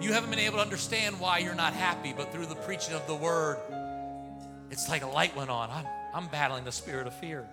You 0.00 0.12
haven't 0.12 0.30
been 0.30 0.38
able 0.38 0.58
to 0.58 0.62
understand 0.62 1.18
why 1.18 1.38
you're 1.38 1.56
not 1.56 1.72
happy, 1.72 2.14
but 2.16 2.32
through 2.32 2.46
the 2.46 2.54
preaching 2.54 2.94
of 2.94 3.04
the 3.08 3.16
word, 3.16 3.58
it's 4.70 4.88
like 4.88 5.02
a 5.02 5.08
light 5.08 5.34
went 5.34 5.50
on. 5.50 5.70
I'm, 5.70 5.86
I'm 6.14 6.28
battling 6.28 6.62
the 6.62 6.70
spirit 6.70 7.08
of 7.08 7.14
fear. 7.14 7.48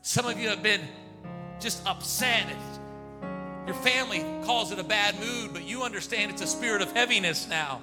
Some 0.00 0.24
of 0.24 0.40
you 0.40 0.48
have 0.48 0.62
been 0.62 0.80
just 1.60 1.86
upset. 1.86 2.46
Your 3.68 3.76
family 3.76 4.24
calls 4.46 4.72
it 4.72 4.78
a 4.78 4.82
bad 4.82 5.20
mood, 5.20 5.52
but 5.52 5.62
you 5.62 5.82
understand 5.82 6.30
it's 6.30 6.40
a 6.40 6.46
spirit 6.46 6.80
of 6.80 6.90
heaviness 6.92 7.46
now 7.50 7.82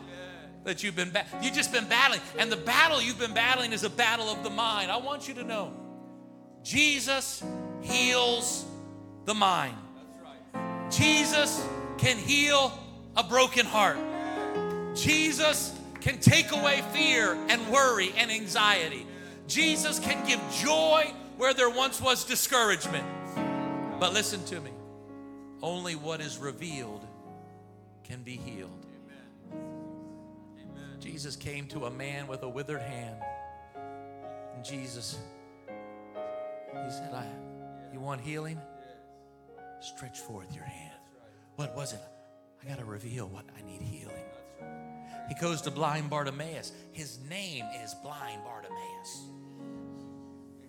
that 0.63 0.81
you've 0.81 0.95
been 0.95 1.11
ba- 1.11 1.27
you've 1.43 1.53
just 1.53 1.71
been 1.71 1.85
battling. 1.85 2.21
And 2.39 2.51
the 2.51 2.57
battle 2.57 2.99
you've 2.99 3.19
been 3.19 3.35
battling 3.35 3.71
is 3.71 3.83
a 3.83 3.89
battle 3.91 4.27
of 4.27 4.43
the 4.43 4.49
mind. 4.49 4.89
I 4.89 4.97
want 4.97 5.27
you 5.27 5.35
to 5.35 5.43
know 5.43 5.71
Jesus 6.63 7.43
heals 7.83 8.65
the 9.25 9.35
mind. 9.35 9.77
Jesus 10.89 11.63
can 11.99 12.17
heal 12.17 12.73
a 13.15 13.23
broken 13.23 13.67
heart. 13.67 13.99
Jesus 14.95 15.79
can 16.01 16.17
take 16.17 16.51
away 16.51 16.83
fear 16.93 17.37
and 17.47 17.69
worry 17.69 18.11
and 18.17 18.31
anxiety. 18.31 19.05
Jesus 19.47 19.99
can 19.99 20.25
give 20.25 20.39
joy 20.63 21.13
where 21.37 21.53
there 21.53 21.69
once 21.69 22.01
was 22.01 22.25
discouragement. 22.25 23.05
But 23.99 24.13
listen 24.13 24.43
to 24.45 24.59
me 24.59 24.71
only 25.65 25.95
what 25.95 26.21
is 26.21 26.37
revealed 26.37 27.03
can 28.03 28.21
be 28.21 28.37
healed. 28.37 28.85
Jesus 30.99 31.35
came 31.35 31.65
to 31.69 31.85
a 31.85 31.91
man 31.91 32.27
with 32.27 32.43
a 32.43 32.49
withered 32.49 32.83
hand. 32.83 33.15
And 34.55 34.63
Jesus, 34.63 35.17
he 35.67 36.91
said, 36.91 37.11
I, 37.15 37.25
You 37.91 37.99
want 37.99 38.21
healing? 38.21 38.61
Stretch 39.79 40.19
forth 40.19 40.53
your 40.53 40.65
hand. 40.65 40.99
What 41.55 41.75
was 41.75 41.93
it? 41.93 42.01
I 42.61 42.69
got 42.69 42.77
to 42.77 42.85
reveal 42.85 43.27
what 43.27 43.45
I 43.57 43.65
need 43.65 43.81
healing. 43.81 44.13
He 45.27 45.33
goes 45.33 45.61
to 45.63 45.71
blind 45.71 46.11
Bartimaeus. 46.11 46.73
His 46.91 47.17
name 47.27 47.65
is 47.83 47.95
blind 48.03 48.43
Bartimaeus. 48.43 49.29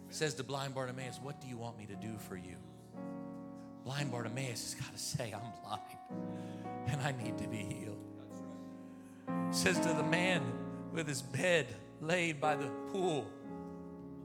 Says 0.08 0.32
to 0.34 0.44
blind 0.44 0.74
Bartimaeus, 0.74 1.20
What 1.22 1.42
do 1.42 1.48
you 1.48 1.58
want 1.58 1.76
me 1.76 1.84
to 1.84 1.96
do 1.96 2.16
for 2.16 2.36
you? 2.36 2.56
Blind 3.86 4.10
Bartimaeus 4.10 4.64
has 4.64 4.74
got 4.74 4.92
to 4.92 4.98
say, 4.98 5.32
I'm 5.32 5.52
blind 5.62 5.80
and 6.88 7.00
I 7.02 7.12
need 7.22 7.38
to 7.38 7.46
be 7.46 7.58
healed. 7.58 7.96
Says 9.52 9.78
to 9.78 9.92
the 9.92 10.02
man 10.02 10.42
with 10.92 11.06
his 11.06 11.22
bed 11.22 11.68
laid 12.00 12.40
by 12.40 12.56
the 12.56 12.66
pool, 12.90 13.30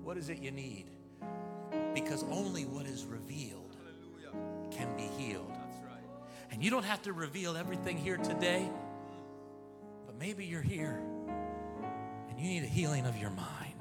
What 0.04 0.18
is 0.18 0.30
it 0.30 0.40
you 0.40 0.50
need? 0.50 0.88
Because 1.94 2.24
only 2.32 2.66
what 2.66 2.88
is 2.88 3.06
revealed 3.06 3.78
can 4.72 4.88
be 4.98 5.04
healed. 5.24 5.56
And 6.50 6.64
you 6.64 6.72
don't 6.72 6.86
have 6.86 7.04
to 7.04 7.14
reveal 7.14 7.56
everything 7.56 7.98
here 7.98 8.18
today, 8.18 8.68
but 10.08 10.18
maybe 10.18 10.44
you're 10.44 10.64
here 10.64 11.04
and 12.30 12.40
you 12.40 12.48
need 12.48 12.64
a 12.64 12.68
healing 12.68 13.06
of 13.06 13.16
your 13.16 13.30
mind. 13.30 13.76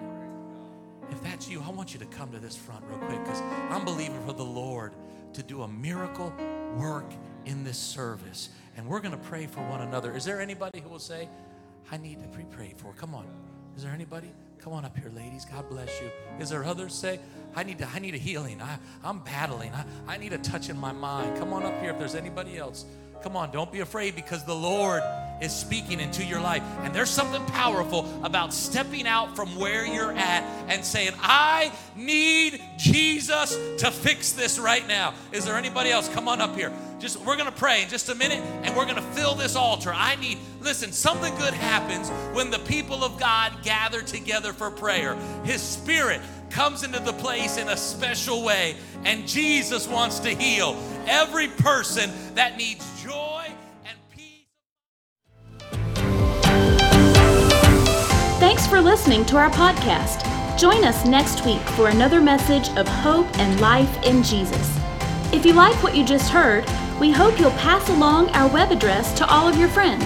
If 1.10 1.22
that's 1.22 1.48
you, 1.48 1.62
I 1.62 1.70
want 1.70 1.94
you 1.94 2.00
to 2.00 2.06
come 2.06 2.30
to 2.32 2.38
this 2.38 2.54
front 2.54 2.84
real 2.86 2.98
quick 2.98 3.24
because 3.24 3.40
I'm 3.70 3.86
believing 3.86 4.22
for 4.26 4.34
the 4.34 4.44
Lord 4.44 4.92
to 5.34 5.42
do 5.42 5.62
a 5.62 5.68
miracle 5.68 6.32
work 6.76 7.10
in 7.46 7.64
this 7.64 7.78
service. 7.78 8.50
And 8.76 8.86
we're 8.86 9.00
going 9.00 9.12
to 9.12 9.24
pray 9.28 9.46
for 9.46 9.60
one 9.68 9.82
another. 9.82 10.14
Is 10.14 10.24
there 10.24 10.40
anybody 10.40 10.80
who 10.80 10.88
will 10.88 10.98
say, 10.98 11.28
I 11.90 11.96
need 11.96 12.22
to 12.22 12.28
be 12.36 12.44
prayed 12.44 12.78
for? 12.78 12.92
Come 12.92 13.14
on. 13.14 13.26
Is 13.76 13.82
there 13.82 13.92
anybody? 13.92 14.30
Come 14.58 14.72
on 14.74 14.84
up 14.84 14.96
here, 14.96 15.10
ladies. 15.14 15.44
God 15.44 15.68
bless 15.68 16.00
you. 16.00 16.10
Is 16.38 16.50
there 16.50 16.64
others 16.64 16.94
say, 16.94 17.18
I 17.56 17.62
need 17.62 17.78
to, 17.78 17.88
I 17.88 17.98
need 17.98 18.14
a 18.14 18.18
healing. 18.18 18.60
I, 18.60 18.78
I'm 19.02 19.20
battling. 19.20 19.72
I, 19.72 19.84
I 20.06 20.16
need 20.18 20.32
a 20.32 20.38
touch 20.38 20.68
in 20.68 20.78
my 20.78 20.92
mind. 20.92 21.38
Come 21.38 21.52
on 21.52 21.64
up 21.64 21.80
here 21.80 21.90
if 21.90 21.98
there's 21.98 22.14
anybody 22.14 22.58
else. 22.58 22.84
Come 23.22 23.36
on, 23.36 23.50
don't 23.50 23.72
be 23.72 23.80
afraid 23.80 24.14
because 24.14 24.44
the 24.44 24.54
Lord 24.54 25.02
is 25.40 25.52
speaking 25.52 26.00
into 26.00 26.24
your 26.24 26.40
life. 26.40 26.62
And 26.82 26.94
there's 26.94 27.10
something 27.10 27.44
powerful 27.46 28.08
about 28.22 28.52
stepping 28.52 29.06
out 29.06 29.36
from 29.36 29.56
where 29.56 29.86
you're 29.86 30.12
at 30.12 30.42
and 30.68 30.84
saying, 30.84 31.12
I 31.20 31.72
need 31.96 32.62
Jesus 32.76 33.56
to 33.78 33.90
fix 33.90 34.32
this 34.32 34.58
right 34.58 34.86
now. 34.86 35.14
Is 35.32 35.44
there 35.44 35.56
anybody 35.56 35.90
else? 35.90 36.08
Come 36.08 36.28
on 36.28 36.40
up 36.40 36.54
here. 36.54 36.72
Just 36.98 37.18
we're 37.24 37.36
gonna 37.36 37.50
pray 37.50 37.82
in 37.82 37.88
just 37.88 38.10
a 38.10 38.14
minute 38.14 38.40
and 38.62 38.76
we're 38.76 38.84
gonna 38.84 39.00
fill 39.14 39.34
this 39.34 39.56
altar. 39.56 39.90
I 39.94 40.16
need, 40.16 40.38
listen, 40.60 40.92
something 40.92 41.34
good 41.36 41.54
happens 41.54 42.10
when 42.36 42.50
the 42.50 42.58
people 42.58 43.02
of 43.02 43.18
God 43.18 43.62
gather 43.62 44.02
together 44.02 44.52
for 44.52 44.70
prayer. 44.70 45.16
His 45.44 45.62
spirit 45.62 46.20
comes 46.50 46.82
into 46.82 47.00
the 47.00 47.12
place 47.14 47.56
in 47.56 47.68
a 47.68 47.76
special 47.76 48.42
way, 48.44 48.76
and 49.04 49.26
Jesus 49.26 49.88
wants 49.88 50.18
to 50.20 50.30
heal 50.30 50.76
every 51.06 51.48
person 51.48 52.10
that 52.34 52.58
needs 52.58 52.84
joy 53.02 53.29
Thanks 58.50 58.66
for 58.66 58.80
listening 58.80 59.24
to 59.26 59.36
our 59.36 59.50
podcast. 59.50 60.24
Join 60.58 60.82
us 60.82 61.06
next 61.06 61.46
week 61.46 61.60
for 61.76 61.88
another 61.88 62.20
message 62.20 62.68
of 62.70 62.88
hope 62.88 63.28
and 63.38 63.60
life 63.60 64.02
in 64.02 64.24
Jesus. 64.24 64.76
If 65.32 65.46
you 65.46 65.52
like 65.52 65.80
what 65.84 65.94
you 65.94 66.04
just 66.04 66.32
heard, 66.32 66.64
we 66.98 67.12
hope 67.12 67.38
you'll 67.38 67.52
pass 67.52 67.88
along 67.90 68.30
our 68.30 68.48
web 68.48 68.72
address 68.72 69.12
to 69.18 69.26
all 69.28 69.46
of 69.46 69.56
your 69.56 69.68
friends 69.68 70.02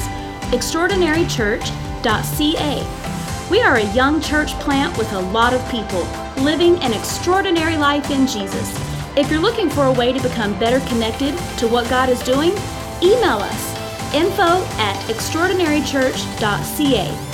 extraordinarychurch.ca. 0.52 3.48
We 3.50 3.62
are 3.62 3.76
a 3.76 3.94
young 3.94 4.20
church 4.20 4.52
plant 4.60 4.98
with 4.98 5.10
a 5.14 5.20
lot 5.20 5.54
of 5.54 5.66
people 5.70 6.06
living 6.44 6.76
an 6.80 6.92
extraordinary 6.92 7.78
life 7.78 8.10
in 8.10 8.26
Jesus. 8.26 8.78
If 9.16 9.30
you're 9.30 9.40
looking 9.40 9.70
for 9.70 9.86
a 9.86 9.92
way 9.92 10.12
to 10.12 10.22
become 10.22 10.58
better 10.58 10.80
connected 10.86 11.34
to 11.60 11.66
what 11.66 11.88
God 11.88 12.10
is 12.10 12.22
doing, 12.22 12.50
email 13.02 13.38
us 13.38 13.74
info 14.14 14.62
at 14.76 15.00
extraordinarychurch.ca. 15.08 17.33